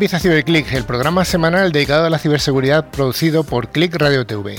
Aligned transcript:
Empieza 0.00 0.18
CiberClick, 0.18 0.72
el 0.72 0.84
programa 0.84 1.26
semanal 1.26 1.72
dedicado 1.72 2.06
a 2.06 2.08
la 2.08 2.18
ciberseguridad 2.18 2.90
producido 2.90 3.44
por 3.44 3.68
Click 3.68 3.94
Radio 3.96 4.24
TV. 4.24 4.58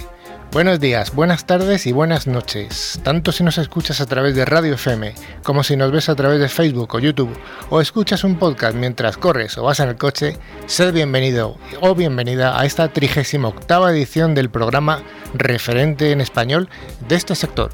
Buenos 0.51 0.79
días, 0.79 1.15
buenas 1.15 1.47
tardes 1.47 1.87
y 1.87 1.91
buenas 1.91 2.27
noches. 2.27 2.99
Tanto 3.01 3.31
si 3.31 3.43
nos 3.43 3.57
escuchas 3.57 4.01
a 4.01 4.05
través 4.05 4.35
de 4.35 4.45
Radio 4.45 4.75
FM, 4.75 5.15
como 5.41 5.63
si 5.63 5.75
nos 5.75 5.91
ves 5.91 6.09
a 6.09 6.15
través 6.15 6.39
de 6.39 6.47
Facebook 6.47 6.93
o 6.93 6.99
YouTube, 6.99 7.35
o 7.71 7.81
escuchas 7.81 8.23
un 8.23 8.37
podcast 8.37 8.75
mientras 8.75 9.17
corres 9.17 9.57
o 9.57 9.63
vas 9.63 9.79
en 9.79 9.89
el 9.89 9.95
coche, 9.95 10.37
sed 10.67 10.93
bienvenido 10.93 11.57
o 11.79 11.95
bienvenida 11.95 12.59
a 12.61 12.67
esta 12.67 12.89
38 12.89 13.89
edición 13.89 14.35
del 14.35 14.51
programa 14.51 15.01
referente 15.33 16.11
en 16.11 16.21
español 16.21 16.69
de 17.07 17.15
este 17.15 17.33
sector. 17.33 17.71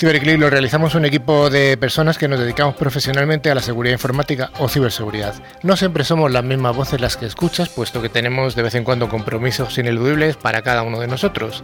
CiberClick 0.00 0.38
lo 0.38 0.48
realizamos 0.48 0.94
un 0.94 1.04
equipo 1.04 1.50
de 1.50 1.76
personas 1.76 2.16
que 2.16 2.26
nos 2.26 2.40
dedicamos 2.40 2.74
profesionalmente 2.74 3.50
a 3.50 3.54
la 3.54 3.60
seguridad 3.60 3.92
informática 3.92 4.50
o 4.58 4.66
ciberseguridad. 4.66 5.34
No 5.62 5.76
siempre 5.76 6.04
somos 6.04 6.32
las 6.32 6.42
mismas 6.42 6.74
voces 6.74 7.02
las 7.02 7.18
que 7.18 7.26
escuchas, 7.26 7.68
puesto 7.68 8.00
que 8.00 8.08
tenemos 8.08 8.54
de 8.54 8.62
vez 8.62 8.74
en 8.76 8.84
cuando 8.84 9.10
compromisos 9.10 9.76
ineludibles 9.76 10.38
para 10.38 10.62
cada 10.62 10.84
uno 10.84 11.00
de 11.00 11.06
nosotros. 11.06 11.62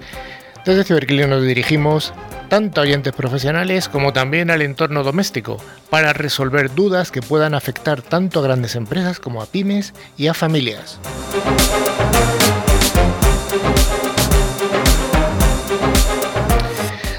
Desde 0.67 0.84
CiberClick 0.84 1.27
nos 1.28 1.45
dirigimos 1.45 2.12
tanto 2.51 2.83
a 2.83 2.84
oyentes 2.84 3.15
profesionales 3.15 3.89
como 3.89 4.12
también 4.12 4.50
al 4.50 4.61
entorno 4.61 5.03
doméstico 5.03 5.56
para 5.89 6.12
resolver 6.12 6.75
dudas 6.75 7.11
que 7.11 7.23
puedan 7.23 7.55
afectar 7.55 8.03
tanto 8.03 8.41
a 8.41 8.43
grandes 8.43 8.75
empresas 8.75 9.19
como 9.19 9.41
a 9.41 9.47
pymes 9.47 9.95
y 10.19 10.27
a 10.27 10.34
familias. 10.34 11.00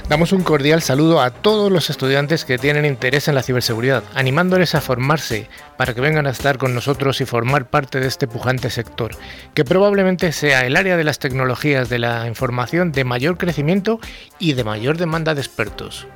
Damos 0.10 0.32
un 0.32 0.42
cordial 0.42 0.82
saludo 0.82 1.22
a 1.22 1.32
todos 1.32 1.70
los 1.70 1.90
estudiantes 1.90 2.46
que 2.46 2.58
tienen 2.58 2.86
interés 2.86 3.28
en 3.28 3.36
la 3.36 3.44
ciberseguridad, 3.44 4.06
animándoles 4.16 4.74
a 4.74 4.80
formarse 4.80 5.50
para 5.78 5.94
que 5.94 6.00
vengan 6.00 6.28
a 6.28 6.30
estar 6.30 6.58
con 6.58 6.74
nosotros 6.74 7.20
y 7.20 7.26
formar 7.26 7.70
parte 7.70 8.00
de 8.00 8.08
este 8.08 8.26
pujante 8.26 8.70
sector, 8.70 9.12
que 9.54 9.66
probablemente 9.66 10.32
sea 10.32 10.66
el 10.66 10.78
área 10.78 10.96
de 10.96 11.04
las 11.04 11.20
tecnologías 11.20 11.90
de 11.90 12.00
la 12.00 12.26
información 12.26 12.94
de 12.94 13.04
mayor 13.04 13.38
crecimiento 13.38 14.00
y 14.40 14.54
de 14.54 14.64
mayor 14.64 14.98
demanda 14.98 15.36
de 15.36 15.42
expertos. 15.42 16.08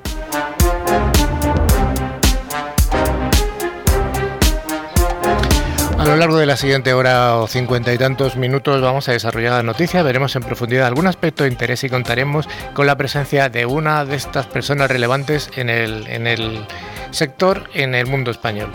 A 6.01 6.05
lo 6.05 6.15
largo 6.15 6.39
de 6.39 6.47
la 6.47 6.57
siguiente 6.57 6.95
hora 6.95 7.35
o 7.37 7.45
cincuenta 7.45 7.93
y 7.93 7.97
tantos 7.99 8.35
minutos 8.35 8.81
vamos 8.81 9.07
a 9.07 9.11
desarrollar 9.11 9.51
la 9.51 9.61
noticia, 9.61 10.01
veremos 10.01 10.35
en 10.35 10.41
profundidad 10.41 10.87
algún 10.87 11.05
aspecto 11.05 11.43
de 11.43 11.51
interés 11.51 11.83
y 11.83 11.89
contaremos 11.89 12.49
con 12.73 12.87
la 12.87 12.97
presencia 12.97 13.49
de 13.49 13.67
una 13.67 14.03
de 14.03 14.15
estas 14.15 14.47
personas 14.47 14.89
relevantes 14.89 15.51
en 15.55 15.69
el, 15.69 16.07
en 16.07 16.25
el 16.25 16.65
sector 17.11 17.69
en 17.75 17.93
el 17.93 18.07
mundo 18.07 18.31
español. 18.31 18.71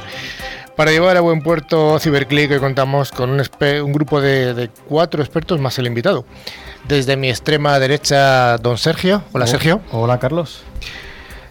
Para 0.76 0.92
llevar 0.92 1.16
a 1.16 1.20
buen 1.20 1.42
puerto 1.42 1.98
Ciberclick 1.98 2.52
hoy 2.52 2.60
contamos 2.60 3.10
con 3.10 3.30
un, 3.30 3.42
un 3.60 3.92
grupo 3.92 4.20
de, 4.20 4.54
de, 4.54 4.68
cuatro 4.88 5.20
expertos 5.20 5.58
más 5.58 5.76
el 5.80 5.88
invitado. 5.88 6.24
Desde 6.86 7.16
mi 7.16 7.28
extrema 7.28 7.76
derecha, 7.80 8.56
don 8.58 8.78
Sergio. 8.78 9.24
Hola, 9.32 9.48
Sergio. 9.48 9.80
Hola, 9.90 10.20
Carlos. 10.20 10.62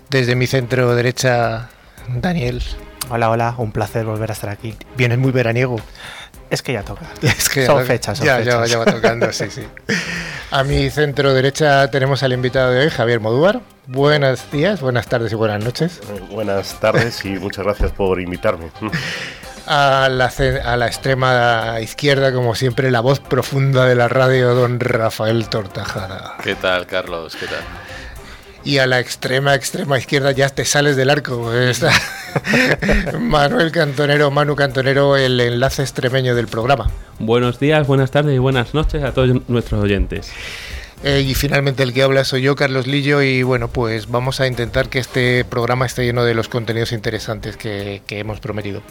Desde 0.10 0.36
mi 0.36 0.48
centro 0.48 0.96
derecha, 0.96 1.68
Daniel. 2.08 2.64
Hola, 3.10 3.30
hola, 3.30 3.54
un 3.58 3.72
placer 3.72 4.04
volver 4.04 4.32
a 4.32 4.34
estar 4.34 4.50
aquí. 4.50 4.76
Vienes 4.98 5.20
muy 5.20 5.32
veraniego. 5.32 5.78
Es 6.50 6.62
que 6.62 6.74
ya 6.74 6.84
toca. 6.84 7.06
Es 7.22 7.50
que 7.50 7.66
son 7.66 7.86
fechas, 7.86 8.18
son 8.18 8.28
ya, 8.28 8.38
fechas. 8.38 8.62
Ya, 8.62 8.66
ya 8.66 8.78
va 8.80 8.86
tocando, 8.86 9.32
sí, 9.32 9.46
sí. 9.50 9.64
A 10.52 10.64
mi 10.64 10.90
centro 10.90 11.34
derecha 11.34 11.90
tenemos 11.92 12.24
al 12.24 12.34
invitado 12.34 12.72
de 12.72 12.86
hoy, 12.86 12.90
Javier 12.90 13.20
Modúvar. 13.20 13.62
Buenos 13.88 14.52
días, 14.52 14.82
buenas 14.82 15.08
tardes 15.08 15.32
y 15.32 15.36
buenas 15.36 15.64
noches. 15.64 16.02
Buenas 16.32 16.80
tardes 16.80 17.24
y 17.26 17.30
muchas 17.30 17.66
gracias 17.66 17.92
por 17.92 18.20
invitarme. 18.20 18.72
A 19.68 20.08
la, 20.10 20.32
a 20.64 20.78
la, 20.78 20.88
extrema 20.88 21.80
izquierda, 21.82 22.32
como 22.34 22.56
siempre, 22.56 22.90
la 22.90 23.02
voz 23.02 23.20
profunda 23.20 23.86
de 23.86 23.96
la 23.96 24.08
radio, 24.08 24.56
don 24.56 24.80
Rafael 24.80 25.48
Tortajada. 25.50 26.38
¿Qué 26.44 26.56
tal, 26.56 26.88
Carlos? 26.88 27.36
¿Qué 27.36 27.48
tal? 27.48 27.64
Y 28.66 28.80
a 28.80 28.88
la 28.88 29.00
extrema, 29.00 29.54
extrema 29.54 29.98
izquierda 29.98 30.32
ya 30.32 30.50
te 30.50 30.66
sales 30.66 30.96
del 30.96 31.12
arco. 31.12 31.54
Está 31.56 31.92
Manuel 33.20 33.72
Cantonero, 33.72 34.32
Manu 34.32 34.56
Cantonero, 34.56 35.16
el 35.16 35.40
enlace 35.40 35.84
extremeño 35.84 36.36
del 36.36 36.48
programa. 36.48 36.90
Buenos 37.20 37.60
días, 37.60 37.88
buenas 37.88 38.12
tardes 38.12 38.36
y 38.36 38.40
buenas 38.40 38.74
noches 38.74 39.04
a 39.04 39.14
todos 39.14 39.48
nuestros 39.48 39.82
oyentes. 39.82 40.32
Eh, 41.04 41.22
y 41.22 41.36
finalmente 41.36 41.84
el 41.84 41.94
que 41.94 42.02
habla 42.02 42.26
soy 42.26 42.42
yo, 42.42 42.56
Carlos 42.56 42.88
Lillo, 42.88 43.22
y 43.22 43.44
bueno, 43.44 43.68
pues 43.68 44.10
vamos 44.10 44.42
a 44.42 44.48
intentar 44.48 44.90
que 44.90 44.98
este 44.98 45.46
programa 45.46 45.86
esté 45.86 46.04
lleno 46.04 46.26
de 46.26 46.34
los 46.34 46.50
contenidos 46.50 46.92
interesantes 46.92 47.58
que, 47.58 48.02
que 48.08 48.20
hemos 48.20 48.40
prometido. 48.40 48.82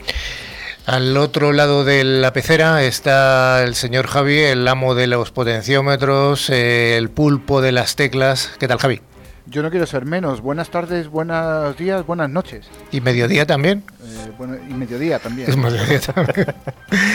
Al 0.86 1.16
otro 1.16 1.52
lado 1.52 1.82
de 1.82 2.04
la 2.04 2.32
pecera 2.32 2.84
está 2.84 3.64
el 3.64 3.74
señor 3.74 4.06
Javi, 4.06 4.38
el 4.38 4.68
amo 4.68 4.94
de 4.94 5.08
los 5.08 5.32
potenciómetros, 5.32 6.50
el 6.50 7.08
pulpo 7.08 7.62
de 7.62 7.72
las 7.72 7.96
teclas. 7.96 8.52
¿Qué 8.60 8.68
tal, 8.68 8.78
Javi? 8.78 9.00
Yo 9.46 9.62
no 9.62 9.70
quiero 9.70 9.86
ser 9.86 10.06
menos. 10.06 10.40
Buenas 10.40 10.70
tardes, 10.70 11.08
buenos 11.08 11.76
días, 11.76 12.06
buenas 12.06 12.30
noches. 12.30 12.66
¿Y 12.90 13.02
mediodía 13.02 13.44
también? 13.44 13.84
Eh, 14.02 14.32
bueno, 14.38 14.56
y 14.56 14.72
mediodía 14.72 15.18
también. 15.18 15.50
Es 15.50 15.56
mediodía 15.56 16.00
también. 16.00 16.46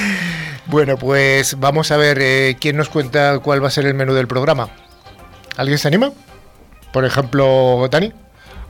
bueno, 0.68 0.96
pues 0.98 1.60
vamos 1.60 1.92
a 1.92 1.98
ver 1.98 2.20
eh, 2.22 2.56
quién 2.60 2.78
nos 2.78 2.90
cuenta 2.90 3.40
cuál 3.40 3.64
va 3.64 3.70
a 3.70 3.72
ser 3.72 3.88
el 3.88 3.96
menú 3.96 4.14
del 4.14 4.28
programa. 4.28 4.70
¿Alguien 5.58 5.80
se 5.80 5.88
anima? 5.88 6.12
Por 6.94 7.04
ejemplo, 7.04 7.88
Dani. 7.90 8.14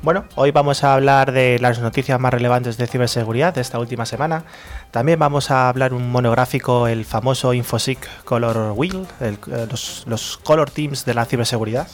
Bueno, 0.03 0.23
hoy 0.35 0.51
vamos 0.51 0.85
a 0.85 0.93
hablar 0.93 1.33
de 1.33 1.59
las 1.59 1.79
noticias 1.79 2.17
más 2.17 2.33
relevantes 2.33 2.77
de 2.77 2.87
ciberseguridad 2.87 3.53
de 3.53 3.59
esta 3.59 3.77
última 3.77 4.05
semana. 4.05 4.45
También 4.91 5.19
vamos 5.19 5.51
a 5.51 5.67
hablar 5.67 5.93
un 5.93 6.09
monográfico, 6.09 6.87
el 6.87 7.03
famoso 7.03 7.53
InfoSec 7.53 8.23
Color 8.23 8.71
Wheel, 8.77 9.05
el, 9.19 9.37
los, 9.69 10.05
los 10.07 10.37
color 10.37 10.71
teams 10.71 11.03
de 11.03 11.13
la 11.13 11.25
ciberseguridad. 11.25 11.89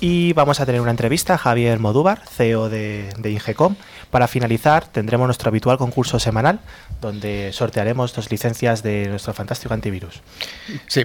Y 0.00 0.32
vamos 0.34 0.60
a 0.60 0.66
tener 0.66 0.80
una 0.80 0.92
entrevista 0.92 1.34
a 1.34 1.38
Javier 1.38 1.80
Modúvar, 1.80 2.20
CEO 2.28 2.68
de, 2.68 3.08
de, 3.18 3.30
Ingecom. 3.30 3.74
Para 4.10 4.28
finalizar, 4.28 4.86
tendremos 4.86 5.26
nuestro 5.26 5.48
habitual 5.48 5.76
concurso 5.76 6.20
semanal, 6.20 6.60
donde 7.00 7.50
sortearemos 7.52 8.14
dos 8.14 8.30
licencias 8.30 8.84
de 8.84 9.08
nuestro 9.08 9.34
fantástico 9.34 9.74
antivirus. 9.74 10.22
Sí, 10.86 11.04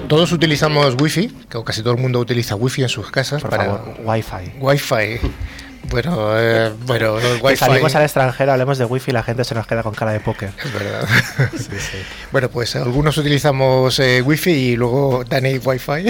Todos 0.08 0.30
utilizamos 0.32 0.96
wifi, 1.00 1.32
o 1.54 1.64
casi 1.64 1.82
todo 1.82 1.94
el 1.94 2.00
mundo 2.00 2.20
utiliza 2.20 2.54
wifi 2.54 2.82
en 2.82 2.88
sus 2.88 3.10
casas 3.10 3.42
Por 3.42 3.50
para 3.50 3.64
favor, 3.64 3.94
wifi. 4.04 4.52
Wi-Fi. 4.60 5.20
Bueno, 5.88 6.38
eh, 6.38 6.72
bueno, 6.84 7.16
wifi. 7.42 7.56
salimos 7.56 7.94
al 7.94 8.02
extranjero, 8.02 8.52
hablemos 8.52 8.78
de 8.78 8.84
wifi 8.84 9.10
y 9.10 9.14
la 9.14 9.22
gente 9.22 9.44
se 9.44 9.54
nos 9.54 9.66
queda 9.66 9.82
con 9.82 9.94
cara 9.94 10.12
de 10.12 10.20
póker. 10.20 10.50
Es 10.64 10.72
verdad. 10.72 11.08
Sí, 11.56 11.78
sí. 11.78 11.98
Bueno, 12.32 12.48
pues 12.50 12.76
algunos 12.76 13.16
utilizamos 13.18 13.98
eh, 13.98 14.22
Wi-Fi 14.22 14.50
y 14.50 14.76
luego 14.76 15.24
Dani 15.28 15.58
Wi-Fi. 15.58 16.06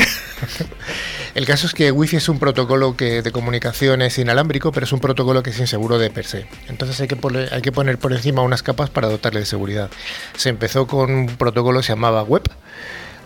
El 1.34 1.46
caso 1.46 1.67
es 1.67 1.75
que 1.75 1.93
Wi-Fi 1.93 2.17
es 2.17 2.28
un 2.28 2.38
protocolo 2.38 2.96
que 2.96 3.23
de 3.23 3.32
comunicación 3.32 4.02
es 4.02 4.19
inalámbrico, 4.19 4.73
pero 4.73 4.84
es 4.84 4.93
un 4.93 5.00
protocolo 5.00 5.43
que 5.43 5.50
es 5.50 5.58
inseguro 5.58 5.99
de 5.99 6.11
per 6.11 6.25
se. 6.25 6.46
Entonces 6.69 7.00
hay 7.00 7.08
que, 7.08 7.17
poner, 7.17 7.52
hay 7.52 7.62
que 7.62 7.72
poner 7.72 7.99
por 7.99 8.12
encima 8.12 8.43
unas 8.43 8.62
capas 8.62 8.90
para 8.90 9.08
dotarle 9.08 9.40
de 9.40 9.46
seguridad. 9.46 9.90
Se 10.37 10.49
empezó 10.49 10.87
con 10.87 11.11
un 11.11 11.26
protocolo 11.26 11.81
que 11.81 11.87
se 11.87 11.93
llamaba 11.93 12.22
Web, 12.22 12.44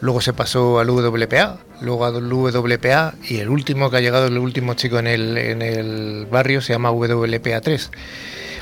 luego 0.01 0.21
se 0.21 0.33
pasó 0.33 0.79
al 0.79 0.89
WPA, 0.91 1.59
luego 1.81 2.05
al 2.05 2.15
WPA 2.33 3.15
y 3.29 3.39
el 3.39 3.49
último 3.49 3.91
que 3.91 3.97
ha 3.99 4.01
llegado, 4.01 4.27
el 4.27 4.39
último 4.39 4.75
chico 4.75 4.99
en 4.99 5.07
el, 5.07 5.37
en 5.39 5.63
el 5.63 6.27
barrio 6.31 6.61
se 6.61 6.73
llama 6.73 6.91
WPA3. 6.93 7.91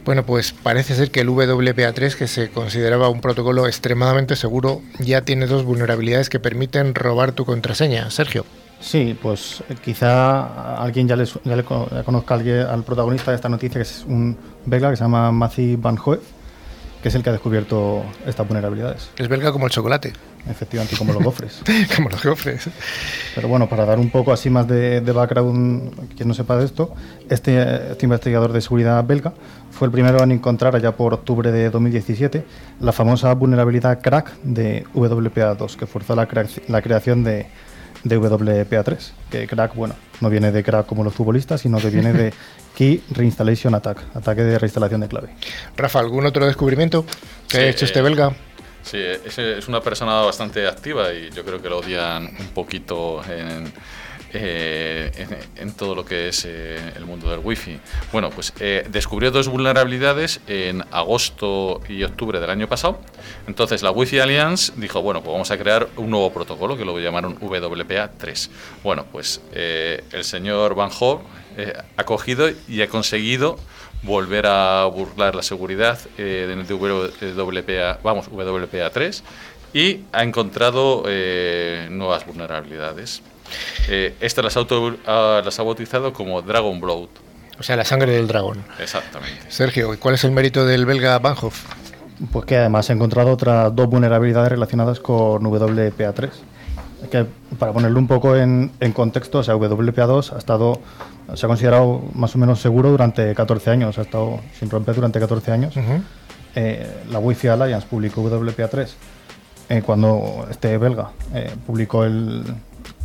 Bueno, 0.05 0.25
pues 0.25 0.53
parece 0.53 0.95
ser 0.95 1.11
que 1.11 1.21
el 1.21 1.29
WPA3, 1.29 2.15
que 2.15 2.29
se 2.29 2.49
consideraba 2.51 3.09
un 3.09 3.21
protocolo 3.21 3.67
extremadamente 3.67 4.37
seguro, 4.37 4.81
ya 5.01 5.23
tiene 5.23 5.47
dos 5.47 5.65
vulnerabilidades 5.65 6.31
que 6.31 6.41
permiten 6.41 6.95
robar 6.95 7.33
tu 7.33 7.45
contraseña. 7.45 8.11
Sergio. 8.11 8.47
Sí, 8.81 9.19
pues 9.21 9.63
eh, 9.69 9.75
quizá 9.85 10.77
alguien 10.83 11.09
ya, 11.09 11.17
les, 11.17 11.35
ya 11.45 11.57
le 11.57 11.65
conozca 11.65 12.35
alguien- 12.35 12.61
al 12.67 12.85
protagonista 12.85 13.33
de 13.33 13.35
esta 13.35 13.49
noticia, 13.49 13.79
que 13.81 13.83
es 13.83 14.05
un 14.07 14.37
belga 14.67 14.89
que 14.91 14.97
se 14.97 15.03
llama 15.03 15.33
Matthew 15.33 15.79
Van 15.81 15.99
Hoef, 16.03 16.21
que 17.03 17.09
es 17.09 17.15
el 17.17 17.23
que 17.25 17.31
ha 17.31 17.33
descubierto 17.33 18.05
estas 18.25 18.47
vulnerabilidades. 18.47 19.11
Es 19.19 19.29
belga 19.29 19.51
como 19.53 19.67
el 19.67 19.73
chocolate, 19.73 20.13
Efectivamente, 20.51 20.97
como 20.97 21.13
los 21.13 21.23
gofres. 21.23 21.61
como 21.97 22.09
los 22.09 22.21
cofres. 22.23 22.69
Pero 23.35 23.49
bueno, 23.49 23.69
para 23.69 23.85
dar 23.85 23.99
un 23.99 24.11
poco 24.11 24.33
así 24.33 24.51
más 24.51 24.67
de, 24.67 25.01
de 25.01 25.13
background, 25.13 26.15
quien 26.17 26.29
no 26.29 26.35
sepa 26.35 26.57
de 26.57 26.65
esto, 26.65 26.95
este, 27.29 27.93
este 27.93 28.07
investigador 28.07 28.53
de 28.53 28.61
seguridad 28.61 29.03
belga 29.05 29.33
fue 29.71 29.87
el 29.87 29.93
primero 29.93 30.23
en 30.23 30.33
encontrar 30.33 30.75
allá 30.75 30.93
por 30.97 31.15
octubre 31.15 31.53
de 31.53 31.71
2017 31.71 32.45
la 32.81 32.93
famosa 32.93 33.33
vulnerabilidad 33.35 34.01
crack 34.01 34.35
de 34.43 34.85
WPA2, 34.95 35.77
que 35.77 35.87
forzó 35.87 36.17
la, 36.17 36.27
la 36.69 36.83
creación 36.83 37.25
de, 37.25 37.47
de 38.05 38.21
WPA3. 38.21 38.97
Que 39.31 39.47
crack, 39.47 39.75
bueno, 39.75 39.95
no 40.21 40.31
viene 40.31 40.51
de 40.51 40.63
crack 40.63 40.87
como 40.87 41.05
los 41.05 41.15
futbolistas, 41.15 41.61
sino 41.61 41.79
que 41.79 41.91
viene 41.91 42.13
de 42.13 42.33
Key 42.77 43.03
Reinstallation 43.11 43.75
Attack, 43.75 43.99
ataque 44.15 44.43
de 44.43 44.59
reinstalación 44.59 45.01
de 45.01 45.09
clave. 45.09 45.29
Rafa, 45.77 45.99
¿algún 45.99 46.27
otro 46.27 46.47
descubrimiento 46.47 47.05
que 47.49 47.57
Sí, 47.57 47.63
ha 47.63 47.69
hecho 47.69 47.85
este 47.85 47.99
eh, 47.99 48.03
belga? 48.03 48.33
Sí, 48.89 48.97
es, 48.97 49.37
es 49.39 49.69
una 49.69 49.83
persona 49.83 50.23
bastante 50.23 50.67
activa 50.67 51.13
y 51.13 51.29
yo 51.29 51.45
creo 51.45 51.61
que 51.61 51.69
lo 51.69 51.81
odian 51.81 52.25
un 52.25 52.49
poquito 52.55 53.23
en, 53.25 53.71
eh, 54.33 55.11
en, 55.57 55.73
todo 55.75 55.95
lo 55.95 56.07
que 56.07 56.29
es 56.29 56.47
eh, 56.47 56.95
el 56.97 57.05
mundo 57.05 57.31
del 57.31 57.41
wifi. 57.41 57.79
Bueno, 58.13 58.31
pues 58.31 58.55
eh, 58.61 58.87
descubrió 58.91 59.31
dos 59.31 59.49
vulnerabilidades 59.49 60.41
en 60.47 60.83
agosto 60.91 61.83
y 61.87 62.03
octubre 62.03 62.41
del 62.41 62.49
año 62.49 62.67
pasado. 62.67 62.99
Entonces 63.47 63.83
la 63.83 63.91
Wi-Fi 63.91 64.21
Alliance 64.21 64.73
dijo, 64.77 65.03
bueno, 65.03 65.21
pues 65.21 65.33
vamos 65.33 65.51
a 65.51 65.59
crear 65.59 65.87
un 65.97 66.09
nuevo 66.09 66.33
protocolo 66.33 66.75
que 66.75 66.87
lo 66.87 66.99
llamaron 66.99 67.39
WPA3. 67.39 68.49
Bueno, 68.83 69.05
pues 69.13 69.43
eh, 69.53 70.03
el 70.13 70.25
señor 70.25 70.75
Van 70.75 70.91
Hoff 70.99 71.21
eh, 71.57 71.73
ha 71.97 72.05
cogido 72.05 72.49
y 72.69 72.83
ha 72.83 72.89
conseguido 72.89 73.59
volver 74.03 74.47
a 74.47 74.85
burlar 74.87 75.35
la 75.35 75.43
seguridad 75.43 75.99
eh, 76.17 76.47
de 76.47 77.35
WPA, 77.35 77.99
vamos, 78.03 78.31
WPA3 78.31 79.23
y 79.73 80.01
ha 80.13 80.23
encontrado 80.23 81.05
eh, 81.07 81.89
nuevas 81.91 82.27
vulnerabilidades. 82.27 83.23
Eh, 83.89 84.15
esta 84.21 84.43
las, 84.43 84.57
auto, 84.57 84.97
ah, 85.07 85.43
las 85.45 85.59
ha 85.59 85.63
bautizado 85.63 86.13
como 86.13 86.43
Dragon 86.43 86.81
Blood. 86.81 87.09
O 87.59 87.63
sea, 87.63 87.77
la 87.77 87.85
sangre 87.85 88.13
del 88.13 88.29
dragón. 88.29 88.65
Exactamente. 88.79 89.51
Sergio, 89.51 89.93
¿y 89.93 89.97
¿cuál 89.97 90.15
es 90.15 90.25
el 90.25 90.31
mérito 90.31 90.65
del 90.65 90.87
belga 90.87 91.19
Banhoff? 91.19 91.65
Pues 92.33 92.45
que 92.47 92.57
además 92.57 92.89
ha 92.91 92.93
encontrado 92.93 93.33
otras 93.33 93.75
dos 93.75 93.89
vulnerabilidades 93.89 94.51
relacionadas 94.51 95.01
con 95.01 95.43
WPA3. 95.43 96.31
Que 97.11 97.27
para 97.59 97.73
ponerlo 97.73 97.99
un 97.99 98.07
poco 98.07 98.37
en, 98.37 98.73
en 98.81 98.93
contexto, 98.93 99.39
o 99.39 99.43
sea, 99.43 99.55
WPA2 99.55 100.33
ha 100.33 100.39
estado, 100.39 100.81
se 101.35 101.47
ha 101.47 101.49
considerado 101.49 102.03
más 102.15 102.35
o 102.35 102.39
menos 102.39 102.61
seguro 102.61 102.91
durante 102.91 103.35
14 103.35 103.71
años, 103.71 103.99
ha 103.99 104.03
estado 104.03 104.41
sin 104.59 104.69
romper 104.69 104.97
durante 104.97 105.21
14 105.21 105.53
años. 105.53 105.75
Eh, 106.55 107.05
la 107.11 107.19
Wi-Fi 107.19 107.49
Alliance 107.49 107.87
publicó 107.89 108.23
WPA3 108.23 108.89
eh, 109.69 109.83
cuando 109.85 110.47
este 110.51 110.77
belga 110.79 111.11
eh, 111.35 111.55
publicó 111.67 112.05
el 112.05 112.43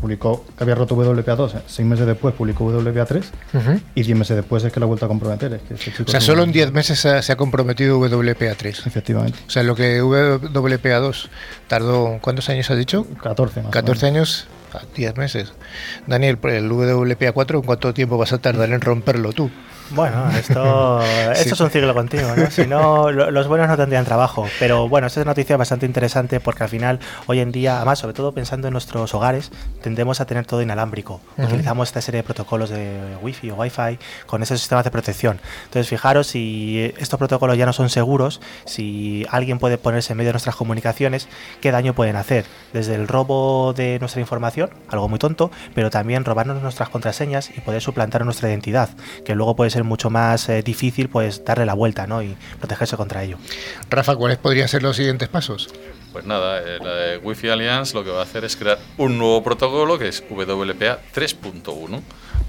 publicó 0.02 0.46
que 0.58 0.64
había 0.64 0.76
roto 0.76 0.96
WPA2, 0.96 1.56
eh, 1.56 1.62
seis 1.68 1.88
meses 1.88 2.06
después 2.06 2.34
publicó 2.36 2.66
WPA3 2.66 3.24
Ujú. 3.54 3.80
y 3.96 4.04
10 4.04 4.18
meses 4.18 4.36
después 4.36 4.64
es 4.64 4.72
que 4.74 4.80
la 4.80 4.86
ha 4.86 4.88
vuelto 4.88 5.06
a 5.06 5.08
comprometer. 5.08 5.54
Es 5.54 5.62
que 5.80 5.90
este 5.92 6.04
O 6.04 6.08
sea, 6.08 6.20
solo 6.22 6.44
un- 6.44 6.50
en 6.50 6.54
10 6.54 6.72
meses 6.74 7.00
se 7.00 7.10
ha, 7.10 7.22
se 7.22 7.32
ha 7.32 7.36
comprometido 7.36 8.00
WPA3. 8.00 8.86
Efectivamente, 8.86 9.40
O 9.48 9.50
sea, 9.50 9.64
lo 9.64 9.76
que 9.76 10.02
WPA2 10.04 11.30
tardó, 11.68 12.20
¿cuántos 12.22 12.50
años 12.50 12.70
has 12.70 12.78
dicho? 12.78 13.06
14 13.22 13.62
más 13.62 13.68
o 13.70 13.72
14 13.72 14.12
menos. 14.12 14.48
años 14.74 14.84
a 14.84 14.96
10 14.96 15.16
meses. 15.18 15.54
Daniel, 16.08 16.38
el 16.44 16.70
WPA4, 16.72 17.56
¿en 17.58 17.62
cuánto 17.62 17.94
tiempo 17.94 18.18
vas 18.18 18.34
a 18.34 18.38
tardar 18.40 18.70
en 18.72 18.82
romperlo 18.82 19.32
tú? 19.34 19.50
Bueno, 19.92 20.30
esto, 20.38 21.02
esto 21.32 21.54
es 21.54 21.60
un 21.60 21.70
ciclo 21.70 21.94
continuo, 21.94 22.36
¿no? 22.36 22.50
Si 22.50 22.66
no, 22.66 23.12
lo- 23.12 23.30
los 23.32 23.48
buenos 23.48 23.68
no 23.68 23.78
tendrían 23.78 24.06
trabajo. 24.06 24.48
Pero 24.60 24.88
bueno, 24.90 25.08
esta 25.08 25.20
es 25.20 25.26
una 25.26 25.32
noticia 25.32 25.56
bastante 25.58 25.86
interesante 25.86 26.40
porque 26.40 26.64
al 26.64 26.70
final, 26.70 27.00
hoy 27.28 27.40
en 27.40 27.52
día, 27.52 27.78
además, 27.78 28.00
sobre 28.00 28.14
todo 28.14 28.32
pensando 28.32 28.68
en 28.68 28.74
nuestros 28.74 29.14
hogares, 29.14 29.52
tendemos 29.82 30.20
a 30.22 30.26
tener 30.26 30.46
todo 30.46 30.62
inalámbrico. 30.62 31.22
Utilizamos 31.38 31.90
esta 31.90 32.02
serie 32.02 32.22
de 32.22 32.24
protocolos 32.24 32.70
de 32.70 33.00
Wi-Fi 33.22 33.52
o 33.52 33.56
Wi-Fi 33.56 34.00
con 34.26 34.42
esos 34.42 34.60
sistemas 34.60 34.84
de 34.84 34.92
protección. 34.92 35.40
Entonces, 35.66 35.88
fijaros 35.90 36.28
si 36.28 36.94
estos 36.98 37.18
protocolos 37.20 37.58
ya 37.58 37.66
no 37.66 37.74
son 37.74 37.90
seguros, 37.90 38.42
si 38.66 39.26
alguien 39.30 39.60
puede 39.60 39.78
ponerse 39.78 40.14
en 40.14 40.18
medio 40.18 40.30
de 40.30 40.34
nuestras 40.34 40.56
comunicaciones, 40.56 41.28
qué 41.62 41.72
daño 41.72 41.94
pueden 41.94 42.16
hacer. 42.16 42.46
Desde 42.74 42.96
el 42.96 43.08
robo 43.08 43.74
de 43.74 44.00
nuestra 44.00 44.22
información, 44.22 44.70
algo 44.90 45.08
muy 45.10 45.20
tonto, 45.20 45.52
pero 45.76 45.90
también 45.90 46.26
robarnos 46.26 46.62
nuestras 46.62 46.90
contraseñas 46.90 47.52
y 47.56 47.62
poder 47.62 47.82
suplantar 47.82 48.26
nuestra 48.26 48.50
identidad, 48.50 48.90
que 49.26 49.36
luego 49.36 49.56
puede 49.56 49.70
ser 49.74 49.84
mucho 49.84 50.10
más 50.10 50.48
eh, 50.50 50.62
difícil 50.64 51.10
pues 51.10 51.44
darle 51.44 51.66
la 51.66 51.74
vuelta 51.74 52.08
¿no? 52.08 52.22
y 52.24 52.36
protegerse 52.60 52.96
contra 52.96 53.24
ello. 53.24 53.38
Rafa, 53.90 54.16
¿cuáles 54.16 54.38
podrían 54.38 54.68
ser 54.68 54.82
los 54.84 54.96
siguientes 54.96 55.28
pasos? 55.28 55.70
Pues 56.14 56.26
nada, 56.26 56.60
eh, 56.62 56.78
la 56.82 56.94
de 56.94 57.18
Wi-Fi 57.18 57.50
Alliance 57.50 57.94
lo 57.96 58.04
que 58.04 58.12
va 58.12 58.20
a 58.20 58.24
hacer 58.24 58.44
es 58.46 58.56
crear 58.56 58.78
un 58.98 59.18
nuevo 59.18 59.44
protocolo 59.44 59.98
que 59.98 60.08
es 60.08 60.24
WPA 60.30 61.00
3.1 61.14 62.02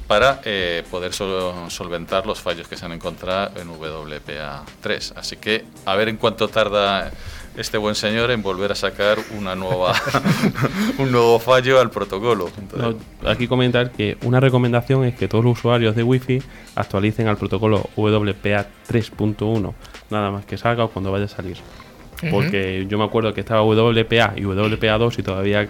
para 0.06 0.40
eh, 0.44 0.84
poder 0.90 1.14
sol- 1.14 1.70
solventar 1.70 2.26
los 2.26 2.38
fallos 2.40 2.68
que 2.68 2.76
se 2.76 2.84
han 2.84 2.92
encontrado 2.92 3.58
en 3.58 3.68
WPA 3.70 4.62
3. 4.82 5.14
Así 5.16 5.36
que 5.36 5.64
a 5.86 5.94
ver 5.96 6.10
en 6.10 6.18
cuánto 6.18 6.48
tarda 6.48 7.10
este 7.56 7.78
buen 7.78 7.94
señor 7.94 8.30
en 8.30 8.42
volver 8.42 8.72
a 8.72 8.74
sacar 8.74 9.18
una 9.38 9.54
nueva 9.54 9.94
un 10.98 11.12
nuevo 11.12 11.38
fallo 11.38 11.80
al 11.80 11.90
protocolo. 11.90 12.48
Entonces, 12.58 13.00
No, 13.22 13.28
aquí 13.30 13.46
comentar 13.46 13.90
que 13.90 14.16
una 14.24 14.40
recomendación 14.40 15.04
es 15.04 15.14
que 15.14 15.28
todos 15.28 15.44
los 15.44 15.58
usuarios 15.58 15.94
de 15.94 16.02
Wi-Fi 16.02 16.42
actualicen 16.74 17.28
al 17.28 17.36
protocolo 17.36 17.88
WPA 17.96 18.66
3.1 18.88 19.72
nada 20.10 20.30
más 20.30 20.44
que 20.44 20.56
salga 20.56 20.84
o 20.84 20.90
cuando 20.90 21.12
vaya 21.12 21.26
a 21.26 21.28
salir. 21.28 21.56
Porque 22.30 22.86
yo 22.88 22.96
me 22.96 23.04
acuerdo 23.04 23.34
que 23.34 23.40
estaba 23.40 23.62
WPA 23.62 24.32
y 24.36 24.42
WPA2 24.42 25.18
y 25.18 25.22
todavía 25.22 25.68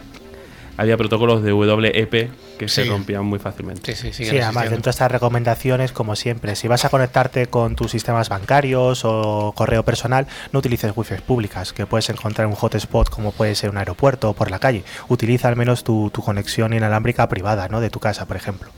había 0.76 0.96
protocolos 0.96 1.42
de 1.42 1.52
WEP 1.52 2.30
que 2.58 2.68
se 2.68 2.84
Sí. 2.84 2.88
rompían 2.88 3.24
muy 3.24 3.38
fácilmente. 3.38 3.94
Sí, 3.94 4.12
sí, 4.12 4.24
Sí, 4.24 4.38
además 4.38 4.64
dentro 4.70 4.84
de 4.84 4.90
estas 4.90 5.10
recomendaciones, 5.10 5.92
como 5.92 6.16
siempre, 6.16 6.56
si 6.56 6.68
vas 6.68 6.84
a 6.84 6.88
conectarte 6.88 7.46
con 7.46 7.76
tus 7.76 7.90
sistemas 7.90 8.28
bancarios 8.28 9.02
o 9.04 9.52
correo 9.56 9.84
personal, 9.84 10.26
no 10.52 10.58
utilices 10.60 10.92
wifi 10.94 11.14
públicas, 11.26 11.72
que 11.72 11.86
puedes 11.86 12.08
encontrar 12.10 12.46
un 12.46 12.54
hotspot 12.54 13.08
como 13.10 13.32
puede 13.32 13.54
ser 13.54 13.70
un 13.70 13.78
aeropuerto 13.78 14.30
o 14.30 14.32
por 14.34 14.50
la 14.50 14.58
calle. 14.58 14.84
Utiliza 15.08 15.48
al 15.48 15.56
menos 15.56 15.84
tu, 15.84 16.10
tu 16.10 16.22
conexión 16.22 16.72
inalámbrica 16.72 17.28
privada, 17.28 17.68
¿no? 17.68 17.80
De 17.80 17.90
tu 17.90 18.00
casa, 18.00 18.26
por 18.26 18.36
ejemplo. 18.36 18.70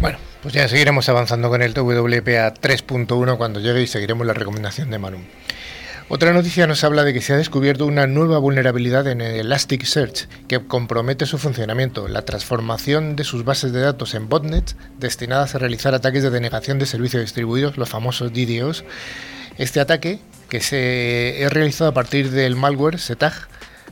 Bueno, 0.00 0.18
pues 0.42 0.54
ya 0.54 0.68
seguiremos 0.68 1.08
avanzando 1.08 1.48
con 1.48 1.60
el 1.62 1.72
WPA 1.72 2.54
3.1 2.54 3.36
cuando 3.36 3.58
llegue 3.60 3.82
y 3.82 3.86
seguiremos 3.88 4.26
la 4.26 4.32
recomendación 4.34 4.90
de 4.90 4.98
Manu. 4.98 5.18
Otra 6.10 6.32
noticia 6.32 6.66
nos 6.66 6.84
habla 6.84 7.04
de 7.04 7.12
que 7.12 7.20
se 7.20 7.34
ha 7.34 7.36
descubierto 7.36 7.84
una 7.84 8.06
nueva 8.06 8.38
vulnerabilidad 8.38 9.06
en 9.08 9.20
el 9.20 9.40
Elasticsearch 9.40 10.26
que 10.48 10.66
compromete 10.66 11.26
su 11.26 11.36
funcionamiento, 11.36 12.08
la 12.08 12.24
transformación 12.24 13.14
de 13.14 13.24
sus 13.24 13.44
bases 13.44 13.74
de 13.74 13.80
datos 13.80 14.14
en 14.14 14.26
botnets 14.26 14.74
destinadas 14.98 15.54
a 15.54 15.58
realizar 15.58 15.94
ataques 15.94 16.22
de 16.22 16.30
denegación 16.30 16.78
de 16.78 16.86
servicios 16.86 17.20
distribuidos, 17.20 17.76
los 17.76 17.90
famosos 17.90 18.32
DDoS. 18.32 18.84
Este 19.58 19.80
ataque, 19.80 20.18
que 20.48 20.60
se 20.60 21.42
es 21.42 21.52
realizado 21.52 21.90
a 21.90 21.94
partir 21.94 22.30
del 22.30 22.56
malware 22.56 22.98
SETAG, 22.98 23.46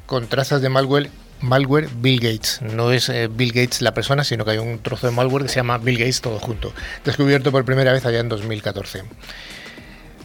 con 0.07 0.27
trazas 0.27 0.63
de 0.63 0.71
malware 0.71 1.11
malware 1.43 1.91
Bill 2.01 2.21
Gates. 2.21 2.63
No 2.63 2.93
es 2.93 3.11
eh, 3.11 3.29
Bill 3.31 3.53
Gates 3.53 3.83
la 3.83 3.93
persona, 3.93 4.25
sino 4.25 4.47
que 4.47 4.53
hay 4.53 4.59
un 4.59 4.79
trozo 4.79 5.07
de 5.07 5.13
malware 5.13 5.43
que 5.43 5.49
se 5.51 5.57
llama 5.57 5.77
Bill 5.77 5.99
Gates 5.99 6.23
todo 6.23 6.39
junto. 6.39 6.73
Descubierto 7.05 7.53
por 7.53 7.67
primera 7.67 7.93
vez 7.93 8.07
allá 8.07 8.21
en 8.21 8.31
2014. 8.31 9.03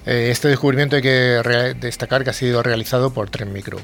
Eh, 0.06 0.30
este 0.32 0.48
descubrimiento 0.48 0.96
hay 0.96 1.02
que 1.02 1.76
destacar 1.80 2.24
que 2.24 2.32
ha 2.32 2.34
sido 2.34 2.64
realizado 2.64 3.14
por 3.14 3.30
Tren 3.30 3.54
Micro. 3.54 3.80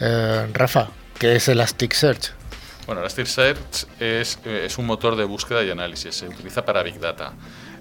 Eh, 0.00 0.46
Rafa, 0.52 0.88
¿qué 1.18 1.36
es 1.36 1.48
Elasticsearch? 1.48 2.32
Bueno, 2.86 3.00
Elasticsearch 3.00 3.86
es, 3.98 4.38
eh, 4.44 4.64
es 4.66 4.76
un 4.78 4.86
motor 4.86 5.16
de 5.16 5.24
búsqueda 5.24 5.62
y 5.64 5.70
análisis, 5.70 6.14
se 6.14 6.28
utiliza 6.28 6.64
para 6.64 6.82
Big 6.82 7.00
Data. 7.00 7.32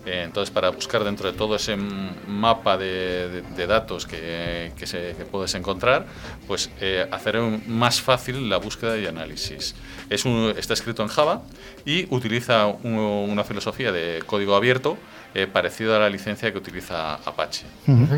Eh, 0.06 0.24
entonces, 0.26 0.52
para 0.54 0.70
buscar 0.70 1.04
dentro 1.06 1.32
de 1.32 1.38
todo 1.38 1.56
ese 1.56 1.78
mapa 1.78 2.78
de, 2.78 3.42
datos 3.68 4.06
que, 4.06 4.72
se, 4.86 5.16
que 5.18 5.24
puedes 5.26 5.54
encontrar, 5.56 6.06
pues 6.46 6.70
eh, 6.82 7.08
hacer 7.10 7.38
un- 7.38 7.64
más 7.68 8.02
fácil 8.02 8.50
la 8.50 8.58
búsqueda 8.58 8.98
y 8.98 9.06
análisis. 9.06 9.76
Está 10.10 10.74
escrito 10.74 11.04
en 11.04 11.08
Java 11.08 11.42
y 11.86 12.06
utiliza 12.14 12.66
un- 12.68 12.98
una 12.98 13.46
filosofía 13.46 13.94
de 13.94 14.22
código 14.26 14.56
abierto 14.58 14.98
eh, 15.36 15.48
parecido 15.48 15.96
a 15.96 16.00
la 16.00 16.10
licencia 16.10 16.52
que 16.52 16.58
utiliza 16.58 17.16
Apache. 17.16 17.66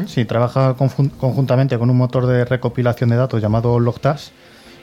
Sí, 0.07 0.25
trabaja 0.25 0.75
conjuntamente 0.75 1.77
con 1.77 1.89
un 1.89 1.98
motor 1.98 2.25
de 2.27 2.45
recopilación 2.45 3.10
de 3.10 3.15
datos 3.15 3.41
llamado 3.41 3.79
Logtash 3.79 4.29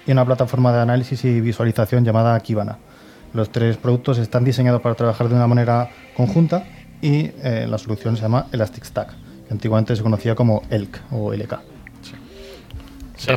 y 0.06 0.12
una 0.12 0.24
plataforma 0.24 0.72
de 0.72 0.80
análisis 0.80 1.24
y 1.24 1.40
visualización 1.40 2.04
llamada 2.04 2.38
Kibana. 2.40 2.78
Los 3.34 3.50
tres 3.50 3.76
productos 3.76 4.18
están 4.18 4.44
diseñados 4.44 4.80
para 4.82 4.94
trabajar 4.94 5.28
de 5.28 5.34
una 5.34 5.46
manera 5.46 5.90
conjunta 6.16 6.64
y 7.00 7.30
eh, 7.42 7.66
la 7.68 7.78
solución 7.78 8.16
se 8.16 8.22
llama 8.22 8.46
Elastic 8.52 8.84
Stack, 8.84 9.10
que 9.46 9.52
antiguamente 9.52 9.96
se 9.96 10.02
conocía 10.02 10.34
como 10.34 10.62
ELK 10.70 11.00
o 11.10 11.32
LK. 11.32 11.60
Sí, 13.16 13.30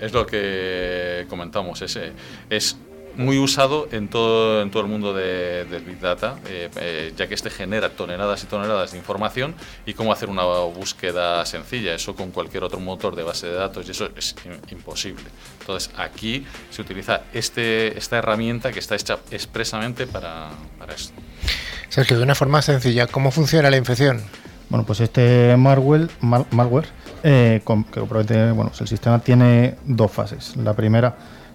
es 0.00 0.12
lo 0.12 0.26
que 0.26 1.26
comentamos. 1.28 1.80
Es, 1.82 1.96
eh, 1.96 2.12
es 2.50 2.76
muy 3.16 3.38
usado 3.38 3.88
en 3.92 4.08
todo, 4.08 4.62
en 4.62 4.70
todo 4.70 4.82
el 4.82 4.88
mundo 4.88 5.12
de, 5.12 5.64
del 5.64 5.82
Big 5.84 6.00
Data, 6.00 6.36
eh, 6.46 6.70
eh, 6.76 7.12
ya 7.16 7.26
que 7.26 7.34
este 7.34 7.50
genera 7.50 7.90
toneladas 7.90 8.42
y 8.44 8.46
toneladas 8.46 8.92
de 8.92 8.98
información 8.98 9.54
y 9.86 9.94
cómo 9.94 10.12
hacer 10.12 10.28
una 10.28 10.42
búsqueda 10.44 11.44
sencilla. 11.46 11.94
Eso 11.94 12.14
con 12.14 12.30
cualquier 12.30 12.64
otro 12.64 12.80
motor 12.80 13.16
de 13.16 13.22
base 13.22 13.46
de 13.46 13.54
datos 13.54 13.86
y 13.88 13.90
eso 13.90 14.08
es 14.16 14.34
imposible. 14.70 15.24
Entonces 15.60 15.90
aquí 15.96 16.44
se 16.70 16.82
utiliza 16.82 17.22
este, 17.32 17.96
esta 17.98 18.18
herramienta 18.18 18.72
que 18.72 18.78
está 18.78 18.94
hecha 18.94 19.18
expresamente 19.30 20.06
para, 20.06 20.50
para 20.78 20.94
esto. 20.94 21.14
Sergio, 21.88 22.16
de 22.16 22.24
una 22.24 22.34
forma 22.34 22.62
sencilla, 22.62 23.06
¿cómo 23.06 23.30
funciona 23.30 23.70
la 23.70 23.76
infección? 23.76 24.22
Bueno, 24.70 24.86
pues 24.86 25.00
este 25.00 25.54
malware, 25.58 26.08
malware 26.50 26.88
eh, 27.22 27.60
que 27.92 28.00
bueno, 28.00 28.72
el 28.78 28.88
sistema 28.88 29.18
tiene 29.18 29.76
dos 29.84 30.10
fases. 30.10 30.56
La 30.56 30.74
primera 30.74 31.14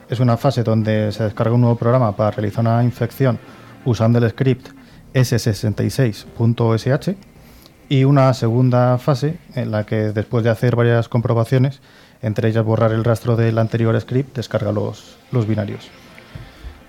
es 0.09 0.19
una 0.19 0.37
fase 0.37 0.63
donde 0.63 1.11
se 1.11 1.23
descarga 1.23 1.53
un 1.53 1.61
nuevo 1.61 1.75
programa 1.75 2.15
para 2.15 2.31
realizar 2.31 2.61
una 2.61 2.83
infección 2.83 3.39
usando 3.85 4.19
el 4.19 4.29
script 4.29 4.69
s66.sh 5.13 7.15
y 7.89 8.03
una 8.03 8.33
segunda 8.33 8.97
fase 8.97 9.37
en 9.55 9.71
la 9.71 9.85
que 9.85 10.11
después 10.11 10.43
de 10.43 10.49
hacer 10.49 10.75
varias 10.75 11.07
comprobaciones, 11.07 11.79
entre 12.21 12.49
ellas 12.49 12.65
borrar 12.65 12.91
el 12.91 13.03
rastro 13.03 13.35
del 13.35 13.57
anterior 13.57 13.99
script, 13.99 14.35
descarga 14.35 14.71
los, 14.71 15.17
los 15.31 15.47
binarios. 15.47 15.89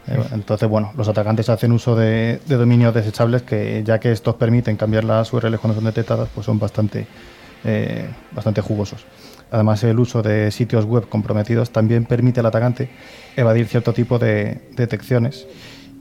Eh, 0.09 0.25
entonces, 0.33 0.69
bueno, 0.69 0.93
los 0.97 1.09
atacantes 1.09 1.49
hacen 1.49 1.73
uso 1.73 1.95
de, 1.95 2.41
dominios 2.49 2.95
desechables 2.95 3.43
que, 3.43 3.83
ya 3.85 4.01
que 4.01 4.11
estos 4.11 4.35
permiten 4.37 4.77
cambiar 4.77 5.05
las 5.05 5.33
URLs 5.33 5.61
cuando 5.61 5.75
son 5.75 5.85
detectadas, 5.85 6.29
pues 6.35 6.47
son 6.47 6.59
bastante, 6.59 7.07
eh, 7.65 8.09
bastante 8.33 8.61
jugosos. 8.61 9.05
Además, 9.51 9.83
el 9.85 9.99
uso 9.99 10.23
de 10.23 10.51
sitios 10.51 10.85
web 10.85 11.09
comprometidos 11.09 11.71
también 11.71 12.05
permite 12.05 12.41
al 12.41 12.47
atacante 12.47 12.91
evadir 13.37 13.67
cierto 13.67 13.93
tipo 13.93 14.19
de 14.19 14.69
detecciones 14.77 15.47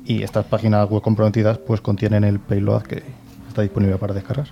y 0.06 0.24
estas 0.24 0.46
páginas 0.46 0.90
web 0.90 1.02
comprometidas 1.02 1.58
pues 1.58 1.82
contienen 1.82 2.24
el 2.24 2.40
payload 2.40 2.84
que 2.84 3.04
está 3.48 3.62
disponible 3.62 3.98
para 3.98 4.14
descargar. 4.14 4.48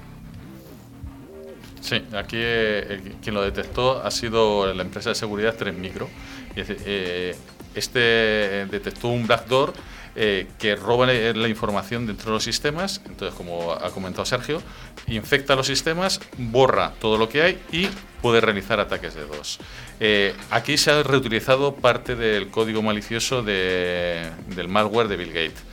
Sí, 1.81 2.03
aquí 2.13 2.37
eh, 2.39 3.13
quien 3.21 3.35
lo 3.35 3.43
detectó 3.43 4.03
ha 4.03 4.09
sido 4.09 4.73
la 4.73 4.81
empresa 4.81 5.09
de 5.09 5.15
seguridad 5.15 5.55
3 5.57 5.77
Micro. 5.77 6.09
Eh, 6.55 7.35
este 7.75 8.65
detectó 8.71 9.09
un 9.09 9.27
backdoor 9.27 9.73
eh, 10.15 10.47
que 10.59 10.75
roba 10.75 11.05
la 11.07 11.47
información 11.49 12.07
dentro 12.07 12.27
de 12.27 12.31
los 12.31 12.43
sistemas, 12.43 13.01
entonces 13.05 13.35
como 13.35 13.73
ha 13.73 13.89
comentado 13.91 14.25
Sergio, 14.25 14.61
infecta 15.07 15.55
los 15.55 15.67
sistemas, 15.67 16.21
borra 16.37 16.93
todo 16.99 17.17
lo 17.17 17.27
que 17.27 17.41
hay 17.41 17.59
y 17.71 17.89
puede 18.21 18.41
realizar 18.41 18.79
ataques 18.79 19.13
de 19.13 19.25
dos. 19.25 19.59
Eh, 19.99 20.33
aquí 20.51 20.77
se 20.77 20.91
ha 20.91 21.03
reutilizado 21.03 21.75
parte 21.75 22.15
del 22.15 22.49
código 22.49 22.81
malicioso 22.81 23.43
del 23.43 24.67
malware 24.67 25.07
de 25.07 25.17
Bill 25.17 25.33
Gates. 25.33 25.63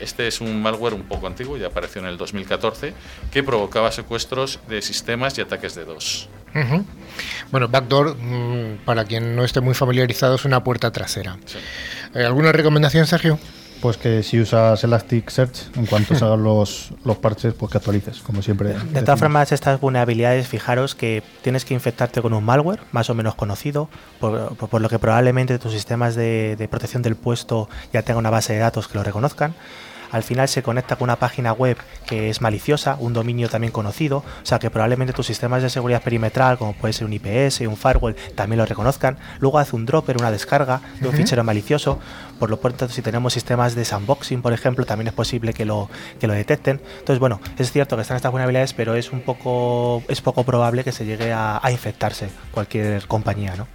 este 0.00 0.28
es 0.28 0.40
un 0.40 0.62
malware 0.62 0.94
un 0.94 1.02
poco 1.02 1.26
antiguo, 1.26 1.56
ya 1.56 1.66
apareció 1.66 2.00
en 2.00 2.06
el 2.06 2.16
2014, 2.16 2.94
que 3.30 3.42
provocaba 3.42 3.90
secuestros 3.90 4.60
de 4.68 4.80
sistemas 4.80 5.36
y 5.38 5.40
ataques 5.40 5.74
de 5.74 5.84
dos. 5.84 6.28
Bueno, 7.50 7.68
backdoor, 7.68 8.16
mm, 8.16 8.84
para 8.84 9.04
quien 9.04 9.34
no 9.34 9.44
esté 9.44 9.60
muy 9.60 9.74
familiarizado, 9.74 10.36
es 10.36 10.44
una 10.44 10.62
puerta 10.62 10.90
trasera. 10.90 11.38
Eh, 12.14 12.24
¿Alguna 12.24 12.52
recomendación, 12.52 13.06
Sergio? 13.06 13.38
Pues 13.82 13.96
que 13.96 14.22
si 14.22 14.40
usas 14.40 14.84
Elasticsearch, 14.84 15.76
en 15.76 15.86
cuanto 15.86 16.14
salgan 16.14 16.42
los, 16.44 16.92
los 17.04 17.16
parches, 17.18 17.52
pues 17.52 17.72
que 17.72 17.78
actualices, 17.78 18.20
como 18.20 18.40
siempre. 18.40 18.74
De 18.74 19.02
todas 19.02 19.18
formas, 19.18 19.50
estas 19.50 19.80
vulnerabilidades, 19.80 20.46
fijaros 20.46 20.94
que 20.94 21.22
tienes 21.42 21.64
que 21.64 21.74
infectarte 21.74 22.22
con 22.22 22.32
un 22.32 22.44
malware 22.44 22.78
más 22.92 23.10
o 23.10 23.14
menos 23.14 23.34
conocido, 23.34 23.88
por, 24.20 24.54
por 24.56 24.80
lo 24.80 24.88
que 24.88 25.00
probablemente 25.00 25.58
tus 25.58 25.72
sistemas 25.72 26.14
de, 26.14 26.54
de 26.56 26.68
protección 26.68 27.02
del 27.02 27.16
puesto 27.16 27.68
ya 27.92 28.02
tengan 28.02 28.20
una 28.20 28.30
base 28.30 28.52
de 28.52 28.60
datos 28.60 28.86
que 28.86 28.96
lo 28.96 29.02
reconozcan 29.02 29.54
al 30.12 30.22
final 30.22 30.46
se 30.48 30.62
conecta 30.62 30.96
con 30.96 31.06
una 31.06 31.16
página 31.16 31.52
web 31.52 31.76
que 32.06 32.30
es 32.30 32.40
maliciosa, 32.40 32.96
un 33.00 33.12
dominio 33.12 33.48
también 33.48 33.72
conocido, 33.72 34.18
o 34.18 34.46
sea 34.46 34.58
que 34.58 34.70
probablemente 34.70 35.12
tus 35.12 35.26
sistemas 35.26 35.62
de 35.62 35.70
seguridad 35.70 36.02
perimetral, 36.02 36.58
como 36.58 36.74
puede 36.74 36.92
ser 36.92 37.06
un 37.06 37.12
IPS, 37.14 37.62
un 37.62 37.76
firewall, 37.76 38.14
también 38.34 38.58
lo 38.58 38.66
reconozcan. 38.66 39.18
Luego 39.40 39.58
hace 39.58 39.74
un 39.74 39.86
dropper, 39.86 40.18
una 40.18 40.30
descarga 40.30 40.80
de 41.00 41.08
un 41.08 41.14
fichero 41.14 41.42
malicioso. 41.42 41.98
Por 42.38 42.50
lo 42.50 42.58
tanto, 42.58 42.88
si 42.88 43.02
tenemos 43.02 43.32
sistemas 43.32 43.74
de 43.74 43.84
sandboxing, 43.84 44.42
por 44.42 44.52
ejemplo, 44.52 44.84
también 44.84 45.08
es 45.08 45.14
posible 45.14 45.52
que 45.54 45.64
lo, 45.64 45.88
que 46.20 46.26
lo 46.26 46.34
detecten. 46.34 46.80
Entonces, 46.98 47.18
bueno, 47.18 47.40
es 47.58 47.72
cierto 47.72 47.96
que 47.96 48.02
están 48.02 48.16
estas 48.16 48.30
vulnerabilidades, 48.30 48.72
pero 48.74 48.94
es 48.94 49.12
un 49.12 49.20
poco, 49.20 50.02
es 50.08 50.20
poco 50.20 50.44
probable 50.44 50.84
que 50.84 50.92
se 50.92 51.04
llegue 51.04 51.32
a, 51.32 51.60
infectarse 51.72 52.28
cualquier 52.52 53.06
compañía, 53.06 53.56
¿no? 53.56 53.66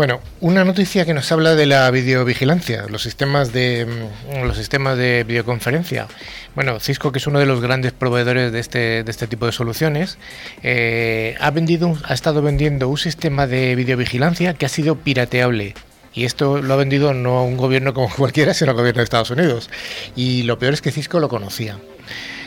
Bueno, 0.00 0.20
una 0.40 0.64
noticia 0.64 1.04
que 1.04 1.12
nos 1.12 1.30
habla 1.30 1.54
de 1.54 1.66
la 1.66 1.90
videovigilancia, 1.90 2.86
los 2.88 3.02
sistemas 3.02 3.52
de 3.52 3.84
mm, 3.84 4.46
los 4.46 4.56
sistemas 4.56 4.96
de 4.96 5.24
videoconferencia. 5.24 6.06
Bueno, 6.54 6.80
Cisco, 6.80 7.12
que 7.12 7.18
es 7.18 7.26
uno 7.26 7.38
de 7.38 7.44
los 7.44 7.60
grandes 7.60 7.92
proveedores 7.92 8.50
de 8.50 8.60
este, 8.60 9.04
de 9.04 9.10
este 9.10 9.26
tipo 9.26 9.44
de 9.44 9.52
soluciones, 9.52 10.16
eh, 10.62 11.36
ha 11.38 11.50
vendido, 11.50 11.98
ha 12.04 12.14
estado 12.14 12.40
vendiendo 12.40 12.88
un 12.88 12.96
sistema 12.96 13.46
de 13.46 13.74
videovigilancia 13.74 14.54
que 14.54 14.64
ha 14.64 14.70
sido 14.70 14.96
pirateable. 14.96 15.74
Y 16.14 16.24
esto 16.24 16.62
lo 16.62 16.72
ha 16.72 16.78
vendido 16.78 17.12
no 17.12 17.36
a 17.36 17.42
un 17.42 17.58
gobierno 17.58 17.92
como 17.92 18.08
cualquiera, 18.16 18.54
sino 18.54 18.70
al 18.70 18.78
gobierno 18.78 19.00
de 19.00 19.04
Estados 19.04 19.30
Unidos. 19.30 19.68
Y 20.16 20.44
lo 20.44 20.58
peor 20.58 20.72
es 20.72 20.80
que 20.80 20.92
Cisco 20.92 21.20
lo 21.20 21.28
conocía. 21.28 21.76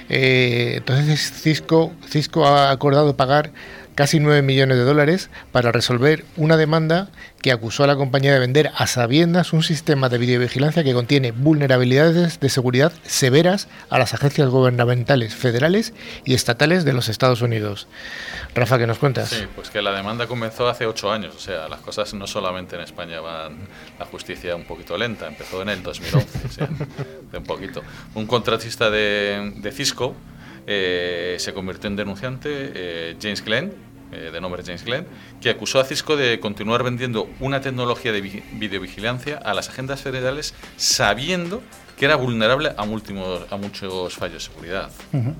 Eh, 0.10 0.75
entonces 0.77 1.31
Cisco, 1.31 1.93
Cisco 2.10 2.48
ha 2.48 2.72
acordado 2.72 3.15
pagar 3.15 3.51
casi 3.96 4.20
9 4.20 4.42
millones 4.42 4.78
de 4.78 4.84
dólares 4.84 5.30
para 5.52 5.72
resolver 5.72 6.26
una 6.38 6.58
demanda 6.58 7.10
que 7.42 7.52
acusó 7.52 7.84
a 7.84 7.88
la 7.88 7.96
compañía 7.96 8.34
de 8.34 8.40
vender 8.40 8.72
a 8.76 8.88
sabiendas 8.88 9.54
un 9.54 9.64
sistema 9.64 10.10
de 10.10 10.18
videovigilancia 10.18 10.84
que 10.84 10.94
contiene 10.94 11.32
vulnerabilidades 11.32 12.40
de 12.40 12.50
seguridad 12.50 12.94
severas 13.04 13.68
a 13.90 14.00
las 14.00 14.14
agencias 14.14 14.50
gubernamentales 14.50 15.36
federales 15.36 15.94
y 16.26 16.34
estatales 16.34 16.86
de 16.86 16.94
los 16.94 17.10
Estados 17.10 17.42
Unidos. 17.42 17.88
Rafa, 18.56 18.78
¿qué 18.78 18.88
nos 18.88 18.98
cuentas? 18.98 19.30
Sí, 19.30 19.46
pues 19.56 19.70
que 19.70 19.82
la 19.82 19.92
demanda 19.92 20.28
comenzó 20.28 20.68
hace 20.68 20.86
8 20.86 21.12
años, 21.12 21.36
o 21.36 21.40
sea, 21.40 21.68
las 21.68 21.82
cosas 21.82 22.14
no 22.14 22.28
solamente 22.28 22.76
en 22.76 22.82
España 22.82 23.20
van 23.20 23.58
la 24.00 24.06
justicia 24.06 24.56
un 24.56 24.66
poquito 24.66 24.98
lenta, 24.98 25.28
empezó 25.28 25.62
en 25.62 25.70
el 25.70 25.84
2011, 25.84 26.64
o 26.64 26.68
de 27.32 27.38
un 27.38 27.44
poquito. 27.44 27.82
Un 28.16 28.26
contratista 28.26 28.90
de, 28.90 29.54
de 29.58 29.72
Cisco 29.72 30.16
eh, 30.67 31.36
se 31.39 31.53
convirtió 31.53 31.89
en 31.89 31.96
denunciante 31.96 32.50
eh, 32.51 33.15
James 33.22 33.43
Glenn, 33.43 33.74
eh, 34.12 34.29
de 34.32 34.41
nombre 34.41 34.63
James 34.63 34.84
Glenn, 34.84 35.05
que 35.41 35.50
acusó 35.50 35.79
a 35.79 35.86
Cisco 35.86 36.15
de 36.15 36.39
continuar 36.39 36.84
vendiendo 36.84 37.27
una 37.39 37.62
tecnología 37.62 38.12
de 38.12 38.22
videovigilancia 38.22 39.38
a 39.38 39.53
las 39.53 39.70
agendas 39.70 40.01
federales 40.01 40.53
sabiendo 40.77 41.62
que 41.98 42.05
era 42.05 42.15
vulnerable 42.15 42.70
a, 42.77 42.84
a 42.84 42.86
muchos 43.58 44.13
fallos 44.13 44.34
de 44.34 44.39
seguridad. 44.39 44.89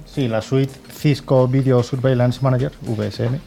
Sí, 0.06 0.27
la 0.27 0.42
suite 0.42 0.74
Cisco 0.92 1.48
Video 1.48 1.82
Surveillance 1.84 2.39
Manager, 2.42 2.72
VSM, 2.82 3.39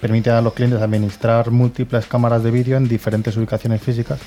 permite 0.00 0.30
a 0.30 0.40
los 0.40 0.52
clientes 0.52 0.80
administrar 0.80 1.50
múltiples 1.50 2.06
cámaras 2.06 2.42
de 2.42 2.50
vídeo 2.50 2.76
en 2.76 2.88
diferentes 2.88 3.36
ubicaciones 3.36 3.80
físicas 3.80 4.20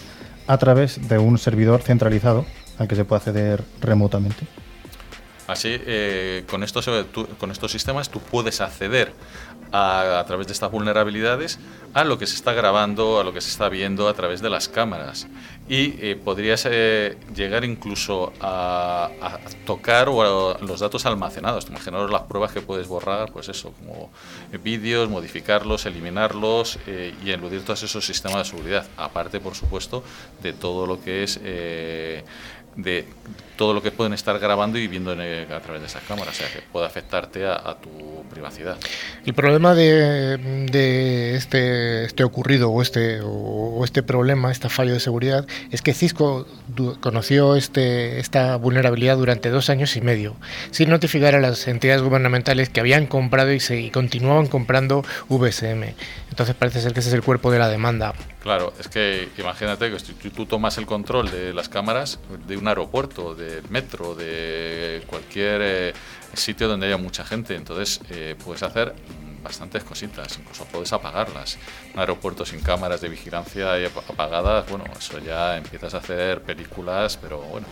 a 0.47 0.57
través 0.57 1.07
de 1.07 1.17
un 1.17 1.37
servidor 1.37 1.81
centralizado 1.81 2.45
al 2.77 2.87
que 2.87 2.95
se 2.95 3.05
puede 3.05 3.19
acceder 3.19 3.63
remotamente. 3.81 4.45
Así, 5.47 5.69
eh, 5.69 6.43
con, 6.49 6.63
estos, 6.63 6.87
eh, 6.87 7.05
con 7.37 7.51
estos 7.51 7.71
sistemas 7.71 8.09
tú 8.09 8.19
puedes 8.19 8.61
acceder 8.61 9.13
a, 9.71 10.23
través 10.25 10.47
de 10.47 10.53
estas 10.53 10.71
vulnerabilidades 10.71 11.59
a 11.93 12.03
lo 12.03 12.17
que 12.17 12.25
se 12.25 12.35
está 12.35 12.53
grabando, 12.53 13.19
a 13.19 13.23
lo 13.23 13.31
que 13.31 13.41
se 13.41 13.49
está 13.49 13.69
viendo 13.69 14.07
a 14.07 14.13
través 14.13 14.41
de 14.41 14.49
las 14.49 14.67
cámaras. 14.67 15.27
Y 15.69 15.95
eh, 15.99 16.15
podrías 16.15 16.65
llegar 16.65 17.63
incluso 17.63 18.33
a, 18.41 19.09
tocar 19.65 20.07
los 20.07 20.79
datos 20.79 21.05
almacenados. 21.05 21.67
Imaginaros 21.67 22.11
las 22.11 22.23
pruebas 22.23 22.51
que 22.51 22.61
puedes 22.61 22.87
borrar, 22.87 23.31
pues 23.31 23.49
eso, 23.49 23.71
como 23.73 24.11
vídeos, 24.63 25.09
modificarlos, 25.09 25.85
eliminarlos 25.85 26.79
y 26.87 27.29
eludir 27.31 27.63
todos 27.63 27.83
esos 27.83 28.05
sistemas 28.05 28.39
de 28.39 28.45
seguridad. 28.45 28.85
Aparte, 28.97 29.39
por 29.39 29.55
supuesto, 29.55 30.03
de 30.41 30.53
todo 30.53 30.85
lo 30.85 31.01
que 31.01 31.23
es 31.23 31.39
de 32.75 33.05
todo 33.55 33.73
lo 33.73 33.81
que 33.81 33.91
pueden 33.91 34.13
estar 34.13 34.37
grabando 34.39 34.77
y 34.77 34.87
viendo 34.87 35.11
a 35.11 35.59
través 35.61 35.81
de 35.81 35.87
esas 35.87 36.03
cámaras, 36.03 36.35
o 36.35 36.37
sea, 36.37 36.51
que 36.51 36.59
puede 36.71 36.85
afectarte 36.85 37.45
a, 37.45 37.77
tu 37.81 38.23
privacidad. 38.29 38.77
El 39.25 39.33
problema 39.33 39.73
de, 39.73 41.35
este, 41.35 42.05
este 42.05 42.23
ocurrido 42.23 42.69
o 42.69 42.81
este, 42.81 43.21
o, 43.23 43.83
este 43.85 44.03
problema, 44.03 44.51
este 44.51 44.69
fallo 44.69 44.93
de 44.93 44.99
seguridad, 44.99 45.47
es 45.71 45.81
que 45.81 45.93
Cisco 45.93 46.45
conoció 46.99 47.55
este, 47.55 48.19
esta 48.19 48.57
vulnerabilidad 48.57 49.17
durante 49.17 49.49
dos 49.49 49.69
años 49.69 49.95
y 49.95 50.01
medio, 50.01 50.35
sin 50.71 50.89
notificar 50.89 51.35
a 51.35 51.39
las 51.39 51.67
entidades 51.67 52.01
gubernamentales 52.01 52.69
que 52.69 52.81
habían 52.81 53.05
comprado 53.05 53.53
y, 53.53 53.59
se, 53.59 53.79
y 53.79 53.89
continuaban 53.89 54.47
comprando 54.47 55.03
VSM. 55.29 55.93
Entonces 56.35 56.53
parece 56.57 56.81
ser 56.81 56.91
que 56.91 56.99
ese 56.99 57.07
es 57.07 57.15
el 57.15 57.23
cuerpo 57.23 57.49
de 57.49 57.59
la 57.59 57.69
demanda. 57.69 58.13
Claro, 58.41 58.73
es 58.77 58.89
que 58.89 59.29
imagínate 59.37 59.89
que 60.21 60.29
tú 60.31 60.45
tomas 60.45 60.77
el 60.77 60.85
control 60.85 61.31
de 61.31 61.53
las 61.53 61.69
cámaras 61.69 62.19
de 62.45 62.57
un 62.57 62.67
aeropuerto, 62.67 63.33
del 63.35 63.63
metro, 63.69 64.15
de 64.15 65.01
cualquier 65.07 65.61
eh, 65.63 65.93
sitio 66.33 66.67
donde 66.67 66.87
haya 66.87 66.97
mucha 66.97 67.23
gente, 67.23 67.55
entonces 67.55 68.01
eh, 68.09 68.35
puedes 68.43 68.63
hacer 68.63 68.93
bastantes 69.41 69.85
cositas, 69.85 70.37
incluso 70.37 70.65
puedes 70.65 70.91
apagarlas. 70.91 71.57
Un 71.93 72.01
aeropuerto 72.01 72.45
sin 72.45 72.59
cámaras 72.59 72.99
de 72.99 73.07
vigilancia 73.07 73.79
y 73.79 73.85
apagadas, 73.85 74.69
bueno, 74.69 74.83
eso 74.99 75.19
ya 75.19 75.55
empiezas 75.55 75.93
a 75.93 75.99
hacer 75.99 76.41
películas, 76.41 77.15
pero 77.15 77.37
bueno. 77.43 77.67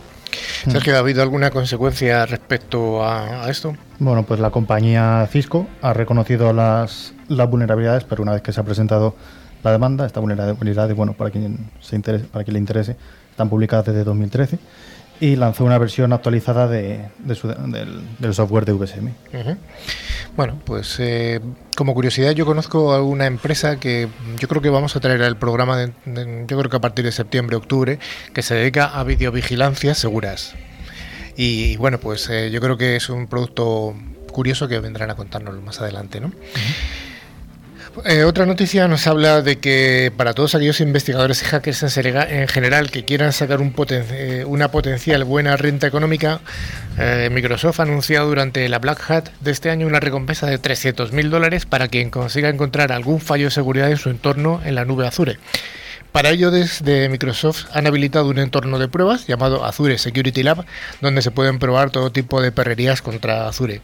Sergio, 0.69 0.95
¿ha 0.95 0.99
habido 0.99 1.21
alguna 1.21 1.51
consecuencia 1.51 2.25
respecto 2.25 3.05
a, 3.05 3.49
esto? 3.49 3.75
Bueno, 3.99 4.23
pues 4.23 4.39
la 4.39 4.49
compañía 4.49 5.27
Cisco 5.31 5.67
ha 5.81 5.93
reconocido 5.93 6.53
las, 6.53 7.13
las 7.27 7.49
vulnerabilidades, 7.49 8.03
pero 8.03 8.23
una 8.23 8.33
vez 8.33 8.41
que 8.41 8.51
se 8.53 8.61
ha 8.61 8.63
presentado 8.63 9.15
la 9.63 9.71
demanda, 9.71 10.05
esta 10.05 10.19
vulnerabilidad, 10.19 10.93
bueno, 10.95 11.13
para 11.13 11.31
quien, 11.31 11.69
se 11.81 11.95
interese, 11.95 12.25
para 12.25 12.43
quien 12.43 12.53
le 12.53 12.59
interese, 12.59 12.95
están 13.31 13.49
publicadas 13.49 13.85
desde 13.85 14.03
2013 14.03 14.59
y 15.19 15.35
lanzó 15.35 15.63
una 15.63 15.77
versión 15.77 16.11
actualizada 16.11 16.67
de, 16.67 17.07
del, 17.19 18.33
software 18.33 18.65
de 18.65 18.73
VSM. 18.73 19.09
Bueno, 20.35 20.59
pues 20.65 20.99
eh, 20.99 21.39
como 21.75 21.93
curiosidad 21.93 22.31
yo 22.31 22.45
conozco 22.45 22.93
alguna 22.93 23.25
empresa 23.25 23.79
que 23.79 24.07
yo 24.37 24.47
creo 24.47 24.61
que 24.61 24.69
vamos 24.69 24.95
a 24.95 24.99
traer 24.99 25.23
al 25.23 25.37
programa, 25.37 25.77
de, 25.77 26.45
yo 26.47 26.57
creo 26.57 26.69
que 26.69 26.77
a 26.77 26.81
partir 26.81 27.05
de 27.05 27.11
septiembre, 27.11 27.55
octubre, 27.55 27.99
que 28.33 28.41
se 28.41 28.55
dedica 28.55 28.85
a 28.85 29.03
videovigilancias 29.03 29.97
seguras. 29.97 30.55
Y, 31.35 31.77
bueno, 31.77 31.99
pues 31.99 32.29
eh, 32.29 32.51
yo 32.51 32.61
creo 32.61 32.77
que 32.77 32.95
es 32.95 33.09
un 33.09 33.27
producto 33.27 33.95
curioso 34.31 34.67
que 34.67 34.79
vendrán 34.79 35.09
a 35.09 35.15
contárnoslo 35.15 35.61
más 35.61 35.81
adelante, 35.81 36.19
¿no? 36.19 36.31
Eh, 38.05 38.23
otra 38.23 38.47
noticia 38.47 38.87
nos 38.87 39.05
habla 39.05 39.43
de 39.43 39.59
que 39.59 40.11
para 40.17 40.33
todos 40.33 40.55
aquellos 40.55 40.81
investigadores 40.81 41.43
y 41.43 41.45
hackers 41.45 41.83
en, 41.95 42.47
general 42.47 42.89
que 42.89 43.05
quieran 43.05 43.31
sacar 43.33 43.59
eh, 43.61 44.43
una 44.47 44.71
potencial 44.71 45.23
buena 45.25 45.55
renta 45.57 45.85
económica, 45.85 46.39
eh, 46.97 47.29
Microsoft 47.31 47.79
ha 47.79 47.83
anunciado 47.83 48.27
durante 48.27 48.67
la 48.67 48.79
Black 48.79 49.11
Hat 49.11 49.29
de 49.41 49.51
este 49.51 49.69
año 49.69 49.85
una 49.85 49.99
recompensa 49.99 50.47
de 50.47 50.59
300.000 50.59 51.29
dólares 51.29 51.67
para 51.67 51.87
quien 51.87 52.09
consiga 52.09 52.49
encontrar 52.49 52.91
algún 52.91 53.21
fallo 53.21 53.45
de 53.45 53.51
seguridad 53.51 53.91
en 53.91 53.97
su 53.97 54.09
entorno 54.09 54.59
en 54.65 54.73
la 54.73 54.85
nube 54.85 55.05
Azure. 55.05 55.37
Para 56.11 56.31
ello, 56.31 56.49
desde 56.49 57.09
Microsoft 57.09 57.65
han 57.73 57.85
habilitado 57.85 58.27
un 58.27 58.39
entorno 58.39 58.79
de 58.79 58.87
pruebas 58.87 59.27
llamado 59.27 59.65
Azure 59.65 59.99
Security 59.99 60.41
Lab, 60.41 60.65
donde 60.99 61.21
se 61.21 61.31
pueden 61.31 61.59
probar 61.59 61.91
todo 61.91 62.11
tipo 62.11 62.41
de 62.41 62.51
perrerías 62.51 63.03
contra 63.03 63.47
Azure. 63.47 63.81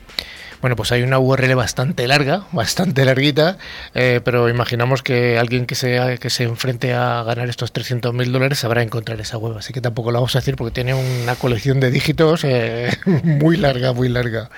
Bueno, 0.61 0.75
pues 0.75 0.91
hay 0.91 1.03
una 1.03 1.19
URL 1.19 1.55
bastante 1.55 2.05
larga, 2.05 2.43
bastante 2.51 3.05
larguita, 3.05 3.57
eh, 3.93 4.19
pero 4.23 4.49
imaginamos 4.49 5.01
que 5.01 5.37
alguien 5.39 5.65
que 5.65 5.75
se, 5.75 6.17
que 6.19 6.29
se 6.29 6.43
enfrente 6.43 6.93
a 6.93 7.23
ganar 7.23 7.47
estos 7.47 7.71
300.000 7.73 8.31
dólares 8.31 8.59
sabrá 8.59 8.81
encontrar 8.81 9.21
esa 9.21 9.37
web, 9.37 9.57
así 9.57 9.71
que 9.71 9.79
tampoco 9.79 10.11
la 10.11 10.19
vamos 10.19 10.35
a 10.35 10.39
decir 10.39 10.57
porque 10.57 10.73
tiene 10.73 10.93
una 10.93 11.35
colección 11.35 11.79
de 11.79 11.91
dígitos 11.91 12.43
eh, 12.43 12.89
muy 13.05 13.55
larga, 13.55 13.93
muy 13.93 14.09
larga. 14.09 14.49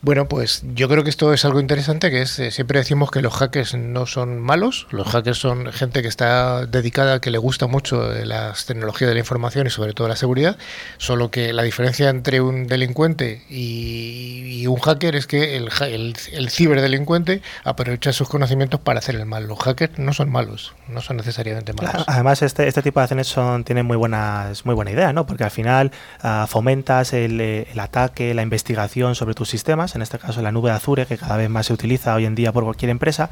Bueno, 0.00 0.28
pues 0.28 0.62
yo 0.74 0.88
creo 0.88 1.02
que 1.02 1.10
esto 1.10 1.32
es 1.32 1.44
algo 1.44 1.58
interesante, 1.58 2.12
que 2.12 2.22
es, 2.22 2.38
eh, 2.38 2.52
siempre 2.52 2.78
decimos 2.78 3.10
que 3.10 3.20
los 3.20 3.34
hackers 3.34 3.74
no 3.74 4.06
son 4.06 4.38
malos, 4.38 4.86
los 4.90 5.08
hackers 5.08 5.38
son 5.38 5.72
gente 5.72 6.02
que 6.02 6.08
está 6.08 6.66
dedicada, 6.66 7.20
que 7.20 7.32
le 7.32 7.38
gusta 7.38 7.66
mucho 7.66 8.14
eh, 8.14 8.24
las 8.24 8.66
tecnologías 8.66 9.08
de 9.08 9.14
la 9.14 9.20
información 9.20 9.66
y 9.66 9.70
sobre 9.70 9.94
todo 9.94 10.06
la 10.06 10.14
seguridad, 10.14 10.56
solo 10.98 11.32
que 11.32 11.52
la 11.52 11.64
diferencia 11.64 12.10
entre 12.10 12.40
un 12.40 12.68
delincuente 12.68 13.42
y, 13.50 14.66
un 14.68 14.78
hacker 14.78 15.16
es 15.16 15.26
que 15.26 15.56
el, 15.56 15.70
el, 15.80 16.50
ciberdelincuente 16.50 17.40
aprovecha 17.64 18.12
sus 18.12 18.28
conocimientos 18.28 18.80
para 18.80 18.98
hacer 18.98 19.14
el 19.14 19.24
mal. 19.24 19.46
Los 19.46 19.58
hackers 19.60 19.98
no 19.98 20.12
son 20.12 20.30
malos, 20.30 20.74
no 20.88 21.00
son 21.00 21.16
necesariamente 21.16 21.72
malos. 21.72 22.04
además, 22.06 22.42
este, 22.42 22.68
este 22.68 22.82
tipo 22.82 23.00
de 23.00 23.04
acciones 23.04 23.28
son, 23.28 23.64
tienen 23.64 23.86
muy 23.86 23.96
buenas, 23.96 24.66
muy 24.66 24.74
buena 24.74 24.90
idea, 24.90 25.14
¿no? 25.14 25.26
Porque 25.26 25.44
al 25.44 25.50
final 25.50 25.90
ah, 26.20 26.46
fomentas 26.48 27.14
el, 27.14 27.40
el 27.40 27.80
ataque, 27.80 28.34
la 28.34 28.42
investigación 28.42 29.14
sobre 29.14 29.34
tus 29.34 29.48
sistemas 29.48 29.87
en 29.94 30.02
este 30.02 30.18
caso 30.18 30.42
la 30.42 30.52
nube 30.52 30.70
Azure, 30.70 31.06
que 31.06 31.18
cada 31.18 31.36
vez 31.36 31.48
más 31.50 31.66
se 31.66 31.72
utiliza 31.72 32.14
hoy 32.14 32.24
en 32.24 32.34
día 32.34 32.52
por 32.52 32.64
cualquier 32.64 32.90
empresa, 32.90 33.30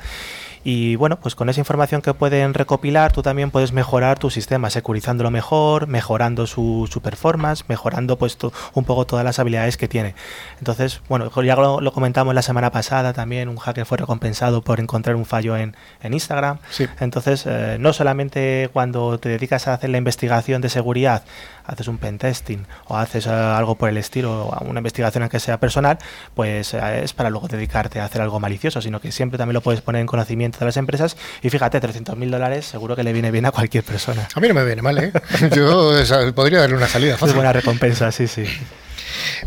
y 0.68 0.96
bueno, 0.96 1.20
pues 1.20 1.36
con 1.36 1.48
esa 1.48 1.60
información 1.60 2.02
que 2.02 2.12
pueden 2.12 2.52
recopilar, 2.52 3.12
tú 3.12 3.22
también 3.22 3.52
puedes 3.52 3.72
mejorar 3.72 4.18
tu 4.18 4.30
sistema, 4.30 4.68
securizándolo 4.68 5.30
mejor, 5.30 5.86
mejorando 5.86 6.48
su, 6.48 6.90
performance, 7.04 7.62
mejorando 7.68 8.18
pues 8.18 8.36
un 8.74 8.82
poco 8.84 9.06
todas 9.06 9.24
las 9.24 9.38
habilidades 9.38 9.76
que 9.76 9.86
tiene. 9.86 10.16
Entonces, 10.58 11.02
bueno, 11.08 11.30
ya 11.40 11.54
lo, 11.54 11.92
comentamos 11.92 12.34
la 12.34 12.42
semana 12.42 12.72
pasada 12.72 13.12
también, 13.12 13.48
un 13.48 13.58
hacker 13.58 13.86
fue 13.86 13.98
recompensado 13.98 14.60
por 14.60 14.80
encontrar 14.80 15.14
un 15.14 15.24
fallo 15.24 15.56
en, 15.56 15.76
Instagram. 16.02 16.58
Entonces, 16.98 17.44
eh, 17.46 17.76
no 17.78 17.92
solamente 17.92 18.68
cuando 18.72 19.18
te 19.18 19.28
dedicas 19.28 19.68
a 19.68 19.74
hacer 19.74 19.90
la 19.90 19.98
investigación 19.98 20.62
de 20.62 20.68
seguridad, 20.68 21.22
haces 21.66 21.88
un 21.88 21.98
pentesting 21.98 22.66
o 22.86 22.96
haces 22.96 23.26
eh, 23.26 23.30
algo 23.30 23.74
por 23.74 23.88
el 23.88 23.96
estilo, 23.96 24.50
una 24.62 24.80
investigación 24.80 25.22
aunque 25.22 25.40
sea 25.40 25.58
personal, 25.58 25.98
pues 26.34 26.74
eh, 26.74 27.02
es 27.04 27.12
para 27.12 27.30
luego 27.30 27.48
dedicarte 27.48 28.00
a 28.00 28.04
hacer 28.04 28.22
algo 28.22 28.40
malicioso, 28.40 28.80
sino 28.80 29.00
que 29.00 29.12
siempre 29.12 29.38
también 29.38 29.54
lo 29.54 29.60
puedes 29.60 29.80
poner 29.80 30.00
en 30.00 30.06
conocimiento 30.06 30.58
de 30.58 30.66
las 30.66 30.76
empresas. 30.76 31.16
Y 31.42 31.50
fíjate, 31.50 31.80
300 31.80 32.16
mil 32.16 32.30
dólares 32.30 32.66
seguro 32.66 32.96
que 32.96 33.02
le 33.02 33.12
viene 33.12 33.30
bien 33.30 33.46
a 33.46 33.52
cualquier 33.52 33.84
persona. 33.84 34.28
A 34.34 34.40
mí 34.40 34.48
no 34.48 34.54
me 34.54 34.64
viene 34.64 34.82
mal, 34.82 34.98
¿eh? 34.98 35.12
Yo 35.54 35.92
podría 36.34 36.60
darle 36.60 36.76
una 36.76 36.88
salida 36.88 37.14
fácil. 37.14 37.28
Es 37.28 37.34
buena 37.34 37.52
recompensa, 37.52 38.12
sí, 38.12 38.26
sí. 38.26 38.44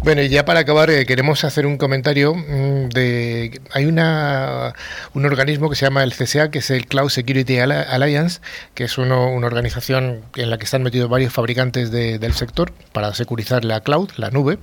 Bueno, 0.04 0.22
y 0.22 0.30
ya 0.30 0.46
para 0.46 0.62
acabar, 0.62 0.90
eh, 0.90 1.06
queremos 1.06 1.44
hacer 1.44 1.66
un 1.66 1.78
comentario 1.78 2.36
mm, 2.36 2.90
de... 2.90 3.62
Hay 3.72 3.86
una, 3.86 4.74
un 5.14 5.26
organismo 5.26 5.70
que 5.70 5.76
se 5.76 5.86
llama 5.86 6.04
el 6.04 6.14
CSA, 6.14 6.52
que 6.52 6.60
es 6.60 6.70
el 6.70 6.88
Cloud 6.88 7.10
Security 7.10 7.60
Alliance, 7.60 8.42
que 8.74 8.86
es 8.86 8.98
una 8.98 9.18
organización 9.18 10.22
en 10.36 10.50
la 10.50 10.58
que 10.58 10.66
están 10.66 10.84
metidos 10.84 11.10
varios 11.10 11.34
fabricantes 11.34 11.92
del 11.92 12.34
sector 12.34 12.72
para 12.92 13.14
securizar 13.14 13.66
la 13.66 13.82
cloud, 13.82 14.10
la 14.18 14.30
nube. 14.30 14.60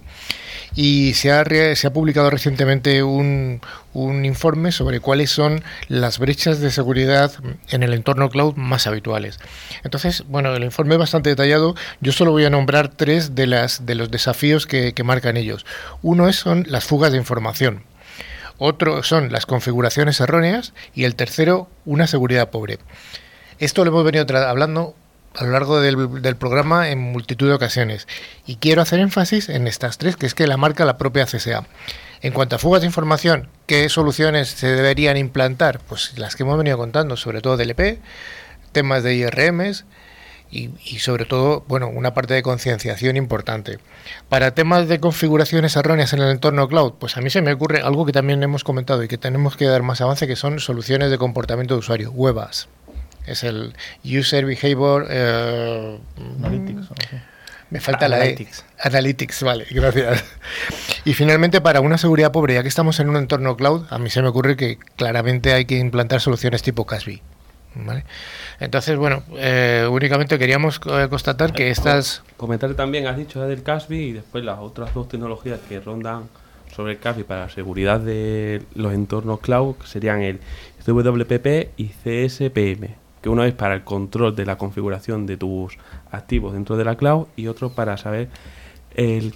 Y 0.75 1.15
se 1.15 1.33
ha, 1.33 1.45
se 1.45 1.87
ha 1.87 1.93
publicado 1.93 2.31
recientemente 2.31 3.03
un, 3.03 3.61
un, 3.97 4.25
informe 4.25 4.73
sobre 4.73 5.01
cuáles 5.01 5.31
son 5.31 5.63
las 5.89 6.19
brechas 6.19 6.61
de 6.61 6.71
seguridad 6.71 7.33
en 7.71 7.83
el 7.83 7.95
entorno 7.95 8.29
cloud 8.29 8.55
más 8.57 8.87
habituales. 8.87 9.39
Entonces, 9.85 10.25
bueno, 10.29 10.55
el 10.55 10.65
informe 10.65 10.95
es 10.95 10.99
bastante 10.99 11.31
detallado. 11.31 11.75
Yo 12.01 12.13
solo 12.13 12.33
voy 12.33 12.45
a 12.45 12.51
nombrar 12.51 12.89
tres 12.89 13.35
de, 13.35 13.47
las, 13.47 13.87
de 13.87 13.95
los 13.95 14.11
desafíos 14.11 14.67
que, 14.67 14.93
que 14.93 15.05
marcan 15.05 15.37
ellos. 15.37 15.65
Uno 16.03 16.29
es, 16.29 16.37
son 16.37 16.65
las 16.69 16.85
fugas 16.85 17.13
de 17.13 17.19
información. 17.19 17.85
Otro 18.59 19.03
son 19.03 19.33
las 19.33 19.47
configuraciones 19.47 20.21
erróneas 20.21 20.73
y 20.95 21.05
el 21.05 21.15
tercero, 21.15 21.69
una 21.85 22.07
seguridad 22.07 22.51
pobre. 22.51 22.79
Esto 23.59 23.85
lo 23.85 23.91
hemos 23.91 24.05
venido 24.05 24.27
hablando 24.47 24.95
a 25.35 25.45
lo 25.45 25.51
largo 25.51 25.81
del, 25.81 26.37
programa 26.37 26.91
en 26.91 26.99
multitud 26.99 27.49
de 27.49 27.55
ocasiones. 27.55 28.07
Y 28.47 28.57
quiero 28.57 28.83
hacer 28.83 29.01
énfasis 29.01 29.49
en 29.49 29.67
estas 29.67 29.99
tres, 29.99 30.17
que 30.17 30.27
es 30.27 30.35
que 30.35 30.47
la 30.47 30.57
marca 30.57 30.85
la 30.85 30.99
propia 30.99 31.27
CSA. 31.27 31.65
En 32.27 32.33
cuanto 32.33 32.57
a 32.57 32.59
fugas 32.59 32.81
de 32.81 32.89
información, 32.89 33.47
¿qué 33.67 33.89
soluciones 33.89 34.49
se 34.49 34.67
deberían 34.67 35.17
implantar? 35.17 35.79
Pues 35.89 36.19
las 36.19 36.35
que 36.35 36.43
hemos 36.43 36.59
venido 36.59 36.77
contando, 36.77 37.17
sobre 37.17 37.41
todo 37.41 37.57
DLP, 37.57 38.01
temas 38.73 39.05
de 39.05 39.15
IRMs 39.15 39.85
y, 40.51 40.71
y 40.85 40.99
sobre 40.99 41.25
todo, 41.25 41.65
bueno, 41.69 41.89
una 41.89 42.15
parte 42.15 42.35
de 42.35 42.43
concienciación 42.43 43.17
importante. 43.17 43.79
Para 44.29 44.57
temas 44.57 44.89
de 44.89 44.99
configuraciones 44.99 45.77
erróneas 45.77 46.15
en 46.15 46.21
el 46.21 46.31
entorno 46.33 46.67
cloud, 46.67 46.95
pues 46.99 47.17
a 47.17 47.21
mí 47.21 47.31
se 47.31 47.43
me 47.43 47.53
ocurre 47.53 47.83
algo 47.83 48.05
que 48.05 48.13
también 48.13 48.43
hemos 48.43 48.65
comentado 48.65 49.05
y 49.05 49.09
que 49.09 49.19
tenemos 49.19 49.57
que 49.57 49.67
dar 49.67 49.85
más 49.85 50.01
avance, 50.01 50.27
que 50.27 50.35
son 50.35 50.59
soluciones 50.59 51.13
de 51.13 51.19
comportamiento 51.19 51.75
de 51.75 51.79
usuario, 51.79 52.11
WebAS 52.11 52.67
es 53.27 53.45
el 53.45 53.75
User 54.05 54.47
Behavior 54.47 55.07
eh, 55.11 55.99
Analytics. 56.39 56.89
Me 57.71 57.81
falta 57.81 58.09
la 58.09 58.25
E. 58.25 58.47
Analytics, 58.81 59.43
vale, 59.43 59.67
gracias. 59.71 60.25
Y 61.05 61.15
finalmente, 61.15 61.61
para 61.61 61.81
una 61.81 61.99
seguridad 61.99 62.31
pobre, 62.31 62.55
ya 62.55 62.63
que 62.63 62.69
estamos 62.69 63.01
en 63.01 63.09
un 63.09 63.17
entorno 63.17 63.57
cloud, 63.57 63.87
a 63.91 63.99
mí 63.99 64.09
se 64.11 64.23
me 64.23 64.29
ocurre 64.29 64.57
que 64.57 64.79
claramente 64.97 65.53
hay 65.53 65.65
que 65.65 65.79
implantar 65.79 66.21
soluciones 66.21 66.63
tipo 66.63 66.87
Casby. 66.87 67.23
¿vale? 67.75 68.05
Entonces, 68.61 68.97
bueno, 68.97 69.23
eh, 69.37 69.87
únicamente 69.91 70.39
queríamos 70.39 70.81
eh, 70.87 71.09
constatar 71.11 71.53
que 71.53 71.71
estas... 71.71 72.23
Comentar 72.37 72.75
también, 72.75 73.07
has 73.07 73.17
dicho 73.17 73.41
del 73.43 73.63
Casby 73.63 73.99
y 73.99 74.13
después 74.13 74.45
las 74.45 74.59
otras 74.59 74.95
dos 74.95 75.09
tecnologías 75.09 75.61
que 75.69 75.81
rondan 75.81 76.29
sobre 76.75 76.93
el 76.93 76.99
Casby 76.99 77.25
para 77.25 77.43
la 77.43 77.49
seguridad 77.49 78.01
de 78.01 78.63
los 78.75 78.93
entornos 78.93 79.41
cloud 79.41 79.77
serían 79.85 80.23
el 80.23 80.41
WPP 80.87 81.71
y 81.77 81.89
CSPM 81.89 83.06
que 83.27 83.31
uno 83.31 83.43
es 83.43 83.55
para 83.55 83.75
el 83.75 83.83
control 83.83 84.37
de 84.37 84.47
la 84.47 84.57
configuración 84.57 85.27
de 85.27 85.37
tus 85.37 85.77
activos 86.13 86.53
dentro 86.53 86.77
de 86.77 86.85
la 86.85 86.95
cloud 86.95 87.27
y 87.35 87.49
otro 87.49 87.71
para 87.71 87.97
saber 87.97 88.29
el, 88.95 89.35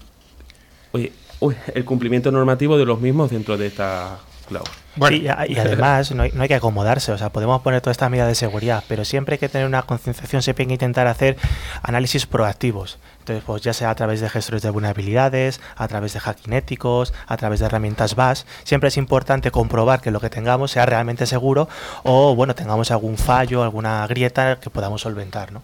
el 0.93 1.85
cumplimiento 1.85 2.31
normativo 2.31 2.79
de 2.79 2.85
los 2.85 3.01
mismos 3.01 3.33
dentro 3.33 3.59
de 3.59 3.67
esta 3.67 4.21
cloud. 4.47 4.63
y, 5.11 5.27
además 5.27 6.13
no 6.13 6.23
hay, 6.23 6.31
no 6.31 6.43
hay, 6.43 6.49
que 6.49 6.55
acomodarse, 6.55 7.11
o 7.11 7.19
sea, 7.19 7.31
podemos 7.31 7.63
poner 7.63 7.81
toda 7.81 7.91
esta 7.91 8.09
medida 8.09 8.29
de 8.29 8.37
seguridad, 8.37 8.85
pero 8.87 9.05
siempre 9.05 9.35
hay 9.35 9.39
que 9.41 9.49
tener 9.49 9.67
una 9.67 9.83
concienciación, 9.83 10.41
siempre 10.41 10.63
hay 10.63 10.69
que 10.69 10.75
intentar 10.75 11.09
hacer 11.09 11.37
análisis 11.83 12.27
proactivos. 12.27 13.01
Entonces, 13.21 13.45
pues 13.47 13.63
ya 13.63 13.73
sea 13.73 13.91
a 13.91 13.95
través 13.95 14.21
de 14.21 14.29
gestores 14.29 14.63
de 14.63 14.71
vulnerabilidades, 14.71 15.61
a 15.77 15.89
través 15.89 16.13
de 16.13 16.21
hacking 16.21 16.53
éticos, 16.53 17.13
a 17.27 17.37
través 17.37 17.61
de 17.61 17.67
herramientas 17.67 18.17
BAS, 18.17 18.47
siempre 18.65 18.89
es 18.89 18.97
importante 18.97 19.51
comprobar 19.51 20.01
que 20.01 20.11
lo 20.11 20.21
que 20.21 20.31
tengamos 20.31 20.73
sea 20.73 20.87
realmente 20.87 21.27
seguro 21.27 21.69
o, 22.03 22.35
bueno, 22.35 22.55
tengamos 22.55 22.91
algún 22.91 23.19
fallo, 23.19 23.63
alguna 23.63 24.07
grieta 24.07 24.59
que 24.59 24.71
podamos 24.71 25.03
solventar, 25.03 25.53
¿no? 25.53 25.63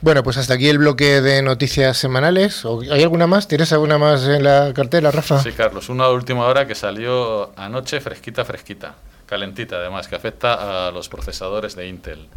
Bueno, 0.00 0.22
pues 0.22 0.36
hasta 0.36 0.54
aquí 0.54 0.68
el 0.68 0.78
bloque 0.78 1.20
de 1.20 1.42
noticias 1.42 1.96
semanales. 1.96 2.64
¿O 2.64 2.80
¿Hay 2.80 3.02
alguna 3.02 3.26
más? 3.26 3.48
¿Tienes 3.48 3.72
alguna 3.72 3.98
más 3.98 4.24
en 4.24 4.44
la 4.44 4.72
cartera, 4.74 5.10
Rafa? 5.10 5.42
Sí, 5.42 5.52
Carlos, 5.52 5.88
una 5.88 6.08
última 6.08 6.44
hora 6.44 6.66
que 6.66 6.74
salió 6.74 7.52
anoche 7.56 8.00
fresquita, 8.00 8.44
fresquita, 8.44 8.94
calentita 9.26 9.76
además, 9.76 10.06
que 10.08 10.16
afecta 10.16 10.88
a 10.88 10.90
los 10.90 11.08
procesadores 11.08 11.76
de 11.76 11.88
Intel. 11.88 12.28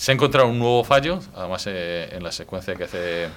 Se 0.00 0.12
ha 0.12 0.14
encontrado 0.14 0.48
un 0.48 0.58
nuevo 0.58 0.82
fallo, 0.82 1.20
además 1.34 1.66
eh, 1.66 2.08
en 2.12 2.22
la 2.22 2.32
secuencia 2.32 2.74
que 2.74 2.84
hace 2.84 3.28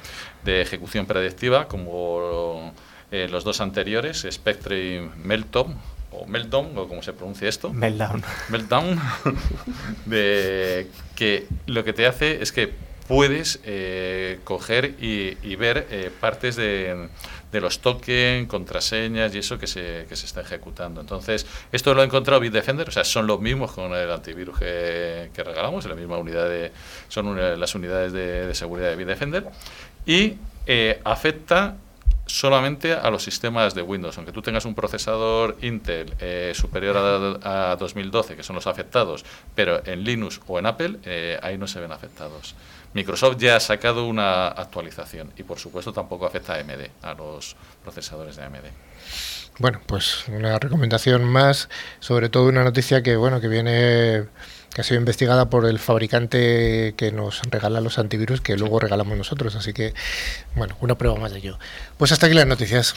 de 0.45 0.62
ejecución 0.62 1.06
predictiva, 1.06 1.67
como 1.67 2.73
eh, 3.12 3.28
los 3.30 3.43
dos 3.43 3.60
anteriores, 3.60 4.26
Spectre 4.32 4.95
y 4.95 5.10
Meltdown, 5.17 5.76
o 6.12 6.26
Meltdown, 6.26 6.78
o 6.78 6.88
como 6.88 7.04
se 7.04 7.12
pronuncia 7.12 7.49
esto. 7.49 7.73
Meltdown. 7.73 8.23
Meltdown, 8.47 8.97
de 10.06 10.88
que 11.17 11.47
lo 11.65 11.84
que 11.84 11.91
te 11.91 12.08
hace 12.08 12.41
es 12.41 12.54
que 12.54 12.71
puedes 13.10 13.60
eh, 13.65 14.39
coger 14.45 14.95
y, 15.02 15.38
y 15.43 15.58
ver 15.58 15.86
eh, 15.91 16.12
partes 16.17 16.56
de, 16.56 17.10
de 17.54 17.62
los 17.62 17.80
tokens, 17.80 18.50
contraseñas 18.50 19.34
y 19.36 19.38
eso 19.38 19.58
que 19.60 19.68
se, 19.68 20.06
que 20.10 20.16
se 20.16 20.26
está 20.26 20.42
ejecutando. 20.42 21.00
Entonces, 21.00 21.46
esto 21.72 21.94
lo 21.94 22.02
ha 22.02 22.04
encontrado 22.04 22.42
Bitdefender, 22.42 22.89
o 22.89 22.92
sea, 22.92 23.04
son 23.04 23.28
los 23.28 23.39
mismos 23.39 23.72
con 23.72 23.94
el 23.94 24.12
antivirus 24.12 24.58
que, 24.58 25.30
que 25.34 25.44
regalamos, 25.44 25.86
la 25.86 25.96
misma 25.96 26.18
unidad 26.18 26.50
de, 26.50 26.72
son 27.08 27.38
las 27.60 27.76
unidades 27.76 28.12
de, 28.12 28.48
de 28.48 28.56
seguridad 28.56 28.89
de 28.89 28.96
Bitdefender, 28.96 29.46
y 30.06 30.34
eh, 30.66 31.00
afecta 31.06 31.78
solamente 32.26 32.94
a 32.94 33.12
los 33.12 33.22
sistemas 33.22 33.76
de 33.76 33.84
Windows. 33.84 34.18
Aunque 34.18 34.32
tú 34.32 34.42
tengas 34.42 34.66
un 34.66 34.74
procesador 34.74 35.58
Intel 35.62 36.16
eh, 36.20 36.54
superior 36.56 36.98
a, 36.98 37.72
a 37.72 37.76
2012, 37.76 38.36
que 38.36 38.42
son 38.42 38.56
los 38.56 38.66
afectados, 38.66 39.24
pero 39.54 39.86
en 39.86 40.04
Linux 40.04 40.42
o 40.48 40.58
en 40.58 40.66
Apple, 40.66 40.98
eh, 41.04 41.38
ahí 41.44 41.58
no 41.60 41.68
se 41.68 41.80
ven 41.80 41.92
afectados. 41.92 42.56
Microsoft 42.94 43.38
ya 43.38 43.56
ha 43.56 43.60
sacado 43.60 44.06
una 44.06 44.48
actualización 44.48 45.32
y 45.38 45.44
por 45.44 45.60
supuesto 45.60 45.94
tampoco 45.94 46.26
afecta 46.26 46.54
a 46.54 46.60
AMD, 46.60 46.88
a 47.02 47.14
los 47.14 47.56
procesadores 47.84 48.36
de 48.36 48.44
AMD. 48.44 48.66
Bueno, 49.60 49.82
pues 49.86 50.28
una 50.28 50.58
recomendación 50.58 51.24
más, 51.24 51.70
sobre 52.00 52.30
todo 52.30 52.48
una 52.48 52.64
noticia 52.64 53.04
que 53.04 53.16
bueno 53.16 53.40
que 53.40 53.48
viene 53.48 54.26
que 54.74 54.82
ha 54.82 54.84
sido 54.84 55.00
investigada 55.00 55.50
por 55.50 55.66
el 55.68 55.78
fabricante 55.78 56.96
que 56.98 57.12
nos 57.12 57.42
regala 57.50 57.80
los 57.80 58.00
antivirus 58.00 58.42
que 58.42 58.58
luego 58.58 58.80
regalamos 58.80 59.16
nosotros, 59.16 59.56
así 59.56 59.72
que 59.72 59.94
bueno, 60.56 60.76
una 60.82 60.98
prueba 60.98 61.18
más 61.20 61.32
de 61.32 61.40
ello. 61.40 61.60
Pues 61.98 62.12
hasta 62.12 62.26
aquí 62.26 62.36
las 62.36 62.48
noticias. 62.48 62.96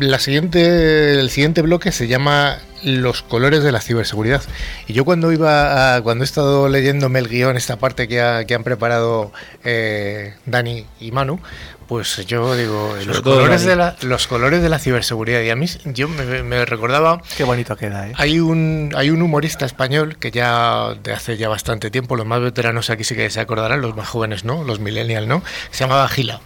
La 0.00 0.18
siguiente, 0.18 1.18
el 1.20 1.30
siguiente 1.30 1.62
bloque 1.62 1.90
se 1.92 2.06
llama 2.08 2.58
Los 2.84 3.22
colores 3.22 3.62
de 3.64 3.72
la 3.72 3.80
ciberseguridad. 3.80 4.42
Y 4.86 4.92
yo 4.92 5.04
cuando 5.04 5.32
iba 5.32 5.96
a- 5.96 6.02
cuando 6.02 6.22
he 6.22 6.26
estado 6.26 6.68
leyéndome 6.68 7.18
el 7.18 7.28
guion, 7.28 7.56
esta 7.56 7.76
parte 7.76 8.06
que, 8.06 8.20
ha- 8.20 8.44
que 8.44 8.54
han 8.54 8.62
preparado 8.64 9.32
eh, 9.64 10.34
Dani 10.46 10.86
y 11.00 11.10
Manu, 11.10 11.40
pues 11.88 12.24
yo 12.26 12.54
digo, 12.54 12.94
los 13.06 13.22
colores, 13.22 13.62
Dani. 13.62 13.70
de 13.70 13.76
la, 13.76 13.96
los 14.02 14.26
colores 14.28 14.62
de 14.62 14.68
la 14.68 14.78
ciberseguridad. 14.78 15.40
Y 15.40 15.50
a 15.50 15.56
mí 15.56 15.66
yo 15.86 16.06
me, 16.08 16.42
me 16.44 16.64
recordaba 16.64 17.20
Qué 17.36 17.44
bonito 17.44 17.74
queda, 17.76 18.08
¿eh? 18.08 18.12
hay 18.16 18.38
un, 18.40 18.92
hay 18.94 19.10
un 19.10 19.22
humorista 19.22 19.64
español 19.66 20.16
que 20.18 20.30
ya 20.30 20.94
de 21.02 21.12
hace 21.12 21.36
ya 21.38 21.48
bastante 21.48 21.90
tiempo, 21.90 22.14
los 22.14 22.26
más 22.26 22.40
veteranos 22.40 22.90
aquí 22.90 23.02
sí 23.04 23.16
que 23.16 23.30
se 23.30 23.40
acordarán, 23.40 23.80
los 23.80 23.96
más 23.96 24.06
jóvenes 24.08 24.44
no, 24.44 24.62
los 24.64 24.78
millennials 24.80 25.26
no, 25.26 25.42
se 25.70 25.80
llamaba 25.84 26.06
Gila. 26.08 26.40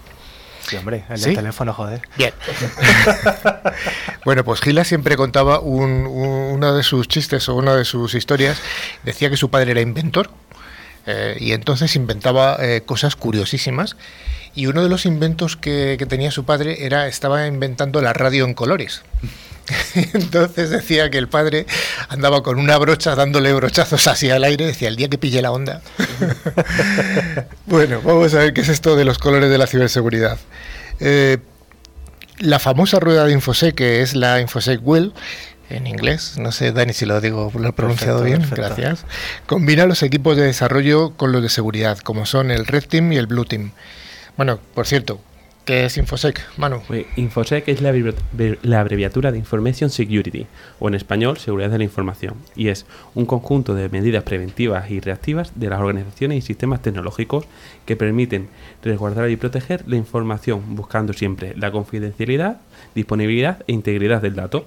Sí, 0.69 0.77
hombre, 0.77 1.05
el 1.11 1.19
¿Sí? 1.19 1.25
del 1.27 1.35
teléfono, 1.37 1.73
joder. 1.75 2.03
Bien. 2.17 2.33
bueno, 4.25 4.45
pues 4.45 4.61
Gila 4.61 4.85
siempre 4.85 5.17
contaba 5.17 5.61
un, 5.61 6.07
un- 6.07 6.53
uno 6.55 6.75
de 6.75 6.83
sus 6.83 7.09
chistes 7.09 7.49
o 7.49 7.55
una 7.55 7.75
de 7.75 7.85
sus 7.85 8.15
historias. 8.15 8.61
Decía 9.03 9.31
que 9.31 9.37
su 9.37 9.51
padre 9.51 9.73
era 9.73 9.81
inventor 9.81 10.31
eh, 11.07 11.37
y 11.41 11.53
entonces 11.53 11.97
inventaba 11.97 12.57
eh, 12.61 12.83
cosas 12.85 13.17
curiosísimas. 13.17 13.97
Y 14.55 14.67
uno 14.67 14.83
de 14.83 14.89
los 14.89 15.07
inventos 15.07 15.57
que, 15.57 15.97
que 15.99 16.07
tenía 16.07 16.31
su 16.31 16.45
padre 16.45 16.85
era 16.85 17.07
estaba 17.09 17.47
inventando 17.47 18.01
la 18.03 18.13
radio 18.13 18.45
en 18.45 18.55
colores. 18.55 19.03
Entonces 20.15 20.71
decía 20.71 21.11
que 21.11 21.19
el 21.19 21.29
padre 21.29 21.67
andaba 22.09 22.43
con 22.43 22.59
una 22.59 22.77
brocha 22.79 23.15
dándole 23.15 23.53
brochazos 23.53 24.07
así 24.07 24.31
al 24.31 24.45
aire, 24.45 24.67
decía 24.67 24.89
el 24.89 24.97
día 24.97 25.09
que 25.09 25.19
pille 25.19 25.43
la 25.43 25.53
onda. 25.53 25.83
bueno, 27.67 28.01
vamos 28.03 28.35
a 28.35 28.39
ver 28.39 28.53
qué 28.53 28.63
es 28.63 28.69
esto 28.69 28.97
de 28.97 29.05
los 29.05 29.19
colores 29.19 29.51
de 29.51 29.59
la 29.59 29.67
ciberseguridad. 29.67 30.39
Eh, 31.01 31.39
la 32.39 32.59
famosa 32.59 32.99
rueda 32.99 33.25
de 33.25 33.33
Infosec, 33.33 33.75
que 33.75 34.03
es 34.03 34.15
la 34.15 34.41
Infosec 34.41 34.81
Well, 34.83 35.13
en 35.71 35.87
inglés, 35.87 36.35
no 36.39 36.53
sé, 36.53 36.73
Dani, 36.73 36.93
si 36.93 37.07
lo 37.07 37.21
digo, 37.21 37.51
lo 37.59 37.69
he 37.69 37.73
pronunciado 37.73 38.21
Perfecto, 38.21 38.41
bien, 38.41 38.51
perfecto. 38.51 38.83
gracias. 38.83 39.07
Combina 39.47 39.87
los 39.87 40.03
equipos 40.03 40.37
de 40.37 40.43
desarrollo 40.43 41.15
con 41.17 41.33
los 41.33 41.43
de 41.43 41.49
seguridad, 41.49 41.99
como 41.99 42.27
son 42.27 42.51
el 42.51 42.67
Red 42.67 42.85
Team 42.85 43.13
y 43.13 43.17
el 43.17 43.27
Blue 43.27 43.45
Team. 43.45 43.73
Bueno, 44.37 44.59
por 44.75 44.87
cierto, 44.87 45.21
¿qué 45.65 45.85
es 45.85 45.97
Infosec, 45.97 46.41
Manu? 46.57 46.81
InfoSec 47.17 47.69
es 47.69 47.81
la, 47.81 47.93
la 48.63 48.81
abreviatura 48.81 49.31
de 49.31 49.39
Information 49.39 49.91
Security, 49.91 50.47
o 50.81 50.89
en 50.89 50.95
español, 50.95 51.39
Seguridad 51.39 51.71
de 51.71 51.79
la 51.79 51.85
Información, 51.85 52.35
y 52.57 52.69
es 52.69 52.87
un 53.15 53.27
conjunto 53.27 53.75
de 53.75 53.89
medidas 53.89 54.25
preventivas 54.25 54.91
y 54.91 55.01
reactivas 55.01 55.53
de 55.55 55.69
las 55.69 55.81
organizaciones 55.81 56.39
y 56.39 56.43
sistemas 56.43 56.83
tecnológicos 56.83 57.45
que 57.87 57.97
permiten 57.97 58.49
resguardar 58.83 59.31
y 59.31 59.37
proteger 59.37 59.85
la 59.87 59.97
información, 59.97 60.75
buscando 60.75 61.13
siempre 61.13 61.55
la 61.57 61.71
confidencialidad, 61.71 62.61
disponibilidad 62.95 63.63
e 63.67 63.73
integridad 63.73 64.23
del 64.23 64.35
dato. 64.35 64.67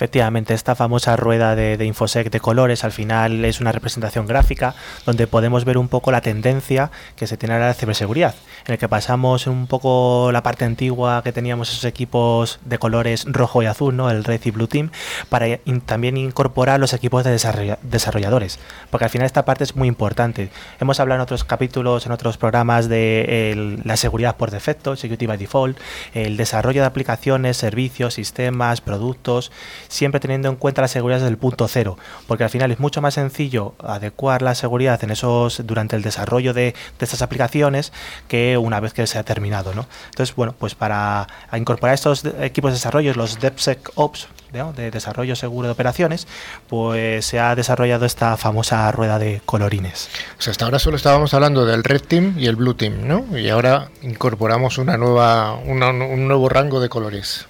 Efectivamente, 0.00 0.54
esta 0.54 0.74
famosa 0.74 1.14
rueda 1.14 1.54
de, 1.54 1.84
Infosec 1.84 2.30
de 2.30 2.40
colores 2.40 2.84
al 2.84 2.92
final 2.92 3.44
es 3.44 3.60
una 3.60 3.70
representación 3.70 4.26
gráfica 4.26 4.74
donde 5.04 5.26
podemos 5.26 5.66
ver 5.66 5.76
un 5.76 5.88
poco 5.88 6.10
la 6.10 6.22
tendencia 6.22 6.90
que 7.16 7.26
se 7.26 7.36
tiene 7.36 7.52
ahora 7.54 7.66
de 7.66 7.74
ciberseguridad, 7.74 8.34
en 8.64 8.72
el 8.72 8.78
que 8.78 8.88
pasamos 8.88 9.46
un 9.46 9.66
poco 9.66 10.30
la 10.32 10.42
parte 10.42 10.64
antigua 10.64 11.22
que 11.22 11.32
teníamos 11.34 11.70
esos 11.70 11.84
equipos 11.84 12.60
de 12.64 12.78
colores 12.78 13.26
rojo 13.26 13.62
y 13.62 13.66
azul, 13.66 13.94
¿no? 13.94 14.08
el 14.08 14.24
Red 14.24 14.40
y 14.46 14.50
Blue 14.52 14.68
Team, 14.68 14.90
para 15.28 15.58
también 15.84 16.16
incorporar 16.16 16.80
los 16.80 16.94
equipos 16.94 17.22
de 17.22 17.36
desarrolla- 17.36 17.78
desarrolladores, 17.82 18.58
porque 18.88 19.04
al 19.04 19.10
final 19.10 19.26
esta 19.26 19.44
parte 19.44 19.64
es 19.64 19.76
muy 19.76 19.86
importante. 19.86 20.48
Hemos 20.80 20.98
hablado 20.98 21.18
en 21.18 21.24
otros 21.24 21.44
capítulos, 21.44 22.06
en 22.06 22.12
otros 22.12 22.38
programas 22.38 22.88
de 22.88 23.78
la 23.84 23.98
seguridad 23.98 24.36
por 24.38 24.50
defecto, 24.50 24.96
Security 24.96 25.26
by 25.26 25.36
Default, 25.36 25.78
el 26.14 26.38
desarrollo 26.38 26.80
de 26.80 26.86
aplicaciones, 26.86 27.58
servicios, 27.58 28.14
sistemas, 28.14 28.80
productos, 28.80 29.52
siempre 29.90 30.20
teniendo 30.20 30.48
en 30.48 30.56
cuenta 30.56 30.80
la 30.80 30.88
seguridad 30.88 31.18
desde 31.18 31.28
el 31.30 31.36
punto 31.36 31.66
cero, 31.68 31.98
porque 32.26 32.44
al 32.44 32.50
final 32.50 32.70
es 32.70 32.78
mucho 32.80 33.02
más 33.02 33.14
sencillo 33.14 33.74
adecuar 33.84 34.40
la 34.40 34.54
seguridad 34.54 35.02
en 35.04 35.10
esos 35.10 35.66
durante 35.66 35.96
el 35.96 36.02
desarrollo 36.02 36.54
de, 36.54 36.62
de 36.62 36.74
estas 37.04 37.20
aplicaciones 37.22 37.92
que 38.28 38.56
una 38.56 38.80
vez 38.80 38.94
que 38.94 39.06
se 39.06 39.18
ha 39.18 39.24
terminado, 39.24 39.74
¿no? 39.74 39.86
Entonces, 40.10 40.34
bueno, 40.36 40.54
pues 40.58 40.74
para 40.74 41.26
incorporar 41.52 41.94
estos 41.94 42.24
equipos 42.40 42.70
de 42.70 42.76
desarrollo, 42.76 43.12
los 43.14 43.40
DevSecOps, 43.40 44.28
de 44.76 44.90
desarrollo 44.90 45.36
seguro 45.36 45.68
de 45.68 45.72
operaciones, 45.72 46.26
pues 46.68 47.24
se 47.24 47.38
ha 47.38 47.54
desarrollado 47.54 48.04
esta 48.04 48.36
famosa 48.36 48.90
rueda 48.92 49.18
de 49.18 49.40
colorines. 49.44 50.08
Sea, 50.38 50.50
hasta 50.52 50.64
ahora 50.64 50.78
solo 50.78 50.96
estábamos 50.96 51.34
hablando 51.34 51.64
del 51.66 51.84
Red 51.84 52.02
Team 52.02 52.34
y 52.38 52.46
el 52.46 52.56
Blue 52.56 52.74
Team, 52.74 53.06
¿no? 53.06 53.38
Y 53.38 53.48
ahora 53.48 53.90
incorporamos 54.02 54.78
una 54.78 54.96
nueva, 54.96 55.54
una- 55.54 55.90
un 55.90 56.26
nuevo 56.26 56.48
rango 56.48 56.80
de 56.80 56.88
colores. 56.88 57.46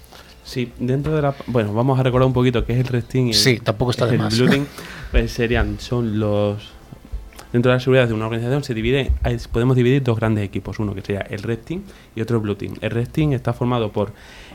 Sí, 0.51 0.69
dentro 0.79 1.15
de 1.15 1.21
la... 1.21 1.33
Bueno, 1.47 1.73
vamos 1.73 1.97
a 1.97 2.03
recordar 2.03 2.27
un 2.27 2.33
poquito 2.33 2.65
qué 2.65 2.77
es 2.77 2.79
el 2.91 3.03
Team 3.05 3.27
y 3.27 3.29
el, 3.29 3.35
Sí, 3.35 3.61
tampoco 3.63 3.91
está 3.91 4.05
de 4.05 4.15
el 4.15 4.19
más. 4.19 4.37
Blue 4.37 4.49
Team. 4.49 4.65
Pues 5.11 5.31
serían, 5.31 5.79
son 5.79 6.19
los... 6.19 6.73
Dentro 7.53 7.71
de 7.71 7.77
la 7.77 7.79
seguridad 7.79 8.05
de 8.09 8.13
una 8.13 8.25
organización 8.25 8.61
se 8.61 8.73
divide, 8.73 9.13
podemos 9.53 9.77
dividir 9.77 10.03
dos 10.03 10.17
grandes 10.17 10.43
equipos, 10.43 10.77
uno 10.79 10.93
que 10.93 11.01
sería 11.01 11.21
el 11.21 11.41
Red 11.41 11.59
Team 11.59 11.83
y 12.17 12.21
otro 12.21 12.35
el 12.35 12.43
Blue 12.43 12.55
Team. 12.55 12.73
El 12.81 12.91
Red 12.91 13.07
Team 13.07 13.31
está 13.31 13.53
formado 13.53 13.93
por 13.93 14.11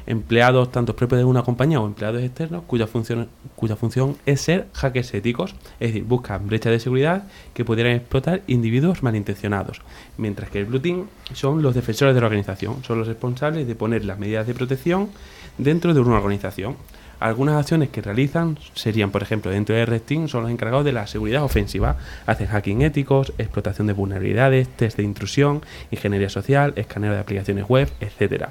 empleados 0.07 0.71
tanto 0.71 0.95
propios 0.95 1.19
de 1.19 1.25
una 1.25 1.43
compañía 1.43 1.81
o 1.81 1.87
empleados 1.87 2.23
externos 2.23 2.65
cuya 2.67 2.87
función, 2.87 3.29
cuya 3.55 3.77
función 3.77 4.17
es 4.27 4.43
ser 4.43 4.69
hackers 4.75 5.15
éticos, 5.15 5.55
es 5.81 5.89
decir, 5.89 6.05
buscan 6.05 6.47
brechas 6.47 6.73
de 6.73 6.81
seguridad 6.81 7.25
que 7.55 7.65
pudieran 7.65 7.95
explotar 7.95 8.43
individuos 8.47 9.03
malintencionados, 9.03 9.81
mientras 10.17 10.51
que 10.51 10.61
el 10.61 10.67
Blue 10.67 10.81
Team 10.81 11.07
son 11.33 11.63
los 11.63 11.75
defensores 11.75 12.15
de 12.15 12.21
la 12.21 12.27
organización, 12.27 12.85
son 12.85 12.99
los 12.99 13.09
responsables 13.09 13.67
de 13.67 13.75
poner 13.75 14.05
las 14.05 14.19
medidas 14.19 14.47
de 14.47 14.55
protección 14.55 15.09
dentro 15.59 15.95
de 15.95 16.01
una 16.01 16.17
organización. 16.17 16.77
Algunas 17.19 17.57
acciones 17.57 17.89
que 17.89 18.03
realizan 18.03 18.59
serían, 18.75 19.11
por 19.11 19.23
ejemplo, 19.23 19.51
dentro 19.51 19.75
de 19.75 19.87
Red 19.87 20.03
Team 20.03 20.29
son 20.29 20.43
los 20.43 20.51
encargados 20.51 20.85
de 20.85 20.93
la 20.93 21.07
seguridad 21.07 21.45
ofensiva. 21.45 21.97
Hacen 22.27 22.47
hacking 22.47 22.83
éticos, 22.83 23.33
explotación 23.39 23.87
de 23.87 23.95
vulnerabilidades, 23.95 24.69
test 24.69 24.99
de 24.99 25.03
intrusión, 25.03 25.63
ingeniería 25.91 26.29
social, 26.29 26.75
escaneo 26.77 27.15
de 27.15 27.21
aplicaciones 27.21 27.67
web, 27.69 27.91
etcétera. 28.01 28.51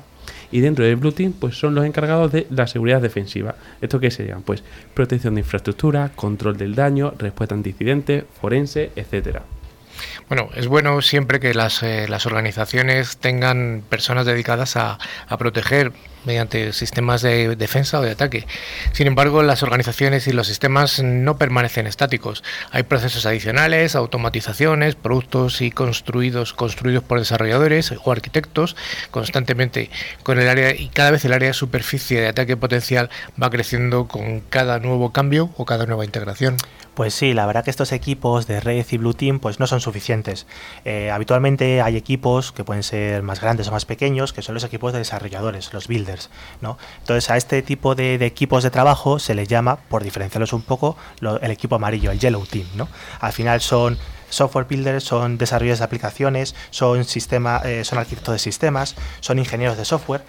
Y 0.52 0.62
dentro 0.62 0.84
del 0.84 0.96
Blue 0.96 1.12
Team, 1.12 1.34
pues 1.40 1.60
son 1.60 1.76
los 1.76 1.86
encargados 1.86 2.32
de 2.32 2.48
la 2.50 2.66
seguridad 2.66 3.02
defensiva. 3.02 3.56
¿Esto 3.82 4.00
qué 4.00 4.10
serían? 4.10 4.42
Pues 4.42 4.64
protección 4.96 5.36
de 5.36 5.42
infraestructura, 5.42 6.12
control 6.16 6.58
del 6.58 6.74
daño, 6.74 7.14
respuesta 7.20 7.54
ante 7.54 7.70
incidentes, 7.70 8.24
forense, 8.42 8.92
etcétera. 8.96 9.44
Bueno, 10.28 10.50
es 10.56 10.68
bueno 10.68 11.02
siempre 11.04 11.40
que 11.40 11.54
las, 11.54 11.84
eh, 11.84 12.08
las 12.10 12.26
organizaciones 12.26 13.18
tengan 13.18 13.84
personas 13.88 14.26
dedicadas 14.26 14.76
a, 14.76 14.98
a, 15.28 15.38
proteger 15.38 15.92
mediante 16.26 16.74
sistemas 16.74 17.22
de 17.22 17.56
defensa 17.56 18.00
o 18.00 18.02
de 18.02 18.10
ataque. 18.10 18.48
Sin 18.92 19.06
embargo, 19.06 19.44
las 19.44 19.62
organizaciones 19.62 20.28
y 20.28 20.32
los 20.34 20.48
sistemas 20.48 21.04
no 21.04 21.38
permanecen 21.38 21.86
estáticos. 21.86 22.44
Hay 22.72 22.82
procesos 22.82 23.28
adicionales, 23.28 23.96
automatizaciones, 23.96 24.96
productos 24.96 25.62
y 25.62 25.70
construidos, 25.70 26.54
construidos 26.54 27.04
por 27.04 27.20
desarrolladores 27.20 27.94
o 28.04 28.12
arquitectos 28.12 28.76
constantemente 29.12 29.92
con 30.24 30.40
el 30.40 30.50
área 30.50 30.74
y 30.74 30.90
cada 30.90 31.12
vez 31.12 31.24
el 31.26 31.34
área 31.34 31.50
de 31.50 31.54
superficie 31.54 32.20
de 32.20 32.30
ataque 32.30 32.58
potencial 32.58 33.12
va 33.42 33.52
creciendo 33.52 34.08
con 34.08 34.40
cada 34.40 34.80
nuevo 34.80 35.12
cambio 35.12 35.52
o 35.56 35.66
cada 35.66 35.86
nueva 35.86 36.04
integración. 36.04 36.58
Pues 36.96 37.14
sí, 37.14 37.34
la 37.34 37.46
verdad 37.46 37.66
que 37.66 37.70
estos 37.70 37.92
equipos 37.92 38.48
de 38.48 38.62
Red 38.62 38.86
y 38.90 38.98
Blue 38.98 39.14
Team 39.14 39.40
pues 39.40 39.60
no 39.60 39.68
son 39.68 39.82
suficientes. 39.82 40.48
Eh, 40.86 41.12
habitualmente 41.12 41.82
hay 41.82 41.98
equipos 41.98 42.54
que 42.54 42.64
pueden 42.64 42.84
ser 42.84 43.22
más 43.22 43.42
grandes 43.42 43.68
o 43.68 43.72
más 43.74 43.84
pequeños, 43.84 44.32
que 44.32 44.42
son 44.42 44.56
los 44.56 44.64
equipos 44.64 44.94
de 44.94 45.00
desarrolladores, 45.00 45.74
los 45.74 45.90
builders. 45.90 46.30
¿no? 46.62 46.78
Entonces 47.00 47.30
a 47.30 47.36
este 47.36 47.62
tipo 47.64 47.96
de, 47.96 48.16
equipos 48.26 48.64
de 48.64 48.72
trabajo 48.72 49.20
se 49.20 49.36
les 49.36 49.50
llama, 49.50 49.76
por 49.76 50.06
diferenciarlos 50.06 50.54
un 50.54 50.62
poco, 50.62 50.96
lo, 51.20 51.38
el 51.42 51.52
equipo 51.52 51.76
amarillo, 51.76 52.12
el 52.12 52.20
Yellow 52.20 52.46
Team. 52.46 52.68
¿no? 52.76 52.88
Al 53.20 53.34
final 53.34 53.60
son 53.60 53.98
software 54.30 54.66
builders, 54.66 55.04
son 55.04 55.38
desarrolladores 55.38 55.80
de 55.80 55.86
aplicaciones, 55.86 56.56
son, 56.70 57.04
sistema, 57.04 57.62
eh, 57.66 57.84
son 57.84 58.00
arquitectos 58.00 58.36
de 58.36 58.40
sistemas, 58.40 58.96
son 59.20 59.38
ingenieros 59.38 59.78
de 59.78 59.84
software 59.84 60.24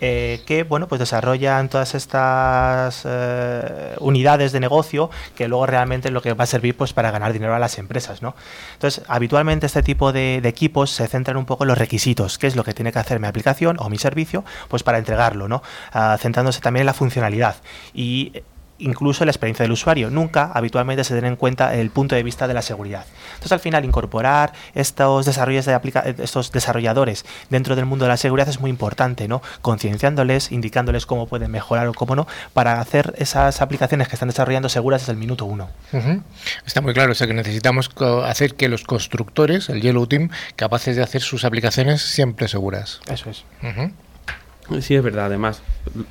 eh, 0.00 0.42
que 0.46 0.62
bueno 0.62 0.88
pues 0.88 0.98
desarrollan 0.98 1.68
todas 1.68 1.94
estas 1.94 3.02
eh, 3.04 3.96
unidades 4.00 4.52
de 4.52 4.60
negocio 4.60 5.10
que 5.34 5.48
luego 5.48 5.66
realmente 5.66 6.10
lo 6.10 6.20
que 6.20 6.34
va 6.34 6.44
a 6.44 6.46
servir 6.46 6.76
pues 6.76 6.92
para 6.92 7.10
ganar 7.10 7.32
dinero 7.32 7.54
a 7.54 7.58
las 7.58 7.78
empresas 7.78 8.20
¿no? 8.20 8.34
entonces 8.74 9.04
habitualmente 9.08 9.66
este 9.66 9.82
tipo 9.82 10.12
de, 10.12 10.36
equipos 10.44 10.90
se 10.90 11.06
centran 11.08 11.36
un 11.38 11.46
poco 11.46 11.64
en 11.64 11.68
los 11.68 11.78
requisitos 11.78 12.38
qué 12.38 12.46
es 12.46 12.56
lo 12.56 12.64
que 12.64 12.74
tiene 12.74 12.92
que 12.92 12.98
hacer 12.98 13.20
mi 13.20 13.26
aplicación 13.26 13.76
o 13.80 13.88
mi 13.88 13.98
servicio 13.98 14.44
pues 14.68 14.82
para 14.82 14.98
entregarlo 14.98 15.48
¿no? 15.48 15.62
Uh, 15.94 16.18
centrándose 16.18 16.60
también 16.60 16.82
en 16.82 16.86
la 16.86 16.94
funcionalidad 16.94 17.56
y 17.94 18.32
incluso 18.78 19.24
la 19.24 19.30
experiencia 19.30 19.62
del 19.62 19.72
usuario. 19.72 20.10
Nunca 20.10 20.50
habitualmente 20.52 21.04
se 21.04 21.14
tiene 21.14 21.28
en 21.28 21.36
cuenta 21.36 21.74
el 21.74 21.90
punto 21.90 22.14
de 22.14 22.22
vista 22.22 22.46
de 22.46 22.54
la 22.54 22.62
seguridad. 22.62 23.06
Entonces, 23.28 23.52
al 23.52 23.60
final, 23.60 23.84
incorporar 23.84 24.52
estos, 24.74 25.26
desarrollos 25.26 25.64
de 25.64 25.74
aplica 25.74 26.00
estos 26.00 26.52
desarrolladores 26.52 27.24
dentro 27.50 27.76
del 27.76 27.86
mundo 27.86 28.04
de 28.04 28.10
la 28.10 28.16
seguridad 28.16 28.48
es 28.48 28.60
muy 28.60 28.70
importante, 28.70 29.28
¿no? 29.28 29.42
Concienciándoles, 29.62 30.52
indicándoles 30.52 31.06
cómo 31.06 31.26
pueden 31.26 31.50
mejorar 31.50 31.86
o 31.88 31.94
cómo 31.94 32.16
no, 32.16 32.26
para 32.52 32.80
hacer 32.80 33.14
esas 33.18 33.60
aplicaciones 33.62 34.08
que 34.08 34.14
están 34.14 34.28
desarrollando 34.28 34.68
seguras 34.68 35.02
desde 35.02 35.12
el 35.12 35.18
minuto 35.18 35.44
uno. 35.44 35.70
Uh 35.92 35.96
-huh. 35.98 36.22
Está 36.66 36.80
muy 36.80 36.94
claro, 36.94 37.12
o 37.12 37.14
sea 37.14 37.26
que 37.26 37.34
necesitamos 37.34 37.90
hacer 38.24 38.54
que 38.54 38.68
los 38.68 38.84
constructores, 38.84 39.68
el 39.68 39.80
Yellow 39.80 40.06
Team, 40.06 40.30
capaces 40.56 40.96
de 40.96 41.02
hacer 41.02 41.22
sus 41.22 41.44
aplicaciones 41.44 42.02
siempre 42.02 42.48
seguras. 42.48 43.00
Eso 43.08 43.30
es. 43.30 43.44
Uh 43.62 43.66
-huh. 43.66 43.92
Sí, 44.80 44.96
es 44.96 45.02
verdad. 45.02 45.26
Además, 45.26 45.62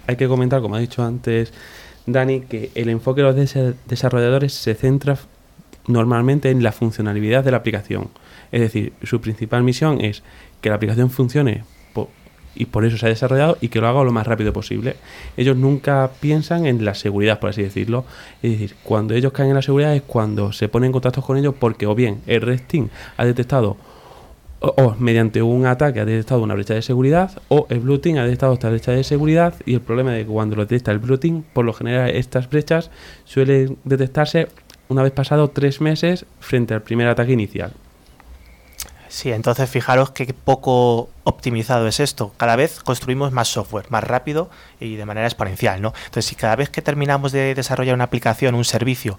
hay 0.08 0.16
que 0.16 0.28
comentar, 0.28 0.62
como 0.62 0.76
ha 0.76 0.80
dicho 0.80 1.04
antes 1.04 1.52
Dani, 2.06 2.42
que 2.42 2.72
el 2.76 2.90
enfoque 2.90 3.22
de 3.22 3.28
los 3.28 3.56
desarrolladores 3.88 4.54
se 4.54 4.76
centra 4.76 5.18
normalmente 5.88 6.50
en 6.50 6.64
la 6.64 6.72
funcionalidad 6.72 7.44
de 7.44 7.52
la 7.52 7.58
aplicación. 7.58 8.10
Es 8.52 8.62
decir, 8.62 8.94
su 9.04 9.22
principal 9.22 9.64
misión 9.64 10.02
es 10.02 10.24
que 10.62 10.70
la 10.70 10.76
aplicación 10.76 11.10
funcione 11.10 11.64
y 12.56 12.66
por 12.66 12.86
eso 12.86 12.98
se 12.98 13.06
ha 13.06 13.10
desarrollado 13.10 13.58
y 13.62 13.68
que 13.68 13.82
lo 13.82 13.88
haga 13.88 14.04
lo 14.04 14.12
más 14.12 14.26
rápido 14.26 14.54
posible. 14.54 14.96
Ellos 15.38 15.58
nunca 15.58 16.10
piensan 16.20 16.66
en 16.66 16.86
la 16.86 16.96
seguridad, 16.96 17.40
por 17.40 17.50
así 17.50 17.62
decirlo. 17.62 18.06
Es 18.42 18.52
decir, 18.52 18.76
cuando 18.84 19.14
ellos 19.14 19.34
caen 19.34 19.50
en 19.50 19.56
la 19.56 19.62
seguridad 19.62 19.94
es 19.94 20.02
cuando 20.02 20.54
se 20.54 20.70
ponen 20.70 20.88
en 20.88 20.94
contacto 20.94 21.22
con 21.22 21.38
ellos 21.38 21.54
porque 21.60 21.86
o 21.86 21.96
bien 21.96 22.22
el 22.26 22.42
Red 22.42 22.62
Team 22.68 22.90
ha 23.18 23.26
detectado 23.26 23.78
o, 24.66 24.96
mediante 25.00 25.42
un 25.42 25.66
ataque 25.66 26.00
ha 26.00 26.06
detectado 26.06 26.42
una 26.42 26.54
brecha 26.54 26.74
de 26.74 26.82
seguridad 26.82 27.32
o 27.50 27.68
el 27.70 27.80
Blue 27.80 28.02
ha 28.04 28.24
detectado 28.24 28.54
esta 28.54 28.70
brecha 28.70 28.92
de 28.92 29.04
seguridad 29.04 29.54
y 29.66 29.76
el 29.76 29.82
problema 29.82 30.18
es 30.18 30.26
que 30.26 30.32
cuando 30.32 30.56
lo 30.56 30.64
detecta 30.64 30.92
el 30.92 31.00
Blue 31.00 31.18
Team, 31.18 31.44
por 31.54 31.66
lo 31.66 31.74
general 31.74 32.10
estas 32.10 32.50
brechas 32.50 32.90
suelen 33.26 33.78
detectarse 33.84 34.48
una 34.88 35.04
vez 35.04 35.12
pasado 35.12 35.50
tres 35.50 35.82
meses 35.82 36.26
frente 36.40 36.74
al 36.74 36.82
primer 36.82 37.08
ataque 37.08 37.34
inicial. 37.34 37.74
Sí, 39.08 39.32
entonces 39.32 39.70
fijaros 39.70 40.12
qué 40.12 40.34
poco 40.34 41.10
optimizado 41.26 41.88
es 41.88 42.00
esto. 42.00 42.32
Cada 42.38 42.56
vez 42.56 42.80
construimos 42.80 43.34
más 43.34 43.50
software, 43.50 43.88
más 43.90 44.04
rápido 44.04 44.50
y 44.80 44.96
de 44.96 45.06
manera 45.06 45.28
exponencial, 45.28 45.82
¿no? 45.82 45.94
Entonces, 46.06 46.26
si 46.26 46.36
cada 46.36 46.56
vez 46.56 46.70
que 46.70 46.82
terminamos 46.82 47.34
de 47.34 47.54
desarrollar 47.54 47.96
una 47.96 48.06
aplicación, 48.06 48.56
un 48.56 48.64
servicio, 48.64 49.18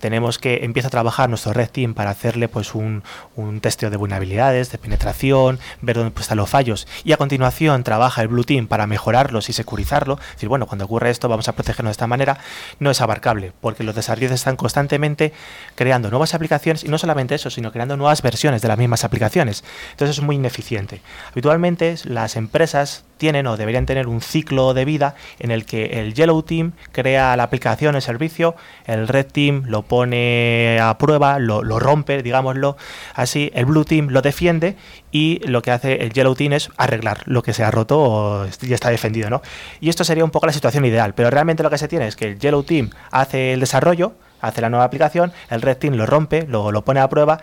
tenemos 0.00 0.38
que 0.38 0.64
empieza 0.64 0.88
a 0.88 0.90
trabajar 0.90 1.28
nuestro 1.28 1.52
red 1.52 1.68
team 1.68 1.94
para 1.94 2.10
hacerle 2.10 2.48
pues 2.48 2.74
un, 2.74 3.04
un 3.36 3.60
testeo 3.60 3.90
de 3.90 3.96
vulnerabilidades, 3.96 4.72
de 4.72 4.78
penetración, 4.78 5.60
ver 5.82 5.96
dónde 5.96 6.10
pues, 6.10 6.24
están 6.24 6.38
los 6.38 6.48
fallos 6.48 6.88
y 7.04 7.12
a 7.12 7.16
continuación 7.16 7.84
trabaja 7.84 8.22
el 8.22 8.28
blue 8.28 8.44
team 8.44 8.66
para 8.66 8.86
mejorarlos 8.86 9.48
y 9.50 9.52
securizarlo. 9.52 10.18
Es 10.18 10.34
decir, 10.36 10.48
bueno, 10.48 10.66
cuando 10.66 10.86
ocurre 10.86 11.10
esto 11.10 11.28
vamos 11.28 11.48
a 11.48 11.52
protegernos 11.52 11.90
de 11.90 11.92
esta 11.92 12.06
manera, 12.06 12.38
no 12.78 12.90
es 12.90 13.00
abarcable 13.00 13.52
porque 13.60 13.84
los 13.84 13.94
desarrolladores 13.94 14.40
están 14.40 14.56
constantemente 14.56 15.32
creando 15.74 16.10
nuevas 16.10 16.34
aplicaciones 16.34 16.82
y 16.82 16.88
no 16.88 16.98
solamente 16.98 17.34
eso, 17.34 17.50
sino 17.50 17.70
creando 17.70 17.96
nuevas 17.96 18.22
versiones 18.22 18.62
de 18.62 18.68
las 18.68 18.78
mismas 18.78 19.04
aplicaciones. 19.04 19.62
Entonces 19.92 20.18
es 20.18 20.24
muy 20.24 20.36
ineficiente. 20.36 21.02
Habitualmente 21.40 21.94
las 22.04 22.36
empresas 22.36 23.02
tienen 23.16 23.46
o 23.46 23.56
deberían 23.56 23.86
tener 23.86 24.08
un 24.08 24.20
ciclo 24.20 24.74
de 24.74 24.84
vida 24.84 25.14
en 25.38 25.50
el 25.50 25.64
que 25.64 25.98
el 25.98 26.12
Yellow 26.12 26.42
Team 26.42 26.72
crea 26.92 27.34
la 27.34 27.44
aplicación, 27.44 27.96
el 27.96 28.02
servicio, 28.02 28.56
el 28.84 29.08
Red 29.08 29.28
Team 29.32 29.62
lo 29.64 29.80
pone 29.80 30.78
a 30.82 30.98
prueba, 30.98 31.38
lo, 31.38 31.62
rompe, 31.62 32.22
digámoslo 32.22 32.76
así, 33.14 33.50
el 33.54 33.64
Blue 33.64 33.86
Team 33.86 34.08
lo 34.10 34.20
defiende 34.20 34.76
y 35.12 35.40
lo 35.46 35.62
que 35.62 35.70
hace 35.70 36.02
el 36.04 36.12
Yellow 36.12 36.34
Team 36.34 36.52
es 36.52 36.68
arreglar 36.76 37.22
lo 37.24 37.42
que 37.42 37.54
se 37.54 37.64
ha 37.64 37.70
roto 37.70 37.98
o 37.98 38.46
ya 38.46 38.74
está 38.74 38.90
defendido, 38.90 39.30
¿no? 39.30 39.40
Y 39.80 39.88
esto 39.88 40.04
sería 40.04 40.26
un 40.26 40.30
poco 40.30 40.44
la 40.44 40.52
situación 40.52 40.84
ideal, 40.84 41.14
pero 41.14 41.30
realmente 41.30 41.62
lo 41.62 41.70
que 41.70 41.78
se 41.78 41.88
tiene 41.88 42.06
es 42.06 42.16
que 42.16 42.26
el 42.26 42.38
Yellow 42.38 42.64
Team 42.64 42.90
hace 43.12 43.54
el 43.54 43.60
desarrollo, 43.60 44.12
hace 44.42 44.60
la 44.60 44.68
nueva 44.68 44.84
aplicación, 44.84 45.32
el 45.48 45.62
Red 45.62 45.78
Team 45.78 45.94
lo 45.94 46.04
rompe, 46.04 46.46
lo, 46.46 46.70
lo 46.70 46.84
pone 46.84 47.00
a 47.00 47.08
prueba 47.08 47.40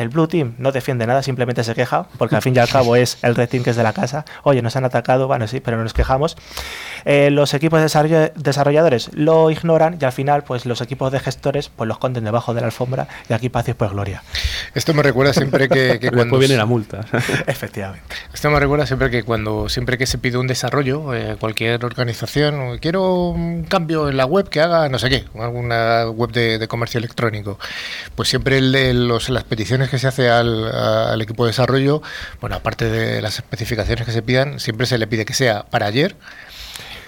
el 0.00 0.08
Blue 0.08 0.26
Team 0.26 0.54
no 0.58 0.72
defiende 0.72 1.06
nada, 1.06 1.22
simplemente 1.22 1.64
se 1.64 1.74
queja, 1.74 2.06
porque 2.18 2.36
al 2.36 2.42
fin 2.42 2.54
y 2.56 2.58
al 2.58 2.68
cabo 2.68 2.96
es 2.96 3.18
el 3.22 3.34
Red 3.34 3.48
Team 3.48 3.64
que 3.64 3.70
es 3.70 3.76
de 3.76 3.82
la 3.82 3.92
casa. 3.92 4.24
Oye, 4.42 4.62
nos 4.62 4.76
han 4.76 4.84
atacado, 4.84 5.26
bueno, 5.26 5.46
sí, 5.46 5.60
pero 5.60 5.76
no 5.76 5.84
nos 5.84 5.94
quejamos. 5.94 6.36
Eh, 7.04 7.30
los 7.30 7.54
equipos 7.54 7.80
de 7.80 8.32
desarrolladores 8.36 9.10
lo 9.14 9.50
ignoran 9.50 9.98
y 10.00 10.04
al 10.04 10.12
final, 10.12 10.44
pues 10.44 10.66
los 10.66 10.80
equipos 10.80 11.12
de 11.12 11.20
gestores 11.20 11.68
pues 11.68 11.88
los 11.88 11.98
conten 11.98 12.24
debajo 12.24 12.54
de 12.54 12.60
la 12.60 12.66
alfombra 12.66 13.08
y 13.28 13.32
aquí 13.32 13.48
paz 13.48 13.68
y 13.68 13.74
pues 13.74 13.90
gloria. 13.90 14.22
Esto 14.74 14.94
me 14.94 15.02
recuerda 15.02 15.32
siempre 15.32 15.68
que, 15.68 15.98
que 16.00 16.10
cuando 16.12 16.38
viene 16.38 16.56
la 16.56 16.66
multa. 16.66 17.00
Efectivamente. 17.46 18.16
Esto 18.32 18.50
me 18.50 18.60
recuerda 18.60 18.86
siempre 18.86 19.10
que 19.10 19.22
cuando 19.22 19.68
siempre 19.68 19.98
que 19.98 20.06
se 20.06 20.18
pide 20.18 20.38
un 20.38 20.46
desarrollo, 20.46 21.14
eh, 21.14 21.36
cualquier 21.38 21.84
organización, 21.84 22.78
quiero 22.78 23.28
un 23.30 23.64
cambio 23.64 24.08
en 24.08 24.16
la 24.16 24.26
web 24.26 24.48
que 24.48 24.60
haga 24.60 24.88
no 24.88 24.98
sé 24.98 25.08
qué, 25.08 25.24
alguna 25.38 26.08
web 26.08 26.30
de, 26.30 26.58
de 26.58 26.68
comercio 26.68 26.98
electrónico, 26.98 27.58
pues 28.14 28.28
siempre 28.28 28.58
el 28.58 28.72
de 28.72 28.94
los, 28.94 29.28
las 29.28 29.44
peticiones 29.44 29.88
que 29.88 29.98
se 29.98 30.08
hace 30.08 30.28
al, 30.28 30.70
al, 30.74 31.20
equipo 31.20 31.44
de 31.44 31.50
desarrollo, 31.50 32.02
bueno, 32.40 32.56
aparte 32.56 32.88
de 32.88 33.22
las 33.22 33.36
especificaciones 33.36 34.04
que 34.04 34.12
se 34.12 34.22
pidan, 34.22 34.60
siempre 34.60 34.86
se 34.86 34.98
le 34.98 35.06
pide 35.06 35.24
que 35.24 35.34
sea 35.34 35.64
para 35.64 35.86
ayer 35.86 36.16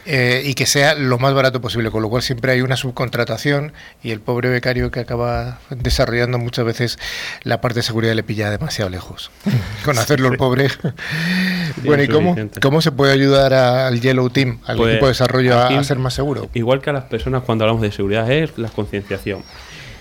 eh, 0.05 0.43
y 0.45 0.55
que 0.55 0.67
sea 0.67 0.95
lo 0.95 1.19
más 1.19 1.33
barato 1.35 1.61
posible, 1.61 1.91
con 1.91 2.03
lo 2.03 2.09
cual 2.09 2.23
siempre 2.23 2.53
hay 2.53 2.61
una 2.61 2.77
subcontratación 2.77 3.73
y 4.03 4.11
el 4.11 4.21
pobre 4.21 4.49
becario 4.49 4.91
que 4.91 5.01
acaba 5.01 5.61
desarrollando 5.71 6.38
muchas 6.38 6.65
veces 6.65 6.99
la 7.43 7.61
parte 7.61 7.81
de 7.81 7.83
seguridad 7.83 8.15
le 8.15 8.23
pilla 8.23 8.51
demasiado 8.51 8.91
lejos. 8.91 9.31
con 9.85 9.99
hacerlo 9.99 10.29
el 10.29 10.37
pobre. 10.37 10.69
bueno, 11.85 12.03
¿y 12.03 12.09
cómo, 12.09 12.37
cómo 12.61 12.81
se 12.81 12.93
puede 12.93 13.12
ayudar 13.12 13.55
al 13.55 14.01
Yellow 14.01 14.29
Team, 14.31 14.59
al 14.67 14.77
pues 14.77 14.93
equipo 14.93 15.07
de 15.07 15.12
desarrollo, 15.12 15.59
a, 15.59 15.69
a 15.69 15.85
ser 15.85 15.99
más 15.99 16.15
seguro? 16.15 16.49
Igual 16.55 16.81
que 16.81 16.91
a 16.91 16.93
las 16.93 17.05
personas 17.05 17.43
cuando 17.45 17.65
hablamos 17.65 17.83
de 17.83 17.93
seguridad 17.93 18.31
es 18.31 18.59
la 18.59 18.69
concienciación. 18.69 19.43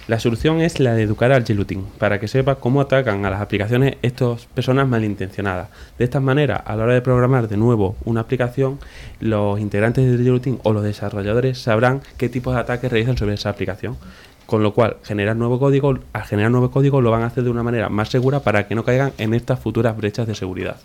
La 0.08 0.20
solución 0.20 0.62
es 0.62 0.80
la 0.80 0.96
de 0.96 1.04
educar 1.04 1.32
al 1.32 1.44
Team, 1.44 1.86
para 2.00 2.20
que 2.20 2.28
sepa 2.28 2.56
cómo 2.56 2.82
atacan 2.82 3.24
a 3.24 3.30
las 3.30 3.40
aplicaciones 3.40 3.98
estas 4.02 4.48
personas 4.48 4.88
malintencionadas. 4.88 5.70
De 6.00 6.04
esta 6.04 6.20
manera, 6.20 6.56
a 6.56 6.76
la 6.76 6.84
hora 6.84 6.94
de 6.96 7.02
programar 7.02 7.48
de 7.48 7.56
nuevo 7.56 7.96
una 8.04 8.22
aplicación, 8.22 8.80
los 9.20 9.60
integrantes 9.60 10.18
del 10.18 10.42
Team 10.42 10.58
o 10.64 10.74
los 10.74 10.84
desarrolladores 10.84 11.60
sabrán 11.60 12.02
qué 12.18 12.30
tipos 12.30 12.56
de 12.56 12.62
ataques 12.62 12.92
realizan 12.92 13.16
sobre 13.16 13.36
esa 13.36 13.50
aplicación. 13.50 13.96
Con 14.48 14.64
lo 14.64 14.74
cual, 14.74 14.98
generar 15.04 15.36
nuevo 15.36 15.60
código, 15.60 16.00
al 16.14 16.24
generar 16.24 16.52
nuevo 16.52 16.72
código 16.72 17.00
lo 17.00 17.12
van 17.12 17.22
a 17.22 17.28
hacer 17.28 17.44
de 17.44 17.52
una 17.52 17.64
manera 17.64 17.88
más 17.88 18.10
segura 18.10 18.40
para 18.42 18.68
que 18.68 18.76
no 18.76 18.84
caigan 18.84 19.14
en 19.20 19.36
estas 19.36 19.60
futuras 19.60 19.96
brechas 19.96 20.26
de 20.26 20.34
seguridad. 20.36 20.78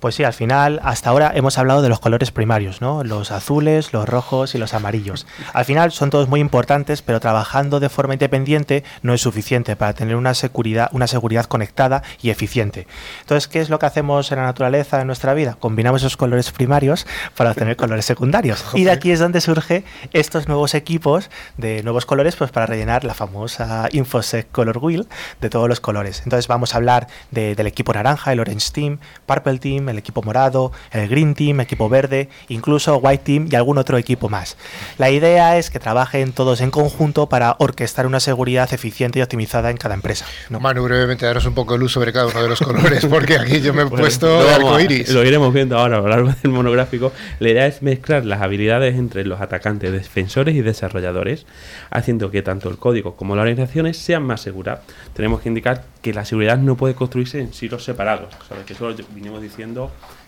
Pues 0.00 0.14
sí, 0.14 0.22
al 0.22 0.32
final, 0.32 0.80
hasta 0.84 1.10
ahora 1.10 1.32
hemos 1.34 1.58
hablado 1.58 1.82
de 1.82 1.88
los 1.88 1.98
colores 1.98 2.30
primarios, 2.30 2.80
¿no? 2.80 3.02
Los 3.02 3.32
azules, 3.32 3.92
los 3.92 4.08
rojos 4.08 4.54
y 4.54 4.58
los 4.58 4.72
amarillos. 4.72 5.26
Al 5.52 5.64
final 5.64 5.90
son 5.90 6.10
todos 6.10 6.28
muy 6.28 6.38
importantes, 6.38 7.02
pero 7.02 7.18
trabajando 7.18 7.80
de 7.80 7.88
forma 7.88 8.14
independiente 8.14 8.84
no 9.02 9.12
es 9.12 9.20
suficiente 9.20 9.74
para 9.74 9.94
tener 9.94 10.14
una 10.14 10.34
seguridad, 10.34 10.88
una 10.92 11.08
seguridad 11.08 11.46
conectada 11.46 12.04
y 12.22 12.30
eficiente. 12.30 12.86
Entonces, 13.22 13.48
¿qué 13.48 13.60
es 13.60 13.70
lo 13.70 13.80
que 13.80 13.86
hacemos 13.86 14.30
en 14.30 14.38
la 14.38 14.44
naturaleza, 14.44 15.00
en 15.00 15.08
nuestra 15.08 15.34
vida? 15.34 15.56
Combinamos 15.58 16.02
esos 16.02 16.16
colores 16.16 16.52
primarios 16.52 17.04
para 17.36 17.50
obtener 17.50 17.76
colores 17.76 18.04
secundarios. 18.04 18.64
Y 18.74 18.84
de 18.84 18.92
aquí 18.92 19.10
es 19.10 19.18
donde 19.18 19.40
surge 19.40 19.82
estos 20.12 20.46
nuevos 20.46 20.74
equipos 20.74 21.28
de 21.56 21.82
nuevos 21.82 22.06
colores, 22.06 22.36
pues 22.36 22.52
para 22.52 22.66
rellenar 22.66 23.02
la 23.02 23.14
famosa 23.14 23.88
InfoSec 23.90 24.48
Color 24.52 24.78
Wheel 24.78 25.08
de 25.40 25.50
todos 25.50 25.68
los 25.68 25.80
colores. 25.80 26.20
Entonces 26.22 26.46
vamos 26.46 26.74
a 26.74 26.76
hablar 26.76 27.08
del 27.32 27.66
equipo 27.66 27.92
naranja, 27.92 28.32
el 28.32 28.38
Orange 28.38 28.70
Team, 28.72 28.98
Purple 29.26 29.58
Team, 29.58 29.87
el 29.88 29.98
equipo 29.98 30.22
morado, 30.22 30.72
el 30.92 31.08
Green 31.08 31.34
Team, 31.34 31.60
equipo 31.60 31.88
verde, 31.88 32.28
incluso 32.48 32.96
White 32.96 33.24
Team 33.24 33.48
y 33.50 33.56
algún 33.56 33.78
otro 33.78 33.98
equipo 33.98 34.28
más. 34.28 34.56
La 34.98 35.10
idea 35.10 35.58
es 35.58 35.70
que 35.70 35.78
trabajen 35.78 36.32
todos 36.32 36.60
en 36.60 36.70
conjunto 36.70 37.28
para 37.28 37.56
orquestar 37.58 38.06
una 38.06 38.20
seguridad 38.20 38.72
eficiente 38.72 39.18
y 39.18 39.22
optimizada 39.22 39.70
en 39.70 39.76
cada 39.76 39.94
empresa. 39.94 40.26
Manu, 40.50 40.84
brevemente, 40.84 41.26
daros 41.26 41.46
un 41.46 41.54
poco 41.54 41.74
de 41.74 41.80
luz 41.80 41.92
sobre 41.92 42.12
cada 42.12 42.26
uno 42.26 42.42
de 42.42 42.48
los 42.48 42.60
colores, 42.60 43.06
porque 43.06 43.36
aquí 43.38 43.60
yo 43.60 43.72
me 43.74 43.82
he 43.82 43.86
puesto 43.90 44.44
de 44.44 44.50
arco 44.50 44.80
iris. 44.80 45.10
Lo 45.10 45.24
iremos 45.24 45.52
viendo 45.52 45.78
ahora 45.78 45.98
a 45.98 46.00
lo 46.00 46.08
largo 46.08 46.32
del 46.42 46.52
monográfico. 46.52 47.12
La 47.38 47.48
idea 47.50 47.66
es 47.66 47.82
mezclar 47.82 48.24
las 48.24 48.42
habilidades 48.42 48.96
entre 48.96 49.24
los 49.24 49.40
atacantes, 49.40 49.92
defensores 49.92 50.54
y 50.54 50.62
desarrolladores, 50.62 51.46
haciendo 51.90 52.30
que 52.30 52.42
tanto 52.42 52.68
el 52.68 52.78
código 52.78 53.16
como 53.16 53.36
las 53.36 53.42
organizaciones 53.42 53.96
sean 53.96 54.22
más 54.22 54.40
seguras. 54.40 54.80
Tenemos 55.14 55.40
que 55.40 55.48
indicar 55.48 55.84
que 56.02 56.12
la 56.12 56.24
seguridad 56.24 56.58
no 56.58 56.76
puede 56.76 56.94
construirse 56.94 57.40
en 57.40 57.52
silos 57.52 57.84
separados, 57.84 58.34
¿sabes? 58.48 58.64
que 58.64 58.72
eso 58.72 58.88
lo 58.88 58.96
vinimos 59.14 59.42
diciendo 59.42 59.77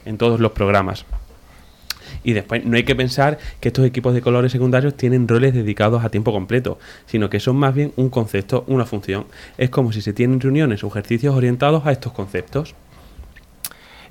en 0.05 0.19
todos 0.19 0.41
los 0.41 0.53
programas. 0.53 1.05
Y 2.23 2.33
después 2.33 2.65
no 2.65 2.77
hay 2.77 2.85
que 2.85 2.95
pensar 2.95 3.39
que 3.61 3.69
estos 3.69 3.85
equipos 3.85 4.15
de 4.15 4.21
colores 4.21 4.53
secundarios 4.53 4.97
tienen 4.97 5.29
roles 5.29 5.55
dedicados 5.55 6.05
a 6.05 6.11
tiempo 6.11 6.33
completo, 6.33 6.79
sino 7.07 7.31
que 7.31 7.41
son 7.41 7.57
más 7.57 7.75
bien 7.75 7.93
un 7.97 8.11
concepto, 8.11 8.65
una 8.67 8.85
función. 8.85 9.27
Es 9.59 9.71
como 9.71 9.93
si 9.93 10.03
se 10.03 10.13
tienen 10.13 10.41
reuniones 10.41 10.85
o 10.85 10.89
ejercicios 10.89 11.35
orientados 11.35 11.87
a 11.87 11.93
estos 11.93 12.13
conceptos. 12.13 12.75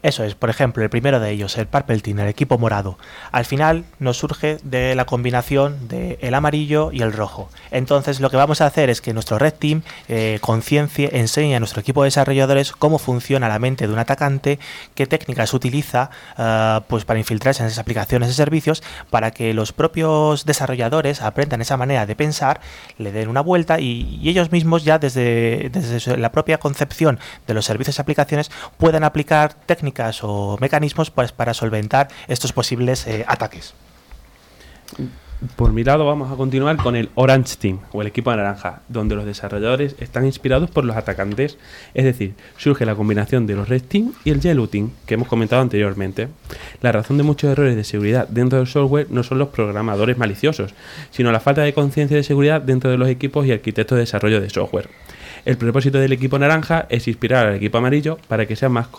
Eso 0.02 0.24
es, 0.24 0.34
por 0.34 0.50
ejemplo, 0.50 0.82
el 0.82 0.90
primero 0.90 1.20
de 1.20 1.30
ellos, 1.30 1.58
el 1.58 1.68
Team, 2.02 2.20
el 2.20 2.30
equipo 2.30 2.58
morado. 2.58 2.98
Al 3.34 3.44
final 3.44 3.84
nos 4.00 4.18
surge 4.18 4.58
de 4.64 4.96
la 4.96 5.06
combinación 5.06 5.90
del 5.90 6.18
el 6.22 6.34
amarillo 6.34 6.92
y 6.94 7.02
el 7.02 7.12
rojo. 7.12 7.50
Entonces 7.72 8.22
lo 8.22 8.30
que 8.30 8.38
vamos 8.38 8.62
a 8.62 8.66
hacer 8.66 8.90
es 8.90 9.02
que 9.02 9.14
nuestro 9.14 9.40
Red 9.40 9.56
Team 9.56 9.82
eh, 10.08 10.38
conciencie, 10.40 11.10
enseñe 11.18 11.56
a 11.56 11.60
nuestro 11.60 11.82
equipo 11.82 12.04
de 12.04 12.08
desarrolladores 12.08 12.72
cómo 12.72 12.98
funciona 12.98 13.50
la 13.50 13.60
mente 13.60 13.88
de 13.88 13.94
un 13.94 14.00
atacante, 14.00 14.58
qué 14.96 15.06
técnicas 15.06 15.54
utiliza 15.54 16.12
uh, 16.38 16.82
pues 16.88 17.04
para 17.04 17.20
infiltrarse 17.20 17.62
en 17.64 17.68
esas 17.68 17.80
aplicaciones 17.80 18.30
y 18.30 18.34
servicios, 18.34 18.84
para 19.10 19.32
que 19.32 19.54
los 19.54 19.74
propios 19.74 20.46
desarrolladores 20.46 21.22
aprendan 21.22 21.62
esa 21.62 21.76
manera 21.76 22.06
de 22.06 22.16
pensar, 22.16 22.62
le 22.98 23.12
den 23.12 23.28
una 23.28 23.42
vuelta 23.42 23.82
y, 23.82 24.18
y 24.22 24.30
ellos 24.30 24.52
mismos 24.52 24.86
ya 24.86 24.98
desde, 24.98 25.70
desde 25.72 26.18
la 26.18 26.32
propia 26.32 26.58
concepción 26.58 27.20
de 27.48 27.54
los 27.54 27.66
servicios 27.66 27.98
y 27.98 28.02
aplicaciones 28.02 28.50
puedan 28.78 29.04
aplicar 29.04 29.54
técnicas 29.54 29.89
o 30.24 30.58
mecanismos 30.60 31.12
pues, 31.12 31.32
para 31.32 31.54
solventar 31.54 32.10
estos 32.28 32.54
posibles 32.54 33.08
eh, 33.08 33.26
ataques. 33.28 33.74
Por 35.56 35.72
mi 35.72 35.86
lado 35.86 36.06
vamos 36.06 36.30
a 36.30 36.36
continuar 36.36 36.76
con 36.76 36.98
el 36.98 37.10
Orange 37.16 37.56
Team 37.56 37.80
o 37.94 38.02
el 38.02 38.08
equipo 38.08 38.30
naranja, 38.36 38.82
donde 38.90 39.16
los 39.16 39.24
desarrolladores 39.24 39.96
están 40.00 40.26
inspirados 40.26 40.70
por 40.70 40.84
los 40.84 40.98
atacantes, 40.98 41.58
es 41.94 42.04
decir, 42.04 42.34
surge 42.58 42.86
la 42.86 42.94
combinación 42.94 43.48
de 43.48 43.56
los 43.56 43.70
Red 43.70 43.84
Team 43.84 44.12
y 44.26 44.32
el 44.32 44.42
Yellow 44.42 44.68
Team 44.68 44.92
que 45.06 45.14
hemos 45.14 45.30
comentado 45.30 45.62
anteriormente. 45.62 46.28
La 46.82 46.92
razón 46.92 47.16
de 47.16 47.24
muchos 47.24 47.50
errores 47.50 47.78
de 47.78 47.86
seguridad 47.86 48.28
dentro 48.28 48.58
del 48.58 48.68
software 48.68 49.08
no 49.12 49.24
son 49.24 49.40
los 49.40 49.48
programadores 49.48 50.18
maliciosos, 50.18 50.74
sino 51.10 51.32
la 51.32 51.40
falta 51.40 51.62
de 51.62 51.74
conciencia 51.74 52.18
de 52.18 52.24
seguridad 52.24 52.62
dentro 52.62 52.92
de 52.92 52.98
los 52.98 53.08
equipos 53.08 53.46
y 53.46 53.54
arquitectos 53.54 53.96
de 53.96 54.02
desarrollo 54.02 54.42
de 54.42 54.50
software. 54.50 54.90
El 55.46 55.58
propósito 55.58 56.00
del 56.00 56.12
equipo 56.12 56.38
naranja 56.38 56.86
es 56.90 57.08
inspirar 57.08 57.48
al 57.48 57.56
equipo 57.56 57.78
amarillo 57.78 58.18
para 58.28 58.46
que 58.46 58.58
sea 58.58 58.68
más 58.68 58.90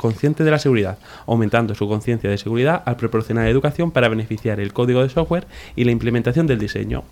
consciente 0.00 0.44
de 0.44 0.50
la 0.50 0.58
seguridad, 0.58 0.96
aumentando 1.26 1.74
su 1.74 1.86
conciencia 1.86 2.30
de 2.30 2.38
seguridad 2.38 2.82
al 2.86 2.96
proporcionar 2.96 3.46
educación 3.48 3.90
para 3.90 4.08
beneficiar 4.08 4.58
el 4.58 4.72
código 4.72 5.02
de 5.02 5.10
software 5.10 5.46
y 5.76 5.84
la 5.84 5.90
implementación 5.90 6.46
del 6.46 6.58
diseño. 6.58 7.04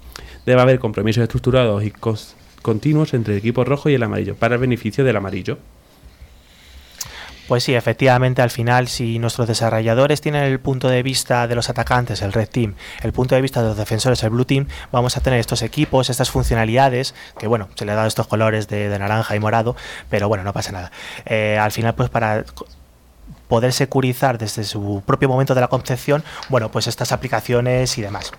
Debe 0.46 0.62
haber 0.62 0.78
compromisos 0.78 1.22
estructurados 1.22 1.84
y 1.84 1.92
continuos 2.62 3.12
entre 3.12 3.34
el 3.34 3.40
equipo 3.40 3.62
rojo 3.62 3.90
y 3.90 3.94
el 3.94 4.02
amarillo, 4.02 4.36
para 4.36 4.54
el 4.54 4.62
beneficio 4.62 5.04
del 5.04 5.16
amarillo. 5.16 5.58
Pues 7.46 7.64
sí, 7.64 7.74
efectivamente, 7.74 8.40
al 8.40 8.48
final, 8.48 8.88
si 8.88 9.18
nuestros 9.18 9.48
desarrolladores 9.48 10.22
tienen 10.22 10.44
el 10.44 10.58
punto 10.58 10.88
de 10.88 11.02
vista 11.02 11.46
de 11.46 11.54
los 11.54 11.68
atacantes, 11.68 12.22
el 12.22 12.32
Red 12.32 12.48
Team, 12.48 12.74
el 13.02 13.12
punto 13.12 13.34
de 13.34 13.42
vista 13.42 13.60
de 13.60 13.68
los 13.68 13.76
defensores, 13.76 14.22
el 14.22 14.30
Blue 14.30 14.46
Team, 14.46 14.66
vamos 14.92 15.18
a 15.18 15.20
tener 15.20 15.40
estos 15.40 15.60
equipos, 15.60 16.08
estas 16.08 16.30
funcionalidades, 16.30 17.14
que 17.38 17.46
bueno, 17.46 17.68
se 17.74 17.84
le 17.84 17.92
ha 17.92 17.96
dado 17.96 18.08
estos 18.08 18.26
colores 18.26 18.66
de, 18.68 18.98
naranja 18.98 19.36
y 19.36 19.40
morado, 19.40 19.76
pero 20.08 20.28
bueno, 20.28 20.42
no 20.42 20.54
pasa 20.54 20.72
nada. 20.72 20.90
Eh, 21.26 21.58
al 21.58 21.70
final, 21.70 21.94
pues 21.94 22.08
para 22.08 22.44
poder 23.48 23.72
securizar 23.72 24.38
desde 24.38 24.64
su 24.64 25.02
propio 25.04 25.28
momento 25.28 25.54
de 25.54 25.60
la 25.60 25.68
concepción, 25.68 26.22
bueno, 26.48 26.70
pues 26.70 26.86
estas 26.86 27.12
aplicaciones 27.12 27.98
y 27.98 28.02
demás. 28.02 28.32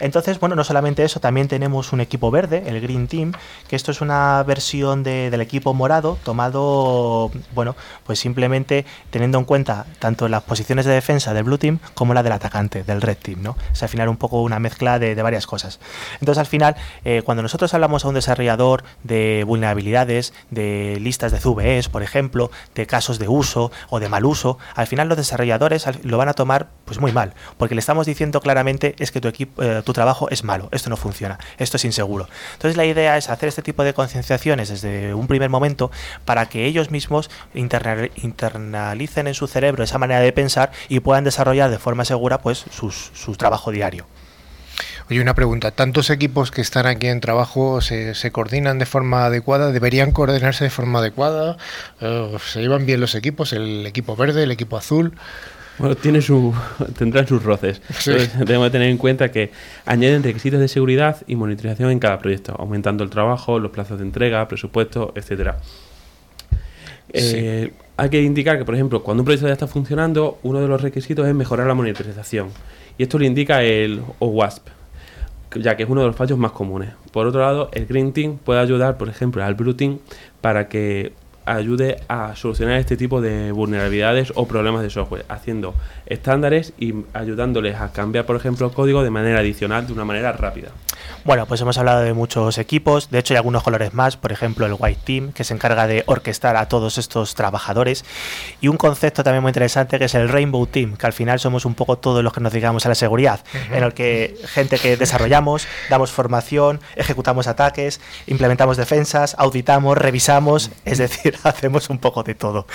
Entonces, 0.00 0.38
bueno, 0.38 0.54
no 0.54 0.64
solamente 0.64 1.04
eso, 1.04 1.20
también 1.20 1.48
tenemos 1.48 1.92
un 1.92 2.00
equipo 2.00 2.30
verde, 2.30 2.62
el 2.66 2.80
Green 2.80 3.08
Team, 3.08 3.32
que 3.68 3.76
esto 3.76 3.90
es 3.90 4.00
una 4.00 4.42
versión 4.44 5.02
del 5.02 5.40
equipo 5.40 5.74
morado 5.74 6.18
tomado, 6.24 7.30
bueno, 7.54 7.76
pues 8.04 8.18
simplemente 8.18 8.84
teniendo 9.10 9.38
en 9.38 9.44
cuenta 9.44 9.86
tanto 9.98 10.28
las 10.28 10.42
posiciones 10.42 10.86
de 10.86 10.92
defensa 10.92 11.34
del 11.34 11.44
Blue 11.44 11.58
Team 11.58 11.78
como 11.94 12.14
la 12.14 12.22
del 12.22 12.32
atacante, 12.32 12.84
del 12.84 13.00
Red 13.00 13.18
Team, 13.18 13.42
¿no? 13.42 13.56
Es 13.72 13.82
al 13.82 13.88
final 13.88 14.08
un 14.08 14.16
poco 14.16 14.42
una 14.42 14.58
mezcla 14.58 14.98
de, 14.98 15.18
varias 15.18 15.46
cosas. 15.46 15.80
Entonces, 16.20 16.38
al 16.38 16.46
final, 16.46 16.76
eh, 17.04 17.22
cuando 17.24 17.42
nosotros 17.42 17.74
hablamos 17.74 18.04
a 18.04 18.08
un 18.08 18.14
desarrollador 18.14 18.84
de 19.02 19.42
vulnerabilidades, 19.44 20.32
de 20.50 20.98
listas 21.00 21.32
de 21.32 21.38
CVEs, 21.38 21.88
por 21.88 22.02
ejemplo, 22.02 22.50
de 22.74 22.86
casos 22.86 23.18
de 23.18 23.26
uso 23.26 23.72
o 23.90 23.98
de 23.98 24.08
mal 24.08 24.24
uso, 24.24 24.58
al 24.74 24.86
final 24.86 25.08
los 25.08 25.18
desarrolladores 25.18 25.86
lo 26.04 26.18
van 26.18 26.28
a 26.28 26.34
tomar 26.34 26.68
pues 26.84 27.00
muy 27.00 27.12
mal, 27.12 27.34
porque 27.56 27.74
le 27.74 27.80
estamos 27.80 28.06
diciendo 28.06 28.40
claramente 28.40 28.94
es 28.98 29.10
que 29.10 29.20
tu 29.20 29.28
equipo 29.28 29.62
eh, 29.62 29.82
tu 29.88 29.94
trabajo 29.94 30.28
es 30.28 30.44
malo, 30.44 30.68
esto 30.70 30.90
no 30.90 30.98
funciona, 30.98 31.38
esto 31.56 31.78
es 31.78 31.84
inseguro. 31.86 32.28
Entonces 32.52 32.76
la 32.76 32.84
idea 32.84 33.16
es 33.16 33.30
hacer 33.30 33.48
este 33.48 33.62
tipo 33.62 33.84
de 33.84 33.94
concienciaciones 33.94 34.68
desde 34.68 35.14
un 35.14 35.26
primer 35.26 35.48
momento 35.48 35.90
para 36.26 36.46
que 36.50 36.66
ellos 36.66 36.90
mismos 36.90 37.30
internalicen 37.54 39.28
en 39.28 39.32
su 39.32 39.46
cerebro 39.46 39.82
esa 39.82 39.96
manera 39.96 40.20
de 40.20 40.30
pensar 40.30 40.72
y 40.90 41.00
puedan 41.00 41.24
desarrollar 41.24 41.70
de 41.70 41.78
forma 41.78 42.04
segura 42.04 42.42
pues 42.42 42.66
su 42.70 43.36
trabajo 43.36 43.70
diario. 43.70 44.06
Oye, 45.08 45.22
una 45.22 45.34
pregunta. 45.34 45.70
¿Tantos 45.70 46.10
equipos 46.10 46.50
que 46.50 46.60
están 46.60 46.84
aquí 46.84 47.06
en 47.06 47.20
trabajo 47.20 47.80
se, 47.80 48.14
se 48.14 48.30
coordinan 48.30 48.78
de 48.78 48.84
forma 48.84 49.24
adecuada? 49.24 49.72
¿Deberían 49.72 50.12
coordinarse 50.12 50.64
de 50.64 50.70
forma 50.70 50.98
adecuada? 50.98 51.56
Uh, 52.02 52.38
¿Se 52.38 52.60
llevan 52.60 52.84
bien 52.84 53.00
los 53.00 53.14
equipos? 53.14 53.54
¿El 53.54 53.86
equipo 53.86 54.16
verde, 54.16 54.42
el 54.42 54.50
equipo 54.50 54.76
azul? 54.76 55.14
Bueno, 55.78 55.94
tiene 55.94 56.20
su, 56.20 56.54
tendrán 56.98 57.26
sus 57.26 57.42
roces. 57.42 57.80
Sí. 57.98 58.12
Debemos 58.38 58.70
tener 58.70 58.88
en 58.88 58.98
cuenta 58.98 59.30
que 59.30 59.50
añaden 59.84 60.22
requisitos 60.22 60.60
de 60.60 60.68
seguridad 60.68 61.18
y 61.26 61.36
monitorización 61.36 61.90
en 61.90 61.98
cada 61.98 62.18
proyecto, 62.18 62.54
aumentando 62.58 63.04
el 63.04 63.10
trabajo, 63.10 63.58
los 63.58 63.70
plazos 63.70 63.98
de 63.98 64.04
entrega, 64.04 64.46
presupuesto, 64.48 65.12
etcétera. 65.14 65.58
Sí. 67.14 67.36
Eh, 67.36 67.72
hay 67.96 68.10
que 68.10 68.22
indicar 68.22 68.58
que, 68.58 68.64
por 68.64 68.74
ejemplo, 68.74 69.02
cuando 69.02 69.22
un 69.22 69.24
proyecto 69.24 69.48
ya 69.48 69.54
está 69.54 69.66
funcionando, 69.66 70.38
uno 70.44 70.60
de 70.60 70.68
los 70.68 70.80
requisitos 70.80 71.26
es 71.26 71.34
mejorar 71.34 71.66
la 71.66 71.74
monitorización. 71.74 72.50
Y 72.96 73.02
esto 73.02 73.18
lo 73.18 73.24
indica 73.24 73.62
el 73.62 74.02
OWASP, 74.20 74.68
ya 75.56 75.76
que 75.76 75.82
es 75.82 75.88
uno 75.88 76.02
de 76.02 76.08
los 76.08 76.16
fallos 76.16 76.38
más 76.38 76.52
comunes. 76.52 76.90
Por 77.12 77.26
otro 77.26 77.40
lado, 77.40 77.70
el 77.72 77.86
Green 77.86 78.12
Team 78.12 78.38
puede 78.38 78.60
ayudar, 78.60 78.98
por 78.98 79.08
ejemplo, 79.08 79.42
al 79.42 79.54
Blue 79.54 79.74
Team 79.74 79.98
para 80.40 80.68
que 80.68 81.12
ayude 81.56 82.00
a 82.08 82.34
solucionar 82.36 82.78
este 82.78 82.96
tipo 82.96 83.20
de 83.20 83.52
vulnerabilidades 83.52 84.32
o 84.34 84.46
problemas 84.46 84.82
de 84.82 84.90
software, 84.90 85.24
haciendo 85.28 85.74
estándares 86.06 86.72
y 86.78 86.94
ayudándoles 87.14 87.76
a 87.76 87.92
cambiar, 87.92 88.26
por 88.26 88.36
ejemplo, 88.36 88.70
código 88.72 89.02
de 89.02 89.10
manera 89.10 89.40
adicional, 89.40 89.86
de 89.86 89.92
una 89.92 90.04
manera 90.04 90.32
rápida. 90.32 90.68
Bueno, 91.24 91.46
pues 91.46 91.60
hemos 91.60 91.78
hablado 91.78 92.00
de 92.00 92.12
muchos 92.14 92.58
equipos, 92.58 93.10
de 93.10 93.18
hecho 93.18 93.34
hay 93.34 93.38
algunos 93.38 93.62
colores 93.62 93.92
más, 93.94 94.16
por 94.16 94.32
ejemplo 94.32 94.66
el 94.66 94.74
White 94.78 95.00
Team, 95.04 95.32
que 95.32 95.44
se 95.44 95.54
encarga 95.54 95.86
de 95.86 96.02
orquestar 96.06 96.56
a 96.56 96.68
todos 96.68 96.98
estos 96.98 97.34
trabajadores, 97.34 98.04
y 98.60 98.68
un 98.68 98.76
concepto 98.76 99.22
también 99.22 99.42
muy 99.42 99.50
interesante 99.50 99.98
que 99.98 100.06
es 100.06 100.14
el 100.14 100.28
Rainbow 100.28 100.66
Team, 100.66 100.96
que 100.96 101.06
al 101.06 101.12
final 101.12 101.38
somos 101.38 101.64
un 101.64 101.74
poco 101.74 101.98
todos 101.98 102.22
los 102.22 102.32
que 102.32 102.40
nos 102.40 102.52
dedicamos 102.52 102.86
a 102.86 102.88
la 102.88 102.94
seguridad, 102.94 103.40
uh 103.52 103.56
-huh. 103.56 103.76
en 103.76 103.84
el 103.84 103.94
que 103.94 104.36
gente 104.46 104.78
que 104.78 104.96
desarrollamos, 104.96 105.66
damos 105.90 106.10
formación, 106.12 106.80
ejecutamos 106.96 107.46
ataques, 107.46 108.00
implementamos 108.26 108.76
defensas, 108.76 109.34
auditamos, 109.38 109.98
revisamos, 109.98 110.70
es 110.84 110.98
decir, 110.98 111.37
hacemos 111.44 111.90
un 111.90 111.98
poco 111.98 112.22
de 112.22 112.34
todo. 112.34 112.66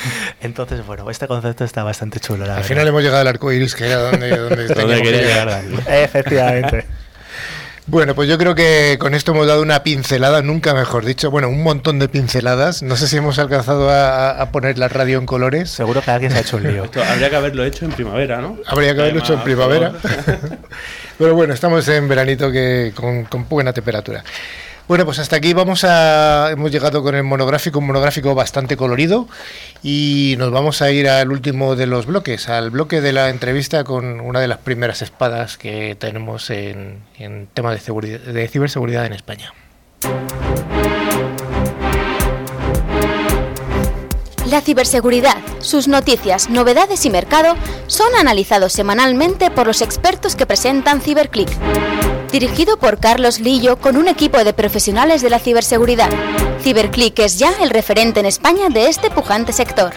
Entonces, 0.42 0.86
bueno, 0.86 1.10
este 1.10 1.28
concepto 1.28 1.64
está 1.64 1.84
bastante 1.84 2.20
chulo. 2.20 2.46
La 2.46 2.54
al 2.54 2.56
verdad. 2.58 2.68
final 2.68 2.88
hemos 2.88 3.04
llegado 3.04 3.22
al 3.22 3.28
arco 3.28 3.52
iris, 3.52 3.76
que 3.76 3.86
era 3.86 3.98
donde, 3.98 4.38
donde, 4.38 4.68
donde 4.74 5.02
quería 5.02 5.22
llegar. 5.22 5.64
Efectivamente. 5.88 6.86
Bueno, 7.86 8.16
pues 8.16 8.30
yo 8.30 8.38
creo 8.38 8.56
que 8.56 8.96
con 8.98 9.14
esto 9.14 9.34
hemos 9.34 9.46
dado 9.46 9.62
una 9.62 9.84
pincelada, 9.84 10.42
nunca 10.42 10.74
mejor 10.74 11.04
dicho, 11.04 11.30
bueno, 11.30 11.50
un 11.50 11.64
montón 11.64 12.00
de 12.00 12.08
pinceladas. 12.08 12.82
No 12.82 12.96
sé 12.96 13.08
si 13.10 13.18
hemos 13.18 13.40
alcanzado 13.40 13.90
a, 13.92 14.50
poner 14.54 14.78
la 14.78 14.88
radio 14.88 15.18
en 15.18 15.26
colores. 15.26 15.70
Seguro 15.70 16.02
que 16.02 16.12
alguien 16.12 16.32
se 16.32 16.38
ha 16.38 16.42
hecho 16.42 16.58
un 16.58 16.64
lío. 16.64 16.90
habría 17.12 17.30
que 17.30 17.36
haberlo 17.36 17.66
hecho 17.66 17.84
en 17.84 17.92
primavera, 17.92 18.40
¿no? 18.40 18.58
Habría 18.68 18.96
que 18.96 19.02
haberlo 19.02 19.20
hecho 19.20 19.34
en 19.34 19.42
primavera. 19.42 19.92
Pero 21.18 21.36
bueno, 21.36 21.54
estamos 21.54 21.86
en 21.90 22.08
veranito 22.08 22.50
que 22.52 22.94
con, 22.96 23.26
con 23.26 23.50
buena 23.50 23.74
temperatura. 23.74 24.24
Bueno, 24.86 25.06
pues 25.06 25.18
hasta 25.20 25.38
aquí 25.38 25.54
vamos 25.54 25.86
a. 25.86 26.52
Hemos 26.52 26.70
llegado 26.70 27.02
con 27.04 27.16
el 27.16 27.24
monográfico, 27.24 27.80
un 27.80 27.88
monográfico 27.88 28.36
bastante 28.36 28.76
colorido. 28.76 29.28
Y 29.82 30.36
nos 30.38 30.52
vamos 30.52 30.82
a 30.82 30.92
ir 30.92 31.08
al 31.08 31.32
último 31.32 31.76
de 31.76 31.88
los 31.88 32.06
bloques, 32.06 32.50
al 32.50 32.70
bloque 32.70 33.00
de 33.00 33.14
la 33.14 33.30
entrevista 33.30 33.86
con 33.86 34.20
una 34.20 34.42
de 34.42 34.48
las 34.48 34.58
primeras 34.58 35.02
espadas 35.02 35.58
que 35.58 35.96
tenemos 35.98 36.50
en, 36.50 37.04
en 37.18 37.48
tema 37.54 37.74
de, 37.74 38.20
de 38.20 38.48
ciberseguridad 38.50 39.06
en 39.06 39.14
España. 39.14 39.54
La 44.48 44.62
ciberseguridad, 44.62 45.38
sus 45.60 45.88
noticias, 45.88 46.50
novedades 46.50 47.06
y 47.06 47.10
mercado 47.10 47.56
son 47.88 48.14
analizados 48.20 48.74
semanalmente 48.74 49.50
por 49.50 49.66
los 49.66 49.82
expertos 49.82 50.36
que 50.36 50.46
presentan 50.46 51.02
CiberClick 51.02 51.50
dirigido 52.34 52.78
por 52.78 53.00
Carlos 53.00 53.40
Lillo 53.40 53.78
con 53.78 53.96
un 53.96 54.08
equipo 54.08 54.44
de 54.44 54.54
profesionales 54.54 55.22
de 55.22 55.30
la 55.30 55.38
ciberseguridad. 55.38 56.10
CiberClick 56.62 57.20
es 57.20 57.38
ya 57.38 57.52
el 57.62 57.70
referente 57.70 58.20
en 58.22 58.26
España 58.26 58.70
de 58.70 58.88
este 58.88 59.12
pujante 59.12 59.54
sector. 59.54 59.94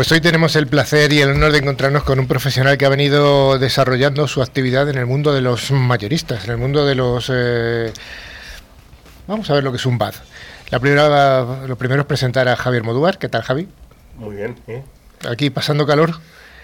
Pues 0.00 0.12
hoy 0.12 0.22
tenemos 0.22 0.56
el 0.56 0.66
placer 0.66 1.12
y 1.12 1.20
el 1.20 1.28
honor 1.28 1.52
de 1.52 1.58
encontrarnos 1.58 2.04
con 2.04 2.18
un 2.18 2.26
profesional 2.26 2.78
que 2.78 2.86
ha 2.86 2.88
venido 2.88 3.58
desarrollando 3.58 4.26
su 4.28 4.40
actividad 4.40 4.88
en 4.88 4.96
el 4.96 5.04
mundo 5.04 5.34
de 5.34 5.42
los 5.42 5.72
mayoristas, 5.72 6.46
en 6.46 6.52
el 6.52 6.56
mundo 6.56 6.86
de 6.86 6.94
los... 6.94 7.30
Eh, 7.30 7.92
vamos 9.26 9.50
a 9.50 9.52
ver 9.52 9.62
lo 9.62 9.72
que 9.72 9.76
es 9.76 9.84
un 9.84 9.98
BAD. 9.98 10.14
La 10.70 10.80
primera, 10.80 11.66
lo 11.66 11.76
primero 11.76 12.00
es 12.00 12.06
presentar 12.06 12.48
a 12.48 12.56
Javier 12.56 12.82
Modúar. 12.82 13.18
¿Qué 13.18 13.28
tal, 13.28 13.42
Javi? 13.42 13.68
Muy 14.16 14.36
bien. 14.36 14.56
¿eh? 14.68 14.82
Aquí 15.28 15.50
pasando 15.50 15.86
calor. 15.86 16.14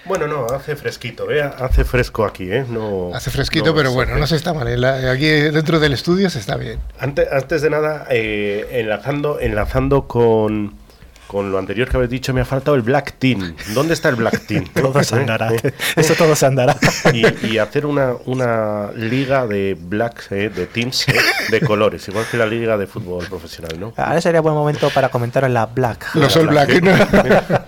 Bueno, 0.07 0.27
no, 0.29 0.47
hace 0.47 0.75
fresquito, 0.75 1.31
¿eh? 1.31 1.43
hace 1.43 1.85
fresco 1.85 2.25
aquí, 2.25 2.51
¿eh? 2.51 2.65
No, 2.67 3.11
hace 3.13 3.31
fresquito, 3.31 3.75
pero 3.75 3.93
bueno, 3.93 4.17
no 4.17 4.27
se 4.27 4.37
está 4.37 4.55
mal. 4.55 4.83
aquí 4.83 5.29
dentro 5.29 5.79
del 5.79 5.93
estudio 5.93 6.31
se 6.31 6.39
está 6.39 6.57
bien. 6.57 6.81
Antes, 6.99 7.31
antes 7.31 7.61
de 7.61 7.69
nada, 7.69 8.07
eh, 8.09 8.67
enlazando, 8.71 9.41
enlazando 9.41 10.09
con, 10.09 10.86
con 11.27 11.51
lo 11.51 11.59
anterior 11.59 11.89
que 11.89 11.97
habéis 11.97 12.11
dicho, 12.11 12.33
me 12.33 12.41
ha 12.41 12.45
faltado 12.45 12.77
el 12.77 12.83
Black 12.83 13.15
Team. 13.19 13.57
¿Dónde 13.75 13.95
está 13.95 14.09
el 14.09 14.17
Black 14.17 14.47
Team? 14.47 14.67
todo 14.75 15.03
se 15.03 15.17
andará. 15.17 15.51
Eso 15.97 16.15
todo 16.15 16.37
se 16.37 16.47
andará. 16.47 16.77
Y, 17.13 17.59
hacer 17.59 17.87
una, 17.87 18.13
una 18.27 18.93
liga 18.93 19.47
de 19.47 19.77
Black, 19.79 20.29
eh, 20.31 20.51
de 20.55 20.67
teams, 20.67 21.09
eh, 21.09 21.15
de 21.51 21.61
colores, 21.61 22.07
igual 22.09 22.27
que 22.31 22.37
la 22.37 22.47
liga 22.47 22.77
de 22.77 22.87
fútbol 22.87 23.27
profesional, 23.27 23.79
¿no? 23.79 23.93
Ahora 23.97 24.21
sería 24.21 24.41
buen 24.41 24.55
momento 24.55 24.91
para 24.91 25.09
comentar 25.09 25.45
en 25.45 25.55
la 25.55 25.67
Black. 25.67 26.15
No 26.15 26.31
soy 26.31 26.47
Black. 26.47 26.71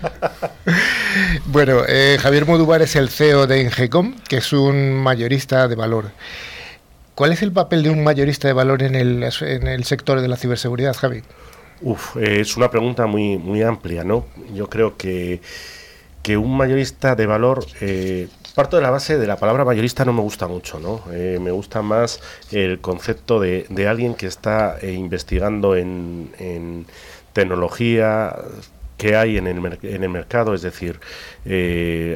bueno, 1.47 1.83
eh, 1.89 2.19
Javier 2.21 2.47
Modubar 2.47 2.83
es 2.83 2.95
el 2.97 3.09
CEO 3.09 3.47
de 3.47 3.63
Ingecom, 3.63 4.15
que 4.29 4.37
es 4.37 4.53
un 4.53 4.95
mayorista 4.95 5.67
de 5.67 5.75
valor. 5.75 6.11
¿Cuál 7.15 7.33
es 7.33 7.43
el 7.43 7.51
papel 7.51 7.83
de 7.83 7.91
un 7.91 8.05
mayorista 8.05 8.47
de 8.47 8.55
valor 8.55 8.85
en 8.85 8.95
el, 8.95 9.29
en 9.41 9.67
el 9.67 9.85
sector 9.85 10.21
de 10.21 10.29
la 10.29 10.37
ciberseguridad, 10.37 10.95
Javi? 10.95 11.25
Uf, 11.81 12.17
eh, 12.17 12.41
es 12.41 12.57
una 12.57 12.71
pregunta 12.71 13.07
muy, 13.07 13.39
muy 13.39 13.63
amplia, 13.63 14.03
¿no? 14.05 14.27
Yo 14.53 14.69
creo 14.69 14.97
que, 14.97 15.41
que 16.23 16.37
un 16.37 16.57
mayorista 16.57 17.15
de 17.15 17.27
valor, 17.27 17.65
eh, 17.81 18.29
parto 18.55 18.77
de 18.77 18.83
la 18.83 18.91
base 18.91 19.17
de 19.19 19.27
la 19.27 19.37
palabra 19.37 19.65
mayorista 19.65 20.05
no 20.05 20.13
me 20.13 20.23
gusta 20.23 20.49
mucho, 20.49 20.81
¿no? 20.81 21.03
Eh, 21.13 21.39
me 21.41 21.53
gusta 21.53 21.83
más 21.83 22.21
el 22.51 22.81
concepto 22.81 23.39
de, 23.41 23.67
de 23.69 23.89
alguien 23.89 24.15
que 24.15 24.27
está 24.27 24.79
investigando 24.83 25.77
en, 25.77 26.33
en 26.39 26.87
tecnología, 27.33 28.35
que 28.97 29.15
hay 29.15 29.37
en 29.39 29.47
el, 29.47 29.79
en 29.83 30.03
el 30.03 30.09
mercado, 30.11 30.55
es 30.55 30.63
decir, 30.63 30.99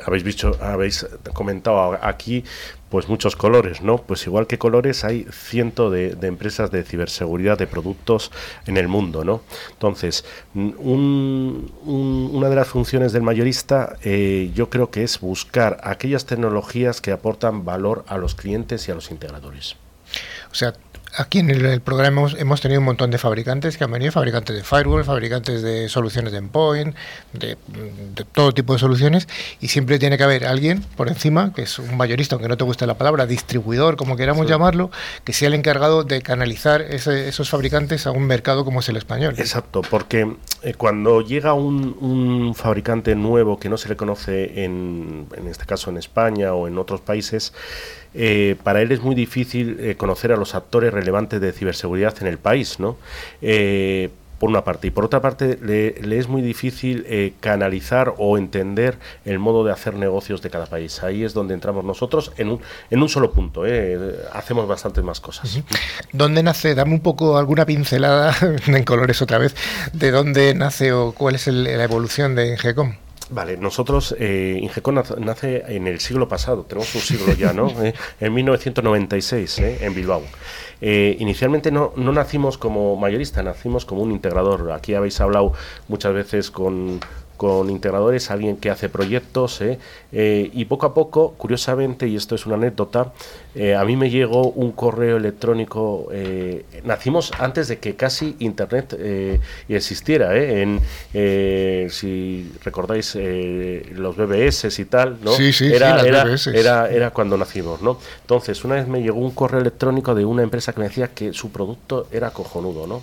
habéis 0.04 0.24
visto, 0.24 0.58
habéis 0.60 1.06
comentado 1.32 1.96
aquí 2.02 2.44
pues 2.92 3.08
muchos 3.08 3.36
colores, 3.36 3.80
¿no? 3.80 3.96
Pues 3.96 4.26
igual 4.26 4.46
que 4.46 4.58
colores 4.58 5.02
hay 5.02 5.24
cientos 5.32 5.90
de, 5.90 6.14
empresas 6.20 6.70
de 6.70 6.84
ciberseguridad 6.84 7.56
de 7.56 7.66
productos 7.66 8.30
en 8.66 8.76
el 8.76 8.86
mundo, 8.86 9.24
¿no? 9.24 9.40
Entonces, 9.70 10.26
una 10.52 12.50
de 12.50 12.54
las 12.54 12.68
funciones 12.68 13.14
del 13.14 13.22
mayorista 13.22 13.96
eh, 14.02 14.50
yo 14.54 14.68
creo 14.68 14.90
que 14.90 15.04
es 15.04 15.18
buscar 15.20 15.80
aquellas 15.84 16.26
tecnologías 16.26 17.00
que 17.00 17.12
aportan 17.12 17.64
valor 17.64 18.04
a 18.08 18.18
los 18.18 18.34
clientes 18.34 18.86
y 18.86 18.90
a 18.90 18.94
los 18.94 19.10
integradores. 19.10 19.76
O 20.50 20.54
sea, 20.54 20.74
Aquí 21.14 21.40
en 21.40 21.50
el, 21.50 21.80
programa 21.82 22.30
hemos, 22.38 22.60
tenido 22.62 22.80
un 22.80 22.86
montón 22.86 23.10
de 23.10 23.18
fabricantes 23.18 23.76
que 23.76 23.84
han 23.84 23.90
venido, 23.90 24.12
fabricantes 24.12 24.56
de 24.56 24.62
firewall, 24.62 25.04
fabricantes 25.04 25.60
de 25.60 25.90
soluciones 25.90 26.32
de 26.32 26.38
endpoint, 26.38 26.96
de, 27.34 27.56
todo 28.32 28.52
tipo 28.52 28.72
de 28.72 28.78
soluciones, 28.78 29.28
y 29.60 29.68
siempre 29.68 29.98
tiene 29.98 30.16
que 30.16 30.24
haber 30.24 30.46
alguien 30.46 30.82
por 30.96 31.08
encima, 31.08 31.52
que 31.52 31.62
es 31.62 31.78
un 31.78 31.98
mayorista, 31.98 32.36
aunque 32.36 32.48
no 32.48 32.56
te 32.56 32.64
guste 32.64 32.86
la 32.86 32.94
palabra, 32.94 33.26
distribuidor, 33.26 33.96
como 33.96 34.16
queramos 34.16 34.48
llamarlo, 34.48 34.90
que 35.24 35.34
sea 35.34 35.48
el 35.48 35.54
encargado 35.54 36.02
de 36.04 36.22
canalizar 36.22 36.80
esos 36.80 37.50
fabricantes 37.50 38.06
a 38.06 38.10
un 38.10 38.26
mercado 38.26 38.64
como 38.64 38.80
es 38.80 38.88
el 38.88 38.96
español. 38.96 39.34
Exacto, 39.36 39.82
porque 39.82 40.36
eh, 40.62 40.74
cuando 40.74 41.20
llega 41.20 41.52
un, 41.52 41.94
un, 42.00 42.54
fabricante 42.54 43.14
nuevo 43.14 43.58
que 43.58 43.68
no 43.68 43.76
se 43.76 43.88
le 43.90 43.96
conoce 43.96 44.64
en, 44.64 45.26
en 45.36 45.46
este 45.46 45.66
caso 45.66 45.90
en 45.90 45.98
España 45.98 46.54
o 46.54 46.68
en 46.68 46.78
otros 46.78 47.02
países, 47.02 47.52
eh, 48.14 48.56
para 48.62 48.82
él 48.82 48.92
es 48.92 49.00
muy 49.00 49.14
difícil 49.14 49.76
eh, 49.80 49.96
conocer 49.96 50.32
a 50.32 50.36
los 50.36 50.54
actores 50.54 50.92
relevantes 50.92 51.40
de 51.40 51.52
ciberseguridad 51.52 52.14
en 52.20 52.26
el 52.26 52.38
país, 52.38 52.78
¿no? 52.78 52.96
Eh, 53.40 54.10
por 54.38 54.50
una 54.50 54.64
parte. 54.64 54.88
Y 54.88 54.90
por 54.90 55.04
otra 55.04 55.20
parte, 55.20 55.56
le, 55.62 56.18
es 56.18 56.26
muy 56.26 56.42
difícil 56.42 57.06
canalizar 57.38 58.12
o 58.18 58.36
entender 58.36 58.98
el 59.24 59.38
modo 59.38 59.62
de 59.62 59.70
hacer 59.70 59.94
negocios 59.94 60.42
de 60.42 60.50
cada 60.50 60.66
país. 60.66 61.00
Ahí 61.04 61.22
es 61.22 61.32
donde 61.32 61.54
entramos 61.54 61.84
nosotros 61.84 62.32
en 62.38 62.48
un, 62.48 62.60
en 62.90 63.00
un 63.00 63.08
solo 63.08 63.30
punto. 63.30 63.62
Hacemos 64.32 64.66
bastantes 64.66 65.04
más 65.04 65.20
cosas. 65.20 65.60
¿Dónde 66.12 66.42
nace? 66.42 66.74
Dame 66.74 66.92
un 66.92 67.02
poco 67.02 67.38
alguna 67.38 67.64
pincelada 67.66 68.34
en 68.66 68.82
colores 68.82 69.22
otra 69.22 69.38
vez. 69.38 69.54
¿De 69.92 70.10
dónde 70.10 70.54
nace 70.54 70.92
o 70.92 71.12
cuál 71.12 71.36
es 71.36 71.46
la 71.46 71.84
evolución 71.84 72.34
de 72.34 72.48
Ingecom? 72.48 72.96
Vale, 73.32 73.56
nosotros, 73.56 74.14
eh, 74.18 74.58
Ingecon 74.60 75.02
nace 75.20 75.64
en 75.66 75.86
el 75.86 76.00
siglo 76.00 76.28
pasado, 76.28 76.64
tenemos 76.64 76.94
un 76.94 77.00
siglo 77.00 77.32
ya, 77.32 77.54
¿no? 77.54 77.72
Eh, 77.82 77.94
en 78.20 78.34
1996, 78.34 79.58
eh, 79.60 79.78
en 79.80 79.94
Bilbao. 79.94 80.22
Eh, 80.82 81.16
inicialmente 81.18 81.70
no, 81.70 81.94
no 81.96 82.12
nacimos 82.12 82.58
como 82.58 82.94
mayorista, 82.96 83.42
nacimos 83.42 83.86
como 83.86 84.02
un 84.02 84.10
integrador. 84.10 84.72
Aquí 84.72 84.94
habéis 84.94 85.18
hablado 85.20 85.54
muchas 85.88 86.12
veces 86.12 86.50
con, 86.50 87.00
con 87.42 87.70
integradores, 87.70 88.30
alguien 88.30 88.56
que 88.56 88.70
hace 88.70 88.88
proyectos 88.88 89.60
¿eh? 89.62 89.76
Eh, 90.12 90.48
y 90.52 90.64
poco 90.66 90.86
a 90.86 90.94
poco, 90.94 91.34
curiosamente, 91.36 92.06
y 92.06 92.14
esto 92.14 92.36
es 92.36 92.46
una 92.46 92.54
anécdota, 92.54 93.12
eh, 93.56 93.74
a 93.74 93.84
mí 93.84 93.96
me 93.96 94.10
llegó 94.10 94.52
un 94.52 94.70
correo 94.70 95.16
electrónico, 95.16 96.08
nacimos 96.84 97.32
antes 97.40 97.66
de 97.66 97.80
que 97.80 97.96
casi 97.96 98.36
Internet 98.38 98.96
existiera, 99.68 100.36
en, 100.36 100.80
si 101.90 102.52
recordáis 102.62 103.16
los 103.16 104.16
BBS 104.16 104.78
y 104.78 104.84
tal, 104.84 105.18
¿no? 105.20 105.32
Sí, 105.32 105.52
sí, 105.52 105.66
era, 105.66 105.98
sí, 105.98 106.06
era, 106.06 106.60
era, 106.60 106.90
era, 106.90 107.10
cuando 107.10 107.36
nacimos, 107.36 107.82
¿no? 107.82 107.98
Entonces, 108.20 108.64
una 108.64 108.76
vez 108.76 108.86
me 108.86 109.02
llegó 109.02 109.18
un 109.18 109.32
correo 109.32 109.60
electrónico 109.60 110.14
de 110.14 110.24
una 110.24 110.44
empresa 110.44 110.72
que 110.72 110.78
me 110.78 110.86
decía 110.86 111.08
que 111.08 111.32
su 111.32 111.50
producto 111.50 112.06
era 112.12 112.30
cojonudo, 112.30 112.86
¿no? 112.86 113.02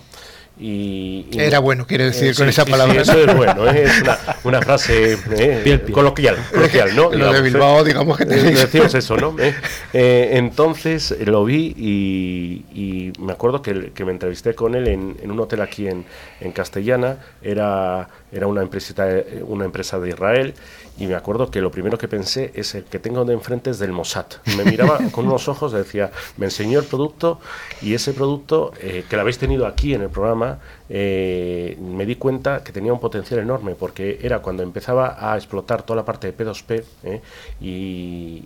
Y, 0.62 1.26
y 1.30 1.40
Era 1.40 1.58
bueno, 1.58 1.86
quiere 1.86 2.04
decir 2.04 2.28
Eh, 2.28 2.34
con 2.34 2.44
sí, 2.46 2.50
esa 2.50 2.64
sí, 2.66 2.70
palabra. 2.70 3.02
sí, 3.02 3.10
eso 3.10 3.18
es 3.18 3.34
bueno, 3.34 3.66
¿eh? 3.70 3.84
es 3.84 4.02
una, 4.02 4.18
una 4.44 4.60
frase 4.62 5.14
eh, 5.14 5.60
Piel, 5.64 5.80
piel. 5.80 5.90
coloquial, 5.90 6.36
coloquial, 6.52 6.94
¿no? 6.94 7.04
Lo 7.14 7.32
de 7.32 7.40
Digamos, 7.40 7.40
¿eh? 7.40 7.42
Bilbao, 7.42 7.82
digamos 7.84 8.18
que 8.18 8.24
Eh, 8.24 8.26
tenéis. 8.26 8.60
Decimos 8.60 8.94
eso, 8.94 9.16
¿no? 9.16 9.34
Eh, 9.38 9.54
eh, 9.94 10.30
entonces 10.34 11.12
eh, 11.12 11.24
lo 11.24 11.44
vi 11.46 11.74
y, 11.78 12.64
y 12.74 13.12
me 13.20 13.32
acuerdo 13.32 13.62
que, 13.62 13.92
que 13.94 14.04
me 14.04 14.12
entrevisté 14.12 14.54
con 14.54 14.74
él 14.74 14.86
en, 14.88 15.16
en 15.22 15.30
un 15.30 15.40
hotel 15.40 15.62
aquí 15.62 15.88
en, 15.88 16.04
en 16.40 16.52
Castellana. 16.52 17.16
Era, 17.42 18.08
era 18.30 18.46
una, 18.46 18.60
empresita, 18.60 19.10
eh, 19.10 19.42
una 19.46 19.64
empresa 19.64 19.98
de 19.98 20.10
Israel 20.10 20.54
y 20.98 21.06
me 21.06 21.14
acuerdo 21.14 21.50
que 21.50 21.60
lo 21.60 21.70
primero 21.70 21.96
que 21.96 22.08
pensé 22.08 22.52
es 22.54 22.74
el 22.74 22.84
que 22.84 22.98
tengo 22.98 23.24
de 23.24 23.32
enfrente 23.32 23.70
es 23.70 23.78
del 23.78 23.92
Mossad. 23.92 24.26
Me 24.56 24.64
miraba 24.64 24.98
con 25.12 25.26
unos 25.26 25.48
ojos, 25.48 25.72
decía, 25.72 26.10
me 26.36 26.46
enseñó 26.46 26.78
el 26.78 26.84
producto 26.84 27.40
y 27.80 27.94
ese 27.94 28.12
producto 28.12 28.72
eh, 28.80 29.04
que 29.08 29.16
lo 29.16 29.22
habéis 29.22 29.38
tenido 29.38 29.66
aquí 29.66 29.94
en 29.94 30.02
el 30.02 30.10
programa, 30.10 30.58
eh, 30.88 31.76
me 31.80 32.04
di 32.04 32.16
cuenta 32.16 32.62
que 32.62 32.72
tenía 32.72 32.92
un 32.92 33.00
potencial 33.00 33.40
enorme 33.40 33.74
porque 33.74 34.18
era 34.22 34.40
cuando 34.40 34.62
empezaba 34.62 35.16
a 35.18 35.36
explotar 35.36 35.82
toda 35.82 35.96
la 35.96 36.04
parte 36.04 36.32
de 36.32 36.36
P2P 36.36 36.84
eh, 37.04 37.20
y, 37.60 37.66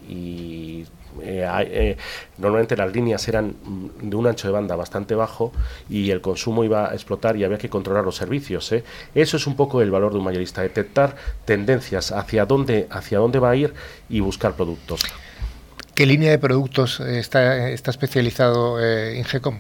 y, 0.09 0.87
eh, 1.23 1.47
eh, 1.67 1.97
normalmente 2.39 2.77
las 2.77 2.93
líneas 2.93 3.27
eran 3.29 3.55
mm, 3.63 4.11
de 4.11 4.17
un 4.17 4.27
ancho 4.27 4.49
de 4.49 4.53
banda 4.53 4.75
bastante 4.77 5.15
bajo 5.15 5.53
y 5.89 6.11
el 6.11 6.21
consumo 6.21 6.65
iba 6.65 6.91
a 6.91 6.95
explotar 6.95 7.37
y 7.37 7.45
había 7.45 7.59
que 7.59 7.69
controlar 7.69 8.05
los 8.05 8.17
servicios. 8.17 8.73
¿eh? 8.73 8.83
Eso 9.15 9.37
es 9.37 9.47
un 9.47 9.55
poco 9.57 9.83
el 9.83 9.91
valor 9.91 10.13
de 10.13 10.19
un 10.19 10.25
mayorista, 10.25 10.63
detectar 10.63 11.17
tendencias 11.45 12.13
hacia 12.13 12.47
dónde, 12.47 12.87
hacia 12.91 13.19
dónde 13.19 13.39
va 13.39 13.51
a 13.51 13.57
ir 13.57 13.75
y 14.09 14.21
buscar 14.21 14.55
productos. 14.55 15.01
¿Qué 15.95 16.07
línea 16.07 16.31
de 16.31 16.39
productos 16.39 17.01
está, 17.01 17.69
está 17.69 17.91
especializado 17.93 18.83
eh, 18.83 19.17
Ingecom? 19.17 19.59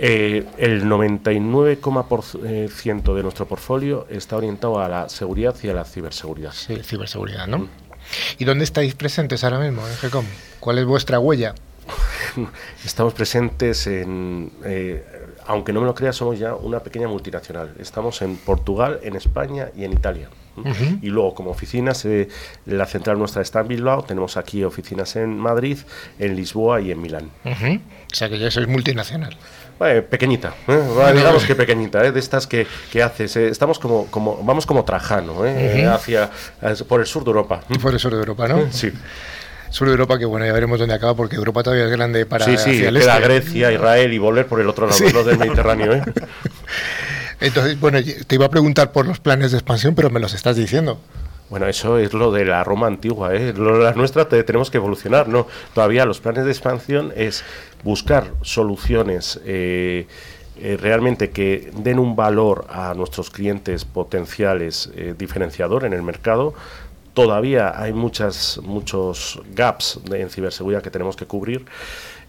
Eh, 0.00 0.46
el 0.58 0.84
99,% 0.84 3.14
de 3.14 3.22
nuestro 3.22 3.46
portfolio 3.46 4.06
está 4.08 4.36
orientado 4.36 4.80
a 4.80 4.88
la 4.88 5.08
seguridad 5.08 5.56
y 5.62 5.68
a 5.68 5.74
la 5.74 5.84
ciberseguridad. 5.84 6.52
Sí, 6.52 6.76
ciberseguridad, 6.84 7.48
¿no? 7.48 7.66
¿Y 8.38 8.44
dónde 8.44 8.64
estáis 8.64 8.94
presentes 8.94 9.44
ahora 9.44 9.58
mismo, 9.58 9.82
Ingecom? 9.88 10.24
¿Cuál 10.60 10.78
es 10.78 10.84
vuestra 10.84 11.18
huella? 11.18 11.54
Estamos 12.84 13.14
presentes 13.14 13.86
en, 13.86 14.52
eh, 14.64 15.04
aunque 15.46 15.72
no 15.72 15.80
me 15.80 15.86
lo 15.86 15.94
creas, 15.94 16.16
somos 16.16 16.38
ya 16.38 16.54
una 16.54 16.80
pequeña 16.80 17.08
multinacional. 17.08 17.74
Estamos 17.78 18.22
en 18.22 18.36
Portugal, 18.36 19.00
en 19.02 19.16
España 19.16 19.70
y 19.76 19.84
en 19.84 19.92
Italia. 19.92 20.28
Y 21.02 21.08
luego, 21.08 21.34
como 21.34 21.50
oficinas, 21.50 22.04
eh, 22.04 22.28
la 22.66 22.86
central 22.86 23.18
nuestra 23.18 23.42
está 23.42 23.60
en 23.60 23.68
Bilbao, 23.68 24.02
tenemos 24.04 24.36
aquí 24.36 24.64
oficinas 24.64 25.16
en 25.16 25.38
Madrid, 25.38 25.78
en 26.18 26.36
Lisboa 26.36 26.80
y 26.80 26.90
en 26.90 27.00
Milán. 27.02 27.30
O 27.44 28.14
sea 28.14 28.28
que 28.28 28.38
ya 28.38 28.50
sois 28.50 28.68
multinacional. 28.68 29.36
Pequeñita, 30.10 30.54
¿eh? 30.66 30.80
Digamos 31.14 31.44
que 31.44 31.54
pequeñita, 31.54 32.04
¿eh? 32.04 32.10
de 32.10 32.18
estas 32.18 32.48
que, 32.48 32.66
que 32.90 33.00
haces. 33.00 33.36
eh, 33.36 33.46
Estamos 33.48 33.78
como, 33.78 34.06
como, 34.06 34.42
vamos 34.42 34.66
como 34.66 34.84
Trajano, 34.84 35.46
¿eh? 35.46 35.82
Ujú. 35.84 35.90
hacia, 35.94 36.30
por 36.88 37.00
el 37.00 37.06
sur 37.06 37.22
de 37.22 37.28
Europa. 37.30 37.60
Por 37.80 37.92
el 37.94 38.00
sur 38.00 38.12
de 38.12 38.18
Europa, 38.18 38.48
¿no? 38.48 38.66
Sí, 38.72 38.90
Sur 39.70 39.86
de 39.86 39.92
Europa, 39.92 40.18
que 40.18 40.24
bueno, 40.24 40.46
ya 40.46 40.52
veremos 40.54 40.78
dónde 40.80 40.94
acaba, 40.94 41.14
porque 41.14 41.36
Europa 41.36 41.62
todavía 41.62 41.84
es 41.84 41.90
grande 41.92 42.24
para 42.26 42.44
sí, 42.44 42.56
sí, 42.56 42.70
hacia 42.70 42.88
el 42.88 42.98
queda 42.98 43.16
este. 43.18 43.24
Grecia, 43.28 43.70
Israel 43.70 44.12
y 44.14 44.18
volver 44.18 44.46
por 44.46 44.60
el 44.60 44.68
otro 44.68 44.86
lado, 44.86 44.96
Sí. 44.98 45.04
del 45.12 45.38
Mediterráneo. 45.38 45.92
¿eh? 45.92 46.02
Entonces, 47.40 47.78
bueno, 47.80 47.98
te 48.26 48.34
iba 48.34 48.46
a 48.46 48.50
preguntar 48.50 48.92
por 48.92 49.06
los 49.06 49.20
planes 49.20 49.52
de 49.52 49.58
expansión, 49.58 49.94
pero 49.94 50.10
me 50.10 50.20
los 50.20 50.34
estás 50.34 50.56
diciendo. 50.56 50.98
Bueno, 51.50 51.66
eso 51.66 51.96
es 51.98 52.12
lo 52.12 52.30
de 52.30 52.44
la 52.44 52.62
Roma 52.62 52.88
antigua, 52.88 53.34
¿eh? 53.34 53.54
Lo- 53.56 53.78
la 53.78 53.92
nuestra 53.92 54.28
te- 54.28 54.42
tenemos 54.44 54.70
que 54.70 54.76
evolucionar, 54.76 55.28
¿no? 55.28 55.46
Todavía 55.74 56.04
los 56.04 56.20
planes 56.20 56.44
de 56.44 56.50
expansión 56.50 57.12
es 57.16 57.42
buscar 57.84 58.32
soluciones 58.42 59.40
eh, 59.46 60.06
eh, 60.60 60.76
realmente 60.78 61.30
que 61.30 61.70
den 61.76 61.98
un 62.00 62.16
valor 62.16 62.66
a 62.68 62.92
nuestros 62.94 63.30
clientes 63.30 63.84
potenciales 63.86 64.90
eh, 64.94 65.14
diferenciador 65.16 65.84
en 65.84 65.92
el 65.94 66.02
mercado. 66.02 66.52
Todavía 67.14 67.80
hay 67.80 67.92
muchas, 67.94 68.60
muchos 68.62 69.40
gaps 69.54 70.00
en 70.12 70.28
ciberseguridad 70.30 70.82
que 70.82 70.90
tenemos 70.90 71.16
que 71.16 71.24
cubrir. 71.26 71.64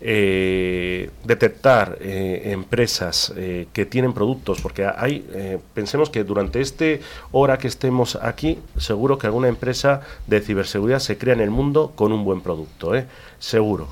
Eh, 0.02 1.10
detectar 1.26 1.97
eh, 2.00 2.52
empresas 2.54 3.34
eh, 3.36 3.68
que 3.74 3.86
tienen 3.86 4.14
productos, 4.14 4.62
porque 4.62 4.86
hay, 4.86 5.28
eh, 5.34 5.60
pensemos 5.74 6.10
que 6.10 6.24
durante 6.24 6.62
este 6.62 7.02
hora 7.32 7.58
que 7.58 7.68
estemos 7.68 8.18
aquí, 8.22 8.60
seguro 8.78 9.18
que 9.18 9.28
alguna 9.28 9.50
empresa 9.50 10.02
de 10.28 10.39
ciberseguridad 10.39 11.00
se 11.00 11.18
crea 11.18 11.34
en 11.34 11.41
el 11.41 11.50
mundo 11.50 11.91
con 11.95 12.14
un 12.14 12.24
buen 12.24 12.39
producto, 12.41 12.93
seguro. 13.39 13.89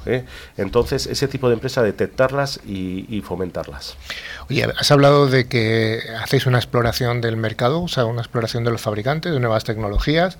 Entonces, 0.58 1.08
ese 1.08 1.28
tipo 1.28 1.48
de 1.50 1.56
empresas, 1.56 1.84
detectarlas 1.84 2.60
y, 2.66 3.06
y 3.10 3.22
fomentarlas. 3.22 3.98
Oye, 4.50 4.64
has 4.64 4.92
hablado 4.92 5.28
de 5.28 5.48
que 5.48 6.00
hacéis 6.22 6.46
una 6.46 6.58
exploración 6.58 7.22
del 7.22 7.38
mercado, 7.38 7.84
o 7.84 7.88
sea, 7.88 8.06
una 8.06 8.22
exploración 8.22 8.64
de 8.64 8.72
los 8.72 8.82
fabricantes, 8.82 9.34
de 9.34 9.40
nuevas 9.40 9.64
tecnologías. 9.64 10.38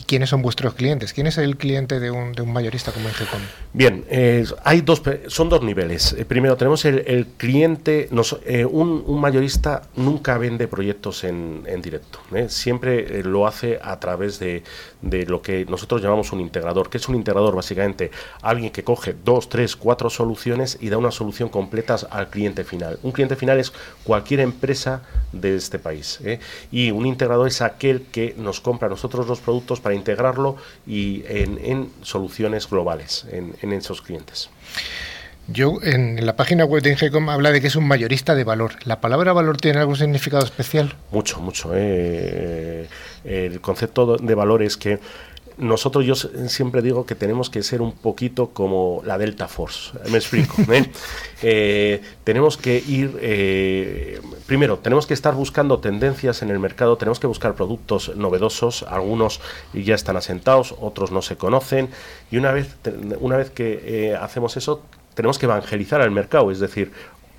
¿Y 0.00 0.04
quiénes 0.04 0.30
son 0.30 0.40
vuestros 0.40 0.72
clientes? 0.74 1.12
¿Quién 1.12 1.26
es 1.26 1.36
el 1.36 1.58
cliente 1.58 2.00
de 2.00 2.10
un, 2.10 2.34
mayorista 2.46 2.90
como 2.90 3.08
Ingecom? 3.08 3.40
Bien, 3.74 4.04
eh, 4.08 4.46
hay 4.64 4.80
dos, 4.80 5.02
son 5.26 5.50
dos 5.50 5.62
niveles. 5.62 6.14
Eh, 6.14 6.24
primero, 6.24 6.56
tenemos 6.56 6.86
el, 6.86 7.26
cliente, 7.36 8.08
eh, 8.46 8.64
un, 8.64 9.20
mayorista 9.20 9.82
nunca 9.96 10.38
vende 10.38 10.68
proyectos 10.68 11.24
en, 11.24 11.64
directo, 11.82 12.20
siempre 12.48 13.22
lo 13.24 13.46
hace 13.46 13.78
a 13.82 14.00
través 14.00 14.38
de, 14.38 14.62
de 15.02 15.26
lo 15.26 15.42
que 15.42 15.64
nosotros 15.66 16.02
llamamos 16.02 16.32
un 16.32 16.40
integrador. 16.40 16.90
que 16.90 16.98
es 16.98 17.08
un 17.08 17.14
integrador? 17.14 17.54
Básicamente, 17.54 18.10
alguien 18.42 18.70
que 18.70 18.84
coge 18.84 19.14
dos, 19.24 19.48
tres, 19.48 19.76
cuatro 19.76 20.10
soluciones 20.10 20.78
y 20.80 20.88
da 20.88 20.98
una 20.98 21.10
solución 21.10 21.48
completa 21.48 21.96
al 22.10 22.30
cliente 22.30 22.64
final. 22.64 22.98
Un 23.02 23.12
cliente 23.12 23.36
final 23.36 23.58
es 23.58 23.72
cualquier 24.04 24.40
empresa 24.40 25.02
de 25.32 25.56
este 25.56 25.78
país. 25.78 26.20
¿eh? 26.24 26.40
Y 26.70 26.90
un 26.90 27.06
integrador 27.06 27.48
es 27.48 27.62
aquel 27.62 28.02
que 28.02 28.34
nos 28.36 28.60
compra 28.60 28.86
a 28.86 28.90
nosotros 28.90 29.26
los 29.26 29.40
productos 29.40 29.80
para 29.80 29.94
integrarlo 29.94 30.56
y 30.86 31.22
en, 31.26 31.90
soluciones 32.02 32.68
globales, 32.68 33.26
en 33.30 33.72
esos 33.72 34.02
clientes. 34.02 34.50
Yo, 35.52 35.78
en 35.82 36.24
la 36.24 36.36
página 36.36 36.64
web 36.64 36.82
de 36.82 36.90
Ingecom 36.90 37.28
habla 37.28 37.50
de 37.50 37.60
que 37.60 37.66
es 37.66 37.74
un 37.74 37.86
mayorista 37.86 38.36
de 38.36 38.44
valor. 38.44 38.72
¿La 38.84 39.00
palabra 39.00 39.32
valor 39.32 39.56
tiene 39.56 39.80
algún 39.80 39.96
significado 39.96 40.44
especial? 40.44 40.94
Mucho, 41.10 41.40
mucho. 41.40 41.72
¿eh? 41.74 42.86
El 43.24 43.60
concepto 43.60 44.16
de 44.16 44.34
valor 44.34 44.62
es 44.62 44.76
que 44.76 45.00
nosotros 45.60 46.04
yo 46.06 46.14
siempre 46.14 46.82
digo 46.82 47.04
que 47.04 47.14
tenemos 47.14 47.50
que 47.50 47.62
ser 47.62 47.82
un 47.82 47.92
poquito 47.92 48.50
como 48.50 49.02
la 49.04 49.18
Delta 49.18 49.46
Force. 49.46 49.90
Me 50.10 50.18
explico. 50.18 50.54
¿eh? 50.72 50.90
Eh, 51.42 52.00
tenemos 52.24 52.56
que 52.56 52.82
ir, 52.86 53.18
eh, 53.20 54.20
primero, 54.46 54.78
tenemos 54.78 55.06
que 55.06 55.14
estar 55.14 55.34
buscando 55.34 55.78
tendencias 55.78 56.42
en 56.42 56.50
el 56.50 56.58
mercado, 56.58 56.96
tenemos 56.96 57.20
que 57.20 57.26
buscar 57.26 57.54
productos 57.54 58.16
novedosos, 58.16 58.84
algunos 58.84 59.40
ya 59.74 59.94
están 59.94 60.16
asentados, 60.16 60.74
otros 60.80 61.12
no 61.12 61.22
se 61.22 61.36
conocen, 61.36 61.88
y 62.30 62.36
una 62.36 62.52
vez, 62.52 62.76
una 63.20 63.36
vez 63.36 63.50
que 63.50 63.80
eh, 63.84 64.16
hacemos 64.16 64.56
eso, 64.56 64.82
tenemos 65.20 65.38
que 65.38 65.44
evangelizar 65.44 66.00
al 66.00 66.10
mercado, 66.10 66.50
es 66.50 66.60
decir, 66.60 66.92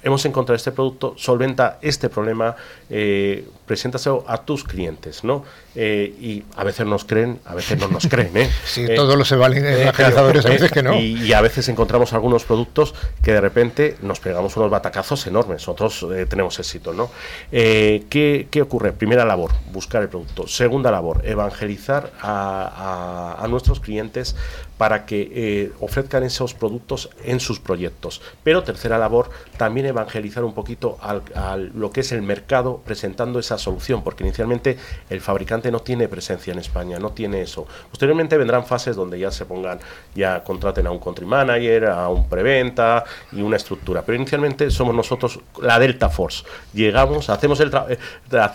hemos 0.04 0.24
encontrado 0.26 0.56
este 0.56 0.72
producto, 0.72 1.16
solventa 1.18 1.80
este 1.82 2.10
problema, 2.10 2.56
eh, 2.92 3.48
preséntaselo 3.66 4.24
a 4.28 4.38
tus 4.38 4.64
clientes, 4.64 5.24
¿no? 5.24 5.44
Eh, 5.74 6.14
y 6.20 6.44
a 6.58 6.64
veces 6.66 6.86
nos 6.86 7.06
creen, 7.06 7.40
a 7.46 7.56
veces 7.56 7.80
no 7.80 7.88
nos 7.88 8.06
creen, 8.08 8.36
¿eh? 8.36 8.50
Sí, 8.66 8.84
Eh, 8.88 8.96
todos 8.96 9.18
los 9.18 9.32
evangel- 9.32 9.64
eh, 9.64 9.84
evangelizadores 9.84 10.46
a 10.46 10.50
veces 10.50 10.70
eh, 10.70 10.74
que 10.74 10.84
no. 10.84 10.96
Y, 11.00 11.24
y 11.24 11.34
a 11.34 11.40
veces 11.42 11.70
encontramos 11.70 12.12
algunos 12.14 12.44
productos 12.44 12.94
que 13.24 13.32
de 13.32 13.40
repente 13.40 13.96
nos 14.02 14.20
pegamos 14.20 14.58
unos 14.58 14.70
batacazos 14.70 15.26
enormes, 15.28 15.68
otros 15.70 16.06
eh, 16.14 16.26
tenemos 16.26 16.60
éxito, 16.60 16.92
¿no? 16.94 17.10
Eh, 17.54 18.04
¿qué, 18.10 18.48
qué 18.52 18.62
ocurre? 18.62 18.92
Primera 18.92 19.24
labor, 19.24 19.52
buscar 19.72 20.02
el 20.02 20.10
producto. 20.10 20.46
Segunda 20.48 20.92
labor, 20.92 21.22
evangelizar 21.26 22.12
a, 22.22 23.38
a- 23.38 23.44
a 23.44 23.48
nuestros 23.48 23.80
clientes 23.80 24.36
para 24.78 25.06
que 25.06 25.32
eh, 25.34 25.72
ofrezcan 25.80 26.24
esos 26.24 26.54
productos 26.56 27.10
en 27.24 27.40
sus 27.40 27.60
proyectos. 27.60 28.20
Pero 28.44 28.64
tercera 28.64 28.98
labor, 28.98 29.30
también 29.58 29.86
evangelizar 29.86 30.44
un 30.44 30.54
poquito 30.56 30.98
al, 31.02 31.22
al- 31.36 31.72
lo 31.76 31.92
que 31.92 32.02
es 32.02 32.12
el 32.12 32.24
mercado 32.24 32.82
presentando 32.84 33.40
esa 33.40 33.58
solución, 33.60 34.04
porque 34.04 34.24
inicialmente 34.24 34.78
el 35.12 35.22
fabricante 35.22 35.61
no 35.70 35.82
tiene 35.82 36.08
presencia 36.08 36.54
en 36.54 36.60
España, 36.60 36.98
no 36.98 37.12
tiene 37.12 37.42
eso. 37.42 37.68
Posteriormente 37.90 38.38
vendrán 38.38 38.66
fases 38.66 38.96
donde 38.96 39.20
ya 39.20 39.30
se 39.32 39.44
pongan, 39.46 39.80
ya 40.16 40.42
contraten 40.46 40.88
a 40.88 40.92
un 40.92 41.00
country 41.00 41.26
manager, 41.26 41.86
a 41.88 42.08
un 42.08 42.30
preventa 42.30 43.04
y 43.34 43.42
una 43.42 43.58
estructura. 43.58 44.02
Pero 44.04 44.16
inicialmente 44.16 44.72
somos 44.72 44.96
nosotros 44.96 45.40
la 45.62 45.78
Delta 45.78 46.10
Force. 46.10 46.44
Llegamos, 46.74 47.30
hacemos 47.30 47.60
el, 47.60 47.70
tra- 47.70 47.86
eh, 47.90 47.98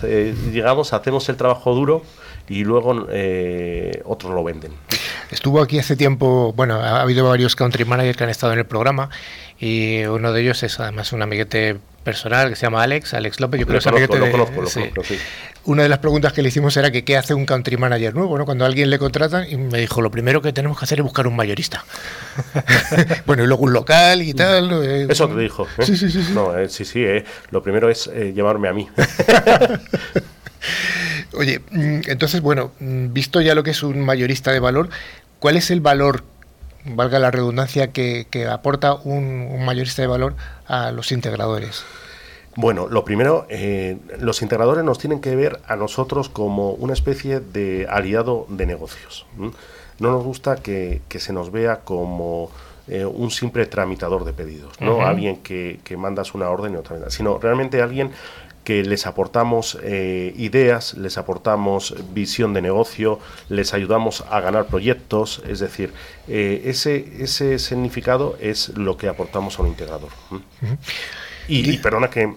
eh, 0.04 0.34
llegamos, 0.52 0.94
hacemos 0.94 1.28
el 1.28 1.36
trabajo 1.36 1.74
duro 1.74 2.02
y 2.48 2.64
luego 2.64 3.06
eh, 3.10 4.00
otros 4.06 4.32
lo 4.32 4.42
venden. 4.42 4.72
Estuvo 5.30 5.60
aquí 5.60 5.78
hace 5.80 5.96
tiempo, 5.96 6.52
bueno, 6.56 6.76
ha 6.76 7.02
habido 7.02 7.28
varios 7.28 7.56
country 7.56 7.84
managers 7.84 8.16
que 8.16 8.24
han 8.24 8.30
estado 8.30 8.52
en 8.52 8.60
el 8.60 8.64
programa 8.66 9.10
y 9.58 10.04
uno 10.04 10.32
de 10.32 10.40
ellos 10.42 10.62
es 10.62 10.78
además 10.78 11.12
un 11.12 11.22
amiguete 11.22 11.78
personal 12.04 12.48
que 12.48 12.54
se 12.54 12.66
llama 12.66 12.84
Alex, 12.84 13.14
Alex 13.14 13.40
López, 13.40 13.58
yo 13.58 13.66
creo 13.66 13.80
Lo 13.80 13.80
que 13.82 13.88
es 13.88 14.06
conozco, 14.08 14.14
amiguete 14.14 14.18
lo 14.20 14.24
de- 14.26 14.30
conozco, 14.30 14.80
lo 14.80 14.92
conozco, 14.92 15.02
sí. 15.02 15.18
Una 15.66 15.82
de 15.82 15.88
las 15.88 15.98
preguntas 15.98 16.32
que 16.32 16.42
le 16.42 16.48
hicimos 16.48 16.76
era 16.76 16.90
que 16.90 17.04
qué 17.04 17.16
hace 17.16 17.34
un 17.34 17.46
country 17.46 17.76
manager 17.76 18.14
nuevo, 18.14 18.38
¿no? 18.38 18.44
Cuando 18.44 18.64
alguien 18.64 18.90
le 18.90 18.98
contrata 18.98 19.46
y 19.48 19.56
me 19.56 19.78
dijo, 19.80 20.00
lo 20.00 20.10
primero 20.10 20.40
que 20.40 20.52
tenemos 20.52 20.78
que 20.78 20.84
hacer 20.84 20.98
es 20.98 21.04
buscar 21.04 21.26
un 21.26 21.36
mayorista. 21.36 21.84
bueno, 23.26 23.44
y 23.44 23.46
luego 23.46 23.64
un 23.64 23.72
local 23.72 24.22
y 24.22 24.32
tal. 24.34 24.84
Eh, 24.84 25.06
Eso 25.08 25.28
te 25.28 25.40
dijo. 25.40 25.66
¿eh? 25.78 25.84
Sí, 25.84 25.96
sí, 25.96 26.10
sí. 26.10 26.24
No, 26.32 26.56
eh, 26.56 26.68
sí, 26.68 26.84
sí, 26.84 27.04
lo 27.50 27.62
primero 27.62 27.90
es 27.90 28.06
llevarme 28.06 28.68
a 28.68 28.72
mí. 28.72 28.88
Oye, 31.32 31.60
mm, 31.70 32.00
entonces, 32.06 32.40
bueno, 32.40 32.72
mm, 32.80 33.12
visto 33.12 33.40
ya 33.40 33.54
lo 33.54 33.62
que 33.62 33.70
es 33.70 33.82
un 33.82 34.00
mayorista 34.04 34.52
de 34.52 34.60
valor, 34.60 34.88
¿cuál 35.38 35.56
es 35.56 35.70
el 35.70 35.80
valor 35.80 36.24
valga 36.86 37.18
la 37.18 37.30
redundancia, 37.30 37.88
que, 37.88 38.26
aporta 38.50 38.94
un, 38.94 39.64
mayorista 39.64 40.02
de 40.02 40.08
valor 40.08 40.34
a 40.66 40.92
los 40.92 41.12
integradores? 41.12 41.84
Bueno, 42.56 42.88
lo 42.88 43.04
primero, 43.04 43.46
eh, 43.48 43.98
los 44.18 44.42
integradores 44.42 44.82
nos 44.82 44.98
tienen 44.98 45.20
que 45.20 45.36
ver 45.36 45.60
a 45.66 45.76
nosotros 45.76 46.28
como 46.28 46.70
una 46.72 46.94
especie 46.94 47.40
de 47.40 47.86
aliado 47.88 48.46
de 48.48 48.66
negocios. 48.66 49.26
No 49.36 50.10
nos 50.10 50.24
gusta 50.24 50.56
que, 50.56 51.02
se 51.10 51.32
nos 51.32 51.52
vea 51.52 51.80
como 51.80 52.50
eh, 52.88 53.04
un 53.04 53.30
simple 53.30 53.66
tramitador 53.66 54.24
de 54.24 54.32
pedidos, 54.32 54.80
no 54.80 55.06
alguien 55.06 55.36
que, 55.36 55.80
que 55.84 55.96
mandas 55.96 56.34
una 56.34 56.48
orden 56.48 56.74
y 56.74 56.76
otra, 56.76 57.10
sino 57.10 57.38
realmente 57.38 57.82
alguien 57.82 58.12
que 58.66 58.82
les 58.82 59.06
aportamos 59.06 59.78
eh, 59.84 60.34
ideas, 60.36 60.94
les 60.94 61.18
aportamos 61.18 61.94
visión 62.12 62.52
de 62.52 62.60
negocio, 62.60 63.20
les 63.48 63.72
ayudamos 63.72 64.24
a 64.28 64.40
ganar 64.40 64.66
proyectos, 64.66 65.40
es 65.46 65.60
decir, 65.60 65.92
eh, 66.26 66.62
ese, 66.64 67.22
ese 67.22 67.60
significado 67.60 68.36
es 68.40 68.70
lo 68.70 68.96
que 68.96 69.06
aportamos 69.06 69.56
a 69.56 69.62
un 69.62 69.68
integrador. 69.68 70.10
y, 71.46 71.78
perdona 71.78 72.10
que 72.10 72.34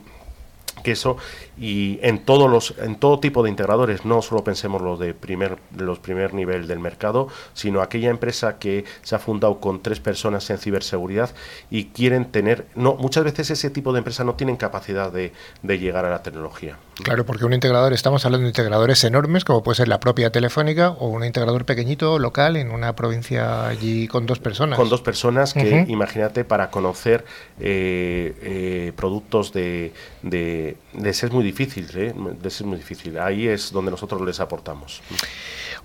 que 0.83 0.91
eso 0.91 1.17
y 1.59 1.99
en 2.01 2.19
todos 2.19 2.49
los 2.49 2.73
en 2.79 2.95
todo 2.95 3.19
tipo 3.19 3.43
de 3.43 3.49
integradores 3.49 4.05
no 4.05 4.21
solo 4.21 4.43
pensemos 4.43 4.81
los 4.81 4.97
de 4.99 5.13
primer 5.13 5.57
los 5.77 5.99
primer 5.99 6.33
nivel 6.33 6.67
del 6.67 6.79
mercado 6.79 7.27
sino 7.53 7.81
aquella 7.81 8.09
empresa 8.09 8.57
que 8.59 8.85
se 9.01 9.15
ha 9.15 9.19
fundado 9.19 9.59
con 9.59 9.81
tres 9.81 9.99
personas 9.99 10.49
en 10.49 10.57
ciberseguridad 10.57 11.31
y 11.69 11.85
quieren 11.85 12.25
tener 12.25 12.67
no 12.75 12.95
muchas 12.95 13.23
veces 13.23 13.51
ese 13.51 13.69
tipo 13.69 13.91
de 13.91 13.99
empresas 13.99 14.25
no 14.25 14.35
tienen 14.35 14.55
capacidad 14.55 15.11
de, 15.11 15.33
de 15.61 15.79
llegar 15.79 16.05
a 16.05 16.09
la 16.09 16.23
tecnología. 16.23 16.77
Claro 17.03 17.25
porque 17.25 17.45
un 17.45 17.53
integrador 17.53 17.93
estamos 17.93 18.25
hablando 18.25 18.43
de 18.43 18.49
integradores 18.49 19.03
enormes 19.03 19.43
como 19.43 19.63
puede 19.63 19.75
ser 19.75 19.87
la 19.87 19.99
propia 19.99 20.31
telefónica 20.31 20.91
o 20.91 21.07
un 21.07 21.23
integrador 21.23 21.65
pequeñito 21.65 22.19
local 22.19 22.55
en 22.55 22.71
una 22.71 22.95
provincia 22.95 23.67
allí 23.67 24.07
con 24.07 24.25
dos 24.25 24.39
personas. 24.39 24.77
Con 24.77 24.89
dos 24.89 25.01
personas 25.01 25.53
que 25.53 25.85
imagínate 25.87 26.45
para 26.45 26.69
conocer 26.69 27.25
eh, 27.59 28.35
eh, 28.41 28.93
productos 28.95 29.51
de, 29.53 29.93
de, 30.21 30.77
de 30.93 31.13
ser 31.13 31.31
muy 31.31 31.43
difícil, 31.51 31.87
¿eh? 31.95 32.13
es 32.43 32.61
muy 32.61 32.77
difícil. 32.77 33.17
Ahí 33.17 33.47
es 33.47 33.71
donde 33.71 33.91
nosotros 33.91 34.21
les 34.21 34.39
aportamos. 34.39 35.01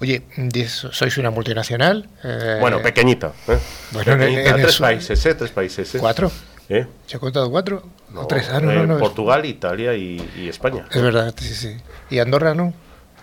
Oye, 0.01 0.23
sois 0.67 1.19
una 1.19 1.31
multinacional. 1.31 2.09
Eh, 2.23 2.59
bueno, 2.61 2.83
pequeñita. 2.83 3.33
¿eh? 3.49 3.59
Bueno, 3.93 4.17
tres, 4.17 4.79
países, 4.79 5.27
¿eh? 5.27 5.35
tres 5.35 5.51
países. 5.51 5.97
¿Cuatro? 5.99 6.31
¿Eh? 6.69 6.87
¿Se 7.07 7.17
ha 7.17 7.21
contado 7.21 7.51
cuatro? 7.51 7.83
¿O 8.15 8.27
tres? 8.27 8.49
Ah, 8.51 8.61
no, 8.61 8.73
no, 8.73 8.87
no, 8.87 8.99
Portugal, 8.99 9.45
Italia 9.45 9.95
y, 9.95 10.25
y, 10.37 10.49
España. 10.49 10.87
Es 10.91 11.03
verdad, 11.03 11.35
sí, 11.37 11.55
sí. 11.55 11.77
¿Y 12.11 12.19
Andorra 12.19 12.55
no? 12.55 12.73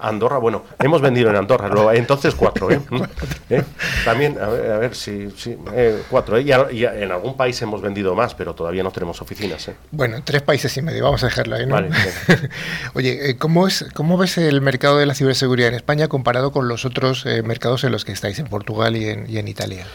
Andorra, 0.02 0.38
bueno, 0.40 0.64
hemos 0.80 1.02
vendido 1.02 1.30
en 1.30 1.36
Andorra, 1.36 1.70
entonces 1.94 2.34
cuatro, 2.36 2.72
¿eh? 2.72 2.82
¿Eh? 3.50 3.64
También, 4.04 4.38
a 4.42 4.48
ver, 4.48 4.72
a 4.72 4.78
ver 4.78 4.96
si, 4.96 5.30
eh, 5.74 6.04
cuatro, 6.10 6.38
¿eh? 6.38 6.46
Y, 6.72 6.84
en 6.84 7.12
algún 7.12 7.38
país 7.38 7.62
hemos 7.62 7.82
vendido 7.82 8.16
más, 8.16 8.34
pero 8.34 8.56
todavía 8.56 8.84
no 8.84 8.92
tenemos 8.92 9.22
oficinas, 9.22 9.68
¿eh? 9.68 9.76
Bueno, 9.92 10.22
tres 10.24 10.42
países 10.42 10.76
y 10.78 10.82
medio, 10.82 11.04
vamos 11.04 11.24
a 11.24 11.28
dejarlo 11.28 11.56
ahí, 11.56 11.66
¿no? 11.66 11.76
Vale, 11.76 11.90
Oye, 12.94 13.30
eh, 13.30 13.38
¿cómo, 13.38 13.68
es, 13.68 13.86
¿cómo 13.94 14.18
ves 14.18 14.38
el 14.38 14.62
mercado 14.62 14.98
de 14.98 15.06
la 15.06 15.14
ciberseguridad 15.14 15.70
en 15.70 15.76
España 15.76 16.08
comparado 16.08 16.52
con 16.52 16.68
los 16.68 16.86
otros 16.86 17.26
mercados 17.44 17.84
en 17.84 17.92
los 17.92 18.06
que 18.06 18.12
estáis, 18.12 18.40
en 18.40 18.48
Portugal 18.48 18.96
y 18.96 19.08
en, 19.08 19.30
y 19.30 19.38
en 19.38 19.48
Italia? 19.48 19.86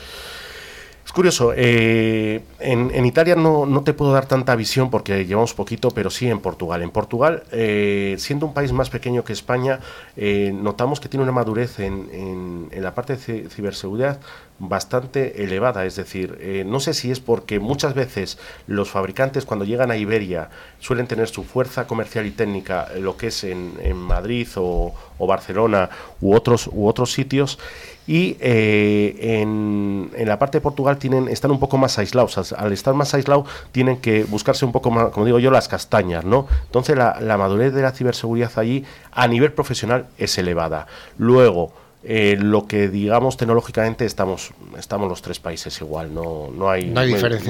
Curioso, 1.17 1.55
eh, 1.57 2.43
en, 2.59 3.07
Italia 3.07 3.37
no, 3.37 3.83
te 3.83 3.95
puedo 3.95 4.13
dar 4.13 4.27
tanta 4.27 4.55
visión 4.55 4.91
porque 4.91 5.25
llevamos 5.25 5.55
poquito, 5.55 5.91
pero 5.91 6.11
sí 6.11 6.29
en 6.29 6.41
Portugal. 6.41 6.83
En 6.83 6.91
Portugal, 6.91 7.45
eh, 7.53 8.17
siendo 8.19 8.45
un 8.45 8.53
país 8.53 8.71
más 8.73 8.91
pequeño 8.91 9.25
que 9.25 9.33
España, 9.33 9.81
eh, 10.19 10.53
notamos 10.55 11.01
que 11.01 11.09
tiene 11.09 11.23
una 11.23 11.33
madurez 11.33 11.81
en, 11.81 12.69
en, 12.71 12.83
la 12.83 12.95
parte 12.95 13.17
de 13.17 13.49
ciberseguridad 13.49 14.21
bastante 14.59 15.43
elevada. 15.43 15.87
Es 15.87 15.97
decir, 15.97 16.65
no 16.67 16.81
sé 16.81 16.93
si 16.93 17.11
es 17.11 17.21
porque 17.21 17.61
muchas 17.61 17.95
veces 17.95 18.39
los 18.67 18.91
fabricantes 18.91 19.47
cuando 19.47 19.65
llegan 19.65 19.91
a 19.91 19.97
Iberia 19.97 20.51
suelen 20.81 21.07
tener 21.07 21.29
su 21.29 21.45
fuerza 21.45 21.87
comercial 21.87 22.27
y 22.27 22.31
técnica, 22.31 22.89
lo 23.01 23.17
que 23.17 23.29
es 23.29 23.45
en, 23.45 23.73
en 23.81 23.97
Madrid 23.97 24.49
o, 24.57 24.95
o 25.17 25.27
Barcelona 25.27 25.89
u 26.21 26.35
otros, 26.35 26.69
u 26.71 26.87
otros 26.87 27.13
sitios, 27.13 27.59
y 28.07 28.37
eh, 28.41 29.41
en, 29.41 30.11
en, 30.15 30.29
la 30.29 30.39
parte 30.39 30.59
de 30.59 30.63
Portugal 30.63 30.99
tienen, 30.99 31.29
están 31.29 31.51
un 31.51 31.59
poco 31.59 31.77
más 31.79 31.99
aislados. 31.99 32.53
Al, 32.53 32.73
estar 32.73 32.95
más 32.95 33.15
aislados 33.15 33.49
tienen 33.73 33.99
que 33.99 34.25
buscarse 34.25 34.65
un 34.65 34.73
poco 34.73 34.91
más, 34.91 35.11
como 35.11 35.27
digo 35.27 35.39
yo, 35.39 35.51
las 35.51 35.69
castañas, 35.69 36.25
¿no? 36.25 36.47
Entonces 36.65 36.97
la, 36.97 37.21
la 37.21 37.37
madurez 37.37 37.75
de 37.75 37.83
la 37.83 37.93
ciberseguridad 37.93 38.53
allí 38.57 38.85
a 39.13 39.27
nivel 39.27 39.53
profesional 39.53 40.07
es 40.19 40.39
elevada. 40.39 40.87
Luego, 41.19 41.73
eh, 42.09 42.37
lo 42.39 42.69
que 42.69 42.89
digamos 42.89 43.37
tecnológicamente 43.37 44.05
estamos 44.05 44.53
estamos 44.79 45.09
los 45.09 45.23
tres 45.23 45.41
países 45.41 45.81
igual 45.81 46.15
no 46.15 46.53
no 46.57 46.71
hay 46.71 46.85
no 46.85 47.01
hay, 47.01 47.09
diferencias 47.09 47.49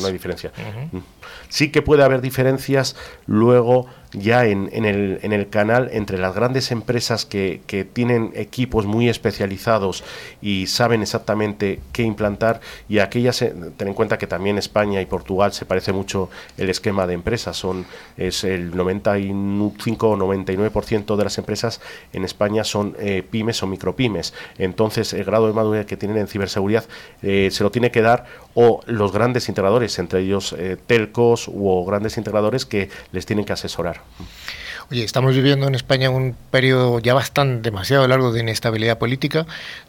no 0.00 0.06
hay 0.06 0.12
diferencia 0.14 0.50
mm. 0.92 0.96
sí 1.50 1.70
que 1.70 1.82
puede 1.82 2.02
haber 2.02 2.22
diferencias 2.22 2.96
luego 3.26 3.86
ya 4.16 4.46
en, 4.46 4.68
en, 4.72 4.84
el, 4.84 5.20
en 5.22 5.32
el 5.32 5.48
canal 5.48 5.90
entre 5.92 6.18
las 6.18 6.34
grandes 6.34 6.70
empresas 6.70 7.24
que, 7.24 7.60
que, 7.66 7.84
tienen 7.84 8.32
equipos 8.34 8.86
muy 8.86 9.08
especializados 9.08 10.02
y 10.42 10.66
saben 10.66 11.02
exactamente 11.02 11.80
qué 11.92 12.02
implantar. 12.02 12.60
Y 12.88 12.98
aquellas, 12.98 13.40
eh, 13.42 13.54
ten 13.76 13.88
en 13.88 13.94
cuenta 13.94 14.18
que 14.18 14.26
también 14.26 14.58
España 14.58 15.00
y 15.00 15.06
Portugal 15.06 15.52
se 15.52 15.66
parece 15.66 15.92
mucho 15.92 16.30
el 16.56 16.70
esquema 16.70 17.06
de 17.06 17.14
empresas, 17.14 17.56
son 17.56 17.86
es 18.16 18.44
el 18.44 18.74
95 18.76 20.10
o 20.10 20.16
99% 20.16 21.16
de 21.16 21.24
las 21.24 21.38
empresas 21.38 21.80
en 22.12 22.24
España 22.24 22.64
son 22.64 22.96
eh, 22.98 23.22
pymes 23.28 23.62
o 23.62 23.66
micropymes, 23.66 24.34
entonces 24.58 25.12
el 25.12 25.24
grado 25.24 25.46
de 25.46 25.52
madurez 25.52 25.86
que 25.86 25.96
tienen 25.96 26.18
en 26.18 26.28
ciberseguridad 26.28 26.84
eh, 27.22 27.48
se 27.52 27.62
lo 27.62 27.70
tiene 27.70 27.90
que 27.90 28.02
dar 28.02 28.26
o 28.56 28.80
los 28.86 29.12
grandes 29.12 29.48
integradores, 29.48 29.96
entre 30.00 30.22
ellos 30.22 30.56
telcos 30.88 31.48
o 31.54 31.84
grandes 31.84 32.16
integradores 32.16 32.66
que 32.66 32.90
les 33.12 33.24
tienen 33.26 33.44
que 33.44 33.52
asesorar. 33.52 34.00
Oye, 34.90 35.04
estamos 35.04 35.34
viviendo 35.34 35.66
en 35.68 35.74
España 35.74 36.10
un 36.10 36.36
periodo 36.50 37.00
ya 37.00 37.12
bastante 37.12 37.70
demasiado 37.70 38.06
largo 38.08 38.32
de 38.32 38.40
inestabilidad 38.40 38.98
política. 38.98 39.46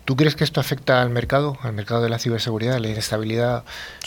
¿Tú 0.07 0.15
crees 0.15 0.37
que 0.37 0.45
esto 0.45 0.61
afecta 0.61 1.01
al 1.01 1.09
mercado, 1.09 1.57
al 1.63 1.73
mercado 1.73 2.01
de 2.01 2.07
la 2.07 2.17
ciberseguridad, 2.17 2.79
la 2.79 2.87
inestabilidad 2.87 3.65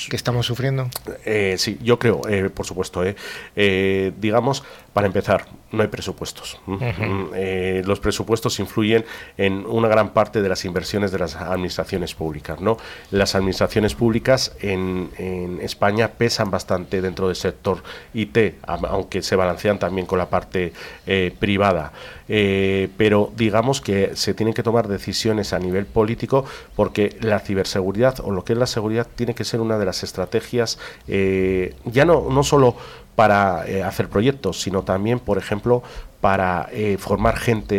que 0.08 0.16
estamos 0.16 0.46
sufriendo? 0.46 0.88
Eh, 1.26 1.56
sí, 1.58 1.78
yo 1.82 1.98
creo, 1.98 2.22
eh, 2.26 2.48
por 2.48 2.64
supuesto. 2.64 3.02
Eh. 3.04 4.12
digamos, 4.18 4.64
para 4.94 5.06
empezar, 5.06 5.44
no 5.72 5.82
hay 5.82 5.88
presupuestos. 5.88 6.58
Mm, 6.64 7.84
los 7.84 8.00
presupuestos 8.00 8.58
influyen 8.60 9.04
en 9.36 9.66
una 9.66 9.88
gran 9.88 10.14
parte 10.14 10.40
de 10.40 10.48
las 10.48 10.64
inversiones 10.64 11.12
de 11.12 11.18
las 11.18 11.36
administraciones 11.36 12.14
públicas. 12.14 12.62
¿no? 12.62 12.78
Las 13.10 13.34
administraciones 13.34 13.94
públicas 13.94 14.56
en, 14.62 15.10
en 15.18 15.60
España 15.60 16.08
pesan 16.08 16.50
bastante 16.50 17.02
dentro 17.02 17.26
del 17.26 17.36
sector 17.36 17.82
IT, 18.14 18.54
aunque 18.62 19.20
se 19.20 19.36
balancean 19.36 19.78
también 19.78 20.06
con 20.06 20.18
la 20.18 20.30
parte 20.30 20.72
eh, 21.06 21.34
privada. 21.38 21.92
Eh, 22.32 22.88
pero 22.96 23.32
digamos 23.36 23.80
que 23.80 24.12
se 24.14 24.34
tienen 24.34 24.54
que 24.54 24.62
tomar 24.62 24.86
decisiones 24.86 25.52
a 25.52 25.58
nivel 25.58 25.84
político 25.84 26.44
porque 26.76 27.16
la 27.20 27.40
ciberseguridad 27.40 28.20
o 28.20 28.30
lo 28.30 28.44
que 28.44 28.52
es 28.52 28.58
la 28.58 28.68
seguridad 28.68 29.08
tiene 29.16 29.34
que 29.34 29.42
ser 29.42 29.60
una 29.60 29.78
de 29.78 29.84
las 29.84 30.04
estrategias, 30.04 30.78
eh, 31.08 31.74
ya 31.86 32.04
no, 32.04 32.28
no 32.30 32.44
solo 32.44 32.76
para 33.20 33.64
hacer 33.86 34.08
proyectos, 34.08 34.62
sino 34.62 34.82
también, 34.82 35.18
por 35.18 35.36
ejemplo, 35.36 35.82
para 36.22 36.70
formar 36.98 37.36
gente, 37.36 37.76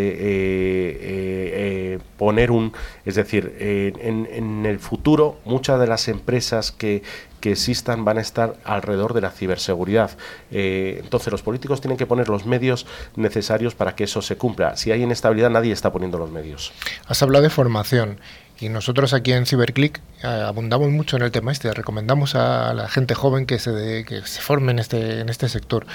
poner 2.18 2.52
un, 2.52 2.74
es 3.06 3.16
decir, 3.16 3.56
en, 3.60 4.28
en, 4.32 4.68
el 4.68 4.78
futuro 4.78 5.39
muchas 5.46 5.80
de 5.80 5.88
las 5.88 6.08
empresas 6.08 6.72
que, 6.72 7.02
que 7.42 7.52
existan 7.52 8.06
van 8.06 8.20
a 8.20 8.22
estar 8.22 8.56
alrededor 8.64 9.14
de 9.14 9.22
la 9.22 9.32
ciberseguridad. 9.32 10.12
Eh, 10.52 11.00
entonces 11.04 11.32
los 11.32 11.42
políticos 11.42 11.82
tienen 11.82 11.98
que 11.98 12.06
poner 12.06 12.30
los 12.30 12.46
medios 12.46 12.86
necesarios 13.16 13.76
para 13.76 13.96
que 13.96 14.06
eso 14.06 14.22
se 14.22 14.38
cumpla. 14.38 14.78
Si 14.78 14.92
hay 14.92 15.04
inestabilidad 15.04 15.50
nadie 15.50 15.74
está 15.74 15.92
poniendo 15.92 16.18
los 16.18 16.32
medios. 16.32 16.72
Has 17.08 17.22
hablado 17.22 17.44
de 17.44 17.50
formación. 17.50 18.22
Y 18.62 18.70
nosotros 18.70 19.14
aquí 19.14 19.34
en 19.34 19.45
Cyberclick 19.45 19.99
eh, 20.24 20.28
abundamos 20.28 20.89
mucho 20.91 21.18
en 21.18 21.24
el 21.24 21.32
tema 21.32 21.51
este, 21.51 21.74
recomendamos 21.74 22.36
a 22.36 22.74
la 22.74 22.88
gente 22.88 23.16
joven 23.16 23.45
que 23.45 23.59
se, 23.59 24.05
que 24.07 24.22
se 24.22 24.41
forme 24.41 24.72
en 24.72 24.80
este, 24.80 25.20
en 25.20 25.30
este 25.30 25.49
sector 25.49 25.86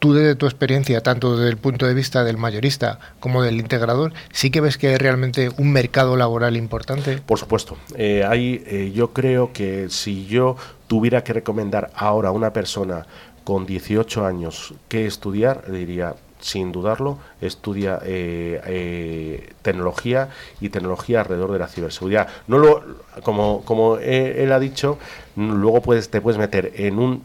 tú 0.00 0.14
desde 0.14 0.34
tu 0.34 0.46
experiencia, 0.46 1.02
tanto 1.02 1.36
desde 1.36 1.50
el 1.50 1.58
punto 1.58 1.86
de 1.86 1.94
vista 1.94 2.24
del 2.24 2.38
mayorista 2.38 2.98
como 3.20 3.42
del 3.42 3.60
integrador, 3.60 4.12
sí 4.32 4.50
que 4.50 4.60
ves 4.60 4.78
que 4.78 4.88
hay 4.88 4.96
realmente 4.96 5.50
un 5.58 5.70
mercado 5.72 6.16
laboral 6.16 6.56
importante. 6.56 7.18
Por 7.18 7.38
supuesto. 7.38 7.76
Eh, 7.94 8.24
eh, 8.32 8.92
yo 8.92 9.12
creo 9.12 9.52
que 9.52 9.88
si 9.90 10.26
yo 10.26 10.56
tuviera 10.88 11.22
que 11.22 11.34
recomendar 11.34 11.90
ahora 11.94 12.30
a 12.30 12.32
una 12.32 12.52
persona 12.52 13.06
con 13.44 13.66
18 13.66 14.26
años 14.26 14.74
que 14.88 15.06
estudiar, 15.06 15.70
diría, 15.70 16.14
sin 16.40 16.72
dudarlo, 16.72 17.18
estudia 17.40 18.00
eh, 18.04 18.60
eh, 18.66 19.52
tecnología 19.62 20.30
y 20.60 20.68
tecnología 20.70 21.20
alrededor 21.20 21.52
de 21.52 21.58
la 21.58 21.68
ciberseguridad. 21.68 22.28
No 22.46 22.58
lo, 22.58 22.84
como, 23.22 23.62
como 23.64 23.96
él 23.96 24.52
ha 24.52 24.58
dicho, 24.58 24.98
luego 25.36 25.82
puedes, 25.82 26.10
te 26.10 26.20
puedes 26.20 26.38
meter 26.38 26.72
en 26.76 26.98
un 26.98 27.22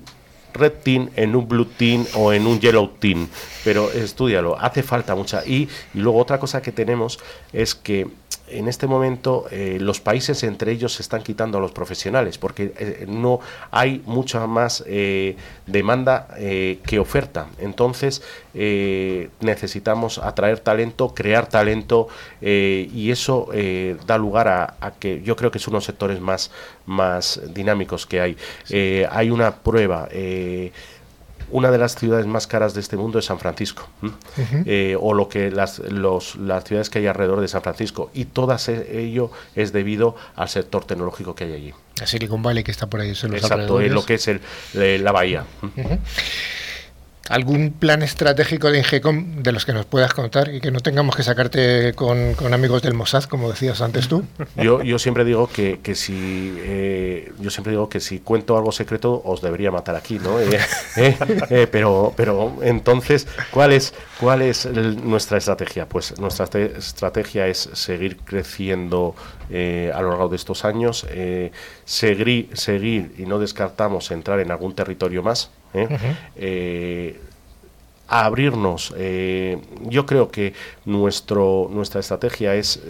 red 0.53 0.74
team, 0.84 1.09
en 1.16 1.36
un 1.36 1.47
blue 1.47 1.66
team 1.66 2.05
o 2.16 2.32
en 2.32 2.47
un 2.47 2.59
yellow 2.59 2.88
team, 2.99 3.28
pero 3.63 3.91
estudialo, 3.91 4.57
hace 4.57 4.84
falta 4.84 5.16
mucha. 5.16 5.45
Y, 5.45 5.68
y 5.93 5.99
luego 5.99 6.20
otra 6.20 6.39
cosa 6.39 6.61
que 6.61 6.72
tenemos 6.72 7.20
es 7.51 7.76
que 7.76 8.07
en 8.47 8.68
este 8.68 8.88
momento 8.88 9.45
eh, 9.51 9.78
los 9.80 9.99
países 9.99 10.43
entre 10.43 10.72
ellos 10.72 10.93
se 10.93 11.01
están 11.01 11.24
quitando 11.24 11.57
a 11.57 11.61
los 11.61 11.72
profesionales 11.72 12.38
porque 12.38 12.74
eh, 12.78 13.05
no 13.07 13.39
hay 13.72 14.03
mucha 14.05 14.45
más 14.45 14.84
eh, 14.88 15.36
demanda 15.66 16.28
que 16.36 16.99
oferta. 16.99 17.47
Entonces 17.59 18.22
necesitamos 18.56 20.18
atraer 20.18 20.60
talento, 20.60 21.14
crear 21.14 21.47
talento 21.47 22.08
y 22.41 23.12
eso 23.12 23.49
da 24.08 24.18
lugar 24.18 24.47
a, 24.47 24.93
que 24.99 25.22
yo 25.22 25.36
creo 25.36 25.51
que 25.51 25.58
es 25.58 25.68
uno 25.68 25.76
de 25.76 25.80
los 25.80 25.86
sectores 25.86 26.22
más, 26.22 26.51
más 26.86 27.41
dinámicos 27.53 28.06
que 28.06 28.22
hay. 28.22 28.38
hay 29.10 29.30
una 29.30 29.56
prueba 29.56 30.08
una 31.51 31.72
de 31.72 31.78
las 31.78 31.95
ciudades 31.95 32.26
más 32.26 32.47
caras 32.47 32.74
de 32.74 32.82
este 32.82 32.97
mundo 32.97 33.20
es 33.20 33.26
San 33.26 33.39
Francisco, 33.39 33.88
eh, 34.66 34.97
o 34.99 35.14
lo 35.14 35.30
que 35.30 35.51
las, 35.51 35.80
los, 35.80 36.36
las 36.36 36.64
ciudades 36.64 36.89
que 36.89 36.99
hay 36.99 37.08
alrededor 37.08 37.41
de 37.41 37.47
San 37.47 37.62
Francisco, 37.62 38.10
y 38.14 38.26
todo 38.26 38.56
ello 38.68 39.32
es 39.56 39.72
debido 39.72 40.16
al 40.36 40.49
sector 40.49 40.86
tecnológico 40.86 41.36
que 41.36 41.45
hay 41.45 41.53
allí. 41.53 41.74
La 41.99 42.08
Silicon 42.08 42.41
Valley 42.41 42.64
que 42.64 42.72
está 42.72 42.88
por 42.88 42.99
ahí. 43.01 43.12
Exacto, 43.12 43.80
es 43.80 43.91
lo 43.91 44.06
que 44.06 44.16
es 44.16 44.28
el, 44.28 44.41
la 45.03 45.12
bahía 45.12 45.45
algún 47.30 47.71
plan 47.71 48.03
estratégico 48.03 48.71
de 48.71 48.80
Ingecom 48.80 49.41
de 49.41 49.51
los 49.51 49.65
que 49.65 49.73
nos 49.73 49.86
puedas 49.86 50.13
contar 50.13 50.53
y 50.53 50.61
que 50.61 50.71
no 50.71 50.80
tengamos 50.80 51.15
que 51.15 51.23
sacarte 51.23 51.93
con, 51.93 52.36
amigos 52.53 52.84
del 52.84 52.93
Mossad, 52.93 53.23
como 53.23 53.49
decías 53.49 53.82
antes 53.82 54.07
tú. 54.07 54.23
Yo, 54.55 54.82
yo 54.84 54.99
siempre 54.99 55.26
digo 55.26 55.47
que, 55.47 55.80
que 55.82 55.95
si 55.95 56.55
eh, 56.59 57.32
yo 57.39 57.49
siempre 57.49 57.71
digo 57.71 57.89
que 57.89 57.99
si 57.99 58.19
cuento 58.19 58.57
algo 58.57 58.71
secreto 58.71 59.21
os 59.26 59.41
debería 59.41 59.71
matar 59.71 59.95
aquí, 59.95 60.19
¿no? 60.19 60.39
Eh, 60.39 60.59
eh, 61.49 61.67
pero, 61.71 62.13
pero 62.15 62.55
entonces, 62.61 63.28
¿cuál 63.51 63.73
es, 63.73 63.93
cuál 64.19 64.41
es 64.41 64.65
nuestra 64.65 65.38
estrategia? 65.38 65.88
Pues 65.88 66.17
nuestra 66.19 66.45
estrategia 66.59 67.47
es 67.47 67.69
seguir 67.73 68.17
creciendo 68.17 69.15
a 69.49 70.01
lo 70.01 70.09
largo 70.09 70.30
de 70.30 70.36
estos 70.36 70.65
años, 70.65 71.05
seguir, 71.86 72.49
seguir 72.53 73.13
y 73.17 73.26
no 73.26 73.39
descartamos 73.39 74.11
entrar 74.11 74.39
en 74.39 74.51
algún 74.51 74.73
territorio 74.73 75.21
más. 75.21 75.51
¿Eh? 75.76 75.88
Eh, 76.36 77.19
a 78.07 78.26
abrirnos. 78.26 78.93
Eh, 78.97 79.57
yo 79.82 80.05
creo 80.05 80.30
que 80.30 80.53
nuestro, 80.86 81.69
nuestra 81.71 81.99
estrategia 81.99 82.55
es 82.55 82.82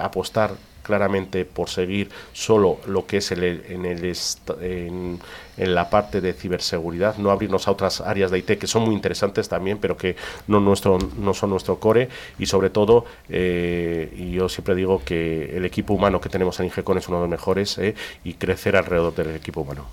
apostar 0.00 0.52
claramente 0.82 1.44
por 1.44 1.68
seguir 1.68 2.08
solo 2.32 2.78
lo 2.86 3.06
que 3.06 3.18
es 3.18 3.30
el, 3.32 3.44
en, 3.44 3.84
el 3.84 4.16
en, 4.60 5.20
en, 5.56 5.74
la 5.74 5.90
parte 5.90 6.20
de 6.20 6.32
ciberseguridad, 6.32 7.16
no 7.18 7.30
abrirnos 7.30 7.68
a 7.68 7.72
otras 7.72 8.00
áreas 8.00 8.30
de 8.30 8.38
IT 8.38 8.58
que 8.58 8.66
son 8.66 8.84
muy 8.84 8.94
interesantes 8.94 9.48
también, 9.48 9.78
pero 9.78 9.96
que 9.96 10.16
no, 10.46 10.58
nuestro, 10.58 10.98
no 11.18 11.34
son 11.34 11.50
nuestro 11.50 11.78
core 11.78 12.08
y 12.38 12.46
sobre 12.46 12.70
todo, 12.70 13.04
y 13.28 14.32
yo 14.32 14.48
siempre 14.48 14.74
digo 14.74 15.02
que 15.04 15.56
el 15.56 15.64
equipo 15.64 15.94
humano 15.94 16.20
que 16.20 16.28
tenemos 16.28 16.58
en 16.58 16.66
Ingecon 16.66 16.98
es 16.98 17.08
uno 17.08 17.18
de 17.18 17.22
los 17.24 17.30
mejores 17.30 17.78
y 18.24 18.34
crecer 18.34 18.76
alrededor 18.76 19.14
del 19.14 19.36
equipo 19.36 19.60
humano. 19.60 19.86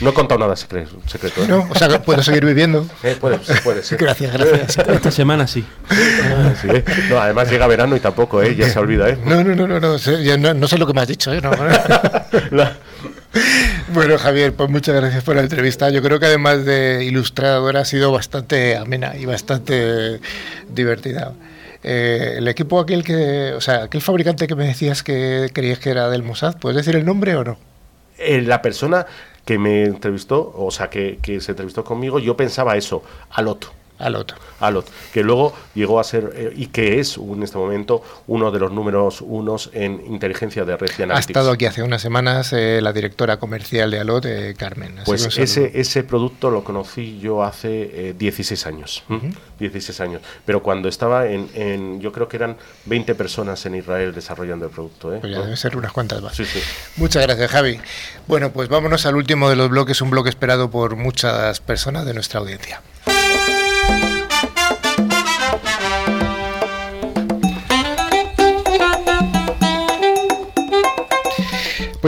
No 0.00 0.10
he 0.10 0.14
contado 0.14 0.38
nada 0.38 0.54
secreto. 0.56 0.98
secreto 1.06 1.42
¿eh? 1.42 1.48
No, 1.48 1.66
o 1.68 1.74
sea, 1.74 2.02
puedo 2.02 2.22
seguir 2.22 2.44
viviendo. 2.44 2.86
Eh, 3.02 3.16
puede, 3.20 3.38
puede, 3.64 3.82
sí. 3.82 3.96
Gracias, 3.96 4.32
gracias. 4.32 4.78
Esta 4.88 5.10
semana 5.10 5.46
sí. 5.46 5.64
sí 6.60 6.68
¿eh? 6.68 6.84
no, 7.08 7.20
además 7.20 7.50
llega 7.50 7.66
verano 7.66 7.96
y 7.96 8.00
tampoco, 8.00 8.42
¿eh? 8.42 8.54
Ya 8.54 8.68
se 8.68 8.78
olvida, 8.78 9.08
¿eh? 9.08 9.18
No, 9.24 9.42
no, 9.42 9.54
no, 9.54 9.66
no, 9.66 9.80
no, 9.80 9.98
sé, 9.98 10.38
no, 10.38 10.54
no 10.54 10.68
sé 10.68 10.78
lo 10.78 10.86
que 10.86 10.92
me 10.92 11.00
has 11.00 11.08
dicho, 11.08 11.32
¿eh? 11.32 11.40
No, 11.40 11.50
Bueno, 13.92 14.18
Javier, 14.18 14.52
pues 14.52 14.68
muchas 14.70 14.94
gracias 14.96 15.24
por 15.24 15.36
la 15.36 15.42
entrevista. 15.42 15.90
Yo 15.90 16.02
creo 16.02 16.20
que 16.20 16.26
además 16.26 16.64
de 16.64 17.04
ilustradora 17.04 17.80
ha 17.80 17.84
sido 17.84 18.12
bastante 18.12 18.76
amena 18.76 19.16
y 19.16 19.24
bastante 19.24 20.20
divertida. 20.68 21.32
Eh, 21.82 22.34
el 22.38 22.48
equipo 22.48 22.80
aquel 22.80 23.04
que, 23.04 23.52
o 23.52 23.60
sea, 23.60 23.84
aquel 23.84 24.00
fabricante 24.00 24.46
que 24.46 24.54
me 24.54 24.66
decías 24.66 25.02
que 25.02 25.50
creías 25.52 25.78
que 25.78 25.90
era 25.90 26.08
del 26.10 26.22
Mossad, 26.22 26.56
¿puedes 26.58 26.76
decir 26.76 26.96
el 26.96 27.04
nombre 27.04 27.36
o 27.36 27.44
no? 27.44 27.58
Eh, 28.18 28.42
la 28.42 28.60
persona 28.60 29.06
que 29.48 29.58
me 29.58 29.84
entrevistó, 29.84 30.52
o 30.54 30.70
sea, 30.70 30.90
que, 30.90 31.20
que 31.22 31.40
se 31.40 31.52
entrevistó 31.52 31.82
conmigo, 31.82 32.18
yo 32.18 32.36
pensaba 32.36 32.76
eso, 32.76 33.02
al 33.30 33.48
otro. 33.48 33.77
Alot. 33.98 34.34
Alot, 34.60 34.86
que 35.12 35.22
luego 35.22 35.54
llegó 35.74 36.00
a 36.00 36.04
ser 36.04 36.32
eh, 36.34 36.52
y 36.54 36.66
que 36.66 37.00
es 37.00 37.16
en 37.16 37.42
este 37.42 37.58
momento 37.58 38.02
uno 38.26 38.50
de 38.50 38.58
los 38.58 38.72
números 38.72 39.20
unos 39.20 39.70
en 39.72 40.02
inteligencia 40.06 40.64
de 40.64 40.76
red 40.76 40.90
Ha 41.10 41.18
estado 41.18 41.50
aquí 41.50 41.66
hace 41.66 41.82
unas 41.82 42.02
semanas 42.02 42.52
eh, 42.52 42.80
la 42.80 42.92
directora 42.92 43.38
comercial 43.38 43.90
de 43.90 44.00
Alot, 44.00 44.24
eh, 44.26 44.54
Carmen. 44.56 44.96
pues 45.04 45.38
ese, 45.38 45.80
ese 45.80 46.04
producto 46.04 46.50
lo 46.50 46.64
conocí 46.64 47.18
yo 47.18 47.42
hace 47.42 48.14
16 48.18 48.66
años. 48.66 49.04
16 49.58 50.00
años. 50.00 50.22
Pero 50.44 50.62
cuando 50.62 50.88
estaba 50.88 51.26
en, 51.26 52.00
yo 52.00 52.12
creo 52.12 52.28
que 52.28 52.36
eran 52.36 52.56
20 52.86 53.14
personas 53.14 53.64
en 53.66 53.74
Israel 53.74 54.14
desarrollando 54.14 54.66
el 54.66 54.70
producto. 54.70 55.18
Pues 55.20 55.32
ya 55.32 55.40
deben 55.40 55.56
ser 55.56 55.76
unas 55.76 55.92
cuantas 55.92 56.22
más. 56.22 56.36
Sí, 56.36 56.44
sí. 56.44 56.60
Muchas 56.96 57.22
gracias, 57.22 57.50
Javi. 57.50 57.80
Bueno, 58.26 58.52
pues 58.52 58.68
vámonos 58.68 59.06
al 59.06 59.16
último 59.16 59.48
de 59.50 59.56
los 59.56 59.68
bloques, 59.68 60.00
un 60.00 60.10
bloque 60.10 60.28
esperado 60.30 60.70
por 60.70 60.96
muchas 60.96 61.60
personas 61.60 62.06
de 62.06 62.14
nuestra 62.14 62.40
audiencia. 62.40 62.82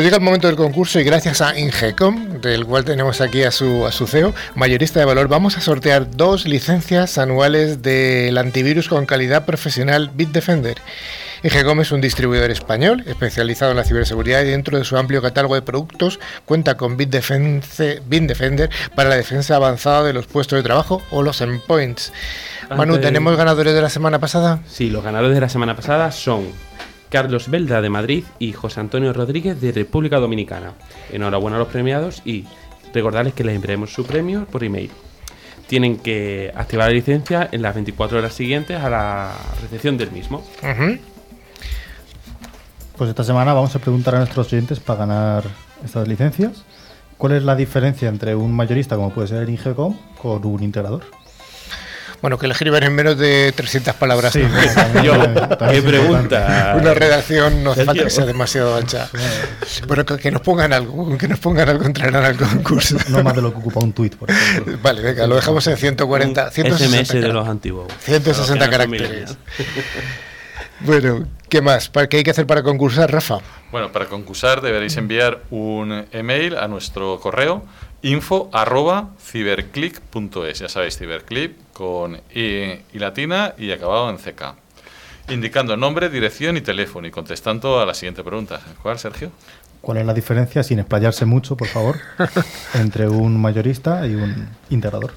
Pues 0.01 0.07
llega 0.07 0.17
el 0.17 0.25
momento 0.25 0.47
del 0.47 0.57
concurso 0.57 0.99
y 0.99 1.05
gracias 1.05 1.43
a 1.43 1.59
Ingecom, 1.59 2.41
del 2.41 2.65
cual 2.65 2.87
tenemos 2.87 3.21
aquí 3.21 3.43
a 3.43 3.51
su, 3.51 3.85
a 3.85 3.93
su 3.93 4.07
CEO, 4.07 4.33
mayorista 4.55 4.99
de 4.99 5.05
valor, 5.05 5.29
vamos 5.29 5.59
a 5.59 5.61
sortear 5.61 6.11
dos 6.11 6.47
licencias 6.47 7.19
anuales 7.19 7.83
del 7.83 8.39
antivirus 8.39 8.89
con 8.89 9.05
calidad 9.05 9.45
profesional 9.45 10.11
Bitdefender. 10.15 10.79
Ingecom 11.43 11.83
es 11.83 11.93
un 11.93 12.01
distribuidor 12.01 12.51
español 12.51 13.05
especializado 13.07 13.73
en 13.73 13.77
la 13.77 13.85
ciberseguridad 13.85 14.41
y 14.41 14.47
dentro 14.47 14.79
de 14.79 14.87
su 14.87 14.97
amplio 14.97 15.21
catálogo 15.21 15.55
de 15.55 15.61
productos 15.61 16.19
cuenta 16.47 16.79
con 16.79 16.97
Bitdefender 16.97 18.71
para 18.95 19.11
la 19.11 19.17
defensa 19.17 19.57
avanzada 19.57 20.03
de 20.05 20.15
los 20.15 20.27
puestos 20.27 20.57
de 20.57 20.63
trabajo 20.63 21.03
o 21.11 21.23
los 21.23 21.43
endpoints. 21.43 22.11
Manu, 22.75 23.01
¿tenemos 23.01 23.37
ganadores 23.37 23.75
de 23.75 23.83
la 23.83 23.91
semana 23.91 24.19
pasada? 24.19 24.61
Sí, 24.67 24.89
los 24.89 25.05
ganadores 25.05 25.35
de 25.35 25.43
la 25.43 25.51
semana 25.51 25.77
pasada 25.77 26.11
son 26.11 26.47
Carlos 27.11 27.51
Belda 27.51 27.83
de 27.83 27.91
Madrid 27.91 28.25
y 28.39 28.53
José 28.53 28.81
Antonio 28.81 29.13
Rodríguez 29.13 29.61
de 29.61 29.73
República 29.73 30.19
Dominicana. 30.19 30.75
Enhorabuena 31.11 31.57
a 31.57 31.61
los 31.61 31.69
premiados 31.69 32.23
y 32.25 32.47
recordarles 32.95 33.35
que 33.35 33.45
les 33.45 33.57
enviaremos 33.57 33.93
su 33.93 34.07
premio 34.07 34.47
por 34.47 34.65
email. 34.65 34.91
Tienen 35.67 35.99
que 35.99 36.53
activar 36.55 36.89
la 36.89 36.95
licencia 36.95 37.49
en 37.51 37.63
las 37.63 37.75
24 37.75 38.19
horas 38.19 38.33
siguientes 38.33 38.81
a 38.81 38.89
la 38.89 39.33
recepción 39.61 39.99
del 39.99 40.13
mismo. 40.13 40.45
Pues 42.97 43.11
esta 43.11 43.25
semana 43.25 43.55
vamos 43.55 43.75
a 43.75 43.79
preguntar 43.79 44.15
a 44.15 44.19
nuestros 44.19 44.53
oyentes 44.53 44.79
para 44.81 45.01
ganar 45.01 45.45
estas 45.85 46.07
licencias. 46.07 46.65
¿Cuál 47.19 47.33
es 47.33 47.43
la 47.43 47.57
diferencia 47.57 48.09
entre 48.09 48.35
un 48.35 48.53
mayorista, 48.53 48.97
como 48.97 49.11
puede 49.11 49.29
ser 49.29 49.43
el 49.43 49.51
Ingecom, 49.51 49.97
con 50.21 50.45
un 50.45 50.63
integrador? 50.63 51.05
Bueno, 52.21 52.39
que 52.39 52.47
le 52.47 52.53
escriban 52.53 52.83
en 52.83 52.95
menos 52.95 53.17
de 53.17 53.53
300 53.53 53.95
palabras. 53.95 54.33
Sí, 54.33 54.43
¿Qué 55.71 55.83
pregunta? 55.83 56.77
Una 56.79 56.93
redacción 56.93 57.65
no 57.65 57.73
hace 57.73 57.85
falta 57.85 58.05
que 58.05 58.11
sea 58.11 58.27
demasiado 58.27 58.77
ancha. 58.77 59.09
Pero 59.89 60.05
que, 60.05 60.31
nos 60.31 60.43
pongan 60.43 60.73
algo, 60.73 61.17
que 61.17 61.29
nos 61.29 61.39
pongan 61.39 61.69
algo, 61.69 61.85
entrarán 61.85 62.25
al 62.25 62.37
concurso. 62.37 62.97
No 63.09 63.23
más 63.23 63.35
de 63.35 63.43
lo 63.43 63.53
que 63.53 63.59
ocupa 63.59 63.81
un 63.81 63.93
tuit, 63.93 64.17
por 64.17 64.31
ejemplo. 64.31 64.79
Vale, 64.83 65.01
venga, 65.01 65.27
lo 65.27 65.37
dejamos 65.37 65.67
en 65.67 65.77
140, 65.77 66.51
160 66.51 67.05
SMS 67.05 67.21
de 67.21 67.33
los 67.33 67.49
antiguos. 67.49 67.87
160 68.01 68.71
caracteres. 68.71 69.37
Bueno, 70.81 71.27
¿qué 71.49 71.61
más? 71.61 71.91
¿Qué 72.09 72.19
hay 72.19 72.23
que 72.23 72.31
hacer 72.31 72.47
para 72.47 72.63
concursar, 72.63 73.13
Rafa? 73.13 73.39
Bueno, 73.71 73.93
para 73.93 74.07
concursar 74.07 74.63
deberéis 74.63 74.97
enviar 74.97 75.43
un 75.51 76.07
email 76.13 76.57
a 76.57 76.69
nuestro 76.69 77.21
correo 77.21 77.65
info 78.03 78.51
arroba 78.53 79.11
ciberclick.es. 79.21 80.59
Ya 80.59 80.69
sabéis, 80.69 80.99
ciberclick 80.99 81.73
con 81.73 82.17
I, 82.35 82.81
y 82.93 82.99
latina 82.99 83.55
y 83.59 83.71
acabado 83.73 84.11
en 84.11 84.17
CK. 84.17 84.55
Indicando 85.29 85.77
nombre, 85.77 86.09
dirección 86.09 86.57
y 86.57 86.61
teléfono 86.61 87.07
y 87.07 87.11
contestando 87.11 87.81
a 87.81 87.87
la 87.87 87.95
siguiente 87.95 88.25
pregunta. 88.25 88.61
¿Cuál, 88.83 88.99
Sergio? 88.99 89.31
¿Cuál 89.81 89.99
es 89.99 90.07
la 90.07 90.13
diferencia, 90.13 90.63
sin 90.63 90.79
explayarse 90.79 91.25
mucho, 91.25 91.57
por 91.57 91.69
favor, 91.69 91.97
entre 92.75 93.09
un 93.09 93.41
mayorista 93.41 94.07
y 94.07 94.15
un 94.15 94.49
integrador? 94.69 95.13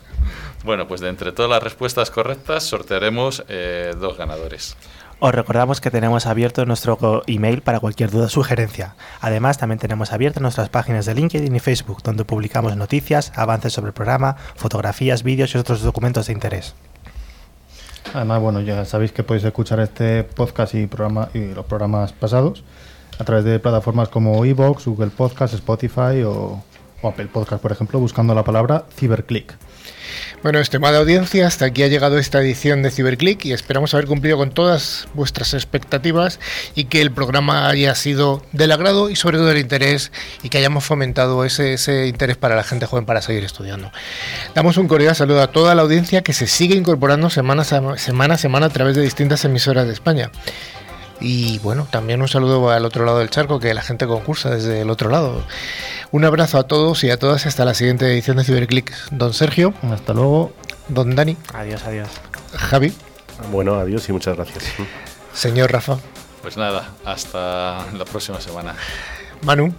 Bueno, 0.64 0.88
pues 0.88 1.02
de 1.02 1.10
entre 1.10 1.34
todas 1.34 1.52
las 1.52 1.62
respuestas 1.62 2.10
correctas 2.10 2.64
sortearemos 2.64 3.44
eh, 3.50 3.94
dos 4.00 4.18
ganadores. 4.18 4.78
Os 5.26 5.34
recordamos 5.34 5.80
que 5.80 5.90
tenemos 5.90 6.26
abierto 6.26 6.66
nuestro 6.66 7.24
email 7.28 7.62
para 7.62 7.80
cualquier 7.80 8.12
duda 8.12 8.26
o 8.26 8.30
sugerencia. 8.30 8.96
Además, 9.22 9.58
también 9.58 9.80
tenemos 9.80 10.12
abiertas 10.12 10.42
nuestras 10.42 10.68
páginas 10.68 11.06
de 11.06 11.16
LinkedIn 11.16 11.56
y 11.56 11.62
Facebook, 11.62 12.04
donde 12.04 12.26
publicamos 12.26 12.76
noticias, 12.76 13.32
avances 13.34 13.72
sobre 13.72 13.88
el 13.88 13.94
programa, 13.94 14.36
fotografías, 14.56 15.24
vídeos 15.24 15.56
y 15.56 15.58
otros 15.58 15.82
documentos 15.82 16.28
de 16.28 16.34
interés. 16.34 16.76
Además, 18.14 18.42
bueno, 18.42 18.60
ya 18.60 18.84
sabéis 18.84 19.14
que 19.14 19.24
podéis 19.24 19.46
escuchar 19.46 19.80
este 19.80 20.26
podcast 20.26 20.76
y, 20.76 20.88
programa, 20.88 21.30
y 21.34 21.54
los 21.54 21.66
programas 21.68 22.12
pasados 22.12 22.66
a 23.18 23.24
través 23.24 23.46
de 23.46 23.60
plataformas 23.60 24.10
como 24.10 24.44
Evox, 24.44 24.88
Google 24.88 25.12
Podcast, 25.12 25.54
Spotify 25.54 26.22
o, 26.26 26.62
o 27.02 27.08
Apple 27.08 27.28
Podcast, 27.28 27.62
por 27.62 27.72
ejemplo, 27.72 27.98
buscando 27.98 28.36
la 28.36 28.44
palabra 28.44 28.84
Ciberclick. 28.94 29.56
Bueno, 30.44 30.60
estimada 30.60 30.98
audiencia, 30.98 31.48
hasta 31.48 31.66
aquí 31.66 31.84
ha 31.84 31.88
llegado 31.88 32.18
esta 32.18 32.42
edición 32.42 32.84
de 32.84 32.92
Ciberclick 32.92 33.46
y 33.46 33.54
esperamos 33.54 33.94
haber 33.94 34.08
cumplido 34.08 34.38
con 34.38 34.52
todas 34.52 35.08
vuestras 35.14 35.54
expectativas 35.54 36.38
y 36.76 36.86
que 36.86 37.02
el 37.02 37.12
programa 37.12 37.70
haya 37.70 37.96
sido 37.96 38.44
del 38.52 38.74
agrado 38.74 39.10
y 39.10 39.16
sobre 39.16 39.38
todo 39.38 39.48
del 39.48 39.60
interés 39.60 40.12
y 40.44 40.50
que 40.50 40.58
hayamos 40.58 40.84
fomentado 40.84 41.46
ese, 41.46 42.08
interés 42.08 42.36
para 42.36 42.58
la 42.58 42.64
gente 42.64 42.86
joven 42.88 43.06
para 43.06 43.22
seguir 43.22 43.46
estudiando. 43.46 43.92
Damos 44.54 44.76
un 44.76 44.90
cordial 44.90 45.16
saludo 45.16 45.42
a 45.42 45.48
toda 45.48 45.76
la 45.76 45.84
audiencia 45.84 46.24
que 46.24 46.34
se 46.34 46.48
sigue 46.48 46.76
incorporando 46.76 47.30
semana 47.30 47.62
a 47.62 47.98
semana, 47.98 48.34
a 48.34 48.38
semana 48.38 48.66
a 48.66 48.70
través 48.70 48.98
de 48.98 49.02
distintas 49.02 49.46
emisoras 49.46 49.88
de 49.88 49.94
España. 49.94 50.30
Y 51.22 51.60
bueno, 51.60 51.88
también 51.90 52.22
un 52.22 52.28
saludo 52.28 52.70
al 52.70 52.84
otro 52.84 53.06
lado 53.06 53.20
del 53.20 53.30
charco, 53.30 53.60
que 53.60 53.74
la 53.74 53.82
gente 53.82 54.06
concursa 54.08 54.50
desde 54.50 54.82
el 54.82 54.90
otro 54.90 55.10
lado. 55.10 55.42
Un 56.14 56.26
abrazo 56.26 56.60
a 56.60 56.68
todos 56.68 57.04
y 57.04 57.10
a 57.10 57.18
todas 57.18 57.48
hasta 57.48 57.66
la 57.66 57.74
siguiente 57.74 58.06
edición 58.06 58.38
de 58.38 58.44
Ciberclick. 58.44 58.94
Don 59.10 59.34
Sergio. 59.34 59.74
Hasta 59.82 60.14
luego. 60.14 60.54
Don 60.88 61.16
Dani. 61.16 61.36
Adiós, 61.56 61.84
adiós. 61.86 62.08
Javi. 62.54 62.94
Bueno, 63.52 63.74
adiós 63.80 64.08
y 64.10 64.14
muchas 64.14 64.36
gracias. 64.36 64.64
Señor 65.34 65.72
Rafa. 65.72 65.98
Pues 66.44 66.56
nada, 66.56 66.92
hasta 67.04 67.88
la 67.98 68.06
próxima 68.06 68.40
semana. 68.40 68.76
Manu. 69.42 69.74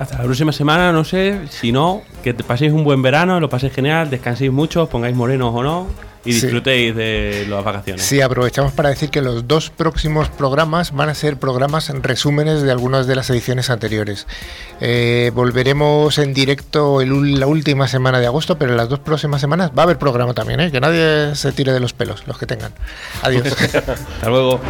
Hasta 0.00 0.16
la 0.16 0.24
próxima 0.24 0.50
semana, 0.50 0.92
no 0.92 1.04
sé, 1.04 1.40
si 1.50 1.70
no, 1.72 2.00
que 2.24 2.32
te 2.34 2.42
paséis 2.42 2.72
un 2.72 2.84
buen 2.84 3.02
verano, 3.02 3.38
lo 3.38 3.48
paséis 3.50 3.72
genial, 3.74 4.08
descanséis 4.10 4.50
mucho, 4.50 4.84
os 4.84 4.88
pongáis 4.88 5.14
morenos 5.14 5.52
o 5.54 5.62
no, 5.62 5.86
y 6.24 6.32
Sí. 6.32 6.40
disfrutéis 6.40 6.94
de 6.96 7.46
las 7.50 7.62
vacaciones. 7.62 8.02
Sí, 8.02 8.22
aprovechamos 8.22 8.72
para 8.72 8.88
decir 8.88 9.10
que 9.10 9.20
los 9.20 9.46
dos 9.46 9.68
próximos 9.68 10.30
programas 10.30 10.92
van 10.92 11.10
a 11.10 11.14
ser 11.14 11.36
programas 11.36 11.90
en 11.90 12.02
resúmenes 12.02 12.62
de 12.62 12.70
algunas 12.70 13.06
de 13.06 13.14
las 13.14 13.28
ediciones 13.28 13.68
anteriores. 13.68 14.26
Eh, 14.80 15.32
volveremos 15.34 16.16
en 16.18 16.32
directo 16.32 17.02
el 17.02 17.38
la 17.38 17.46
última 17.46 17.86
semana 17.86 18.20
de 18.20 18.26
agosto, 18.26 18.56
pero 18.56 18.70
en 18.70 18.78
las 18.78 18.88
dos 18.88 19.00
próximas 19.00 19.40
semanas 19.42 19.70
va 19.76 19.82
a 19.82 19.84
haber 19.84 19.98
programa 19.98 20.32
también, 20.32 20.60
¿eh? 20.60 20.70
que 20.70 20.80
nadie 20.80 21.34
se 21.34 21.52
tire 21.52 21.72
de 21.74 21.80
los 21.80 21.92
pelos, 21.92 22.26
los 22.26 22.38
que 22.38 22.46
tengan. 22.46 22.72
Adiós. 23.22 23.44
Hasta 23.74 24.28
luego. 24.30 24.60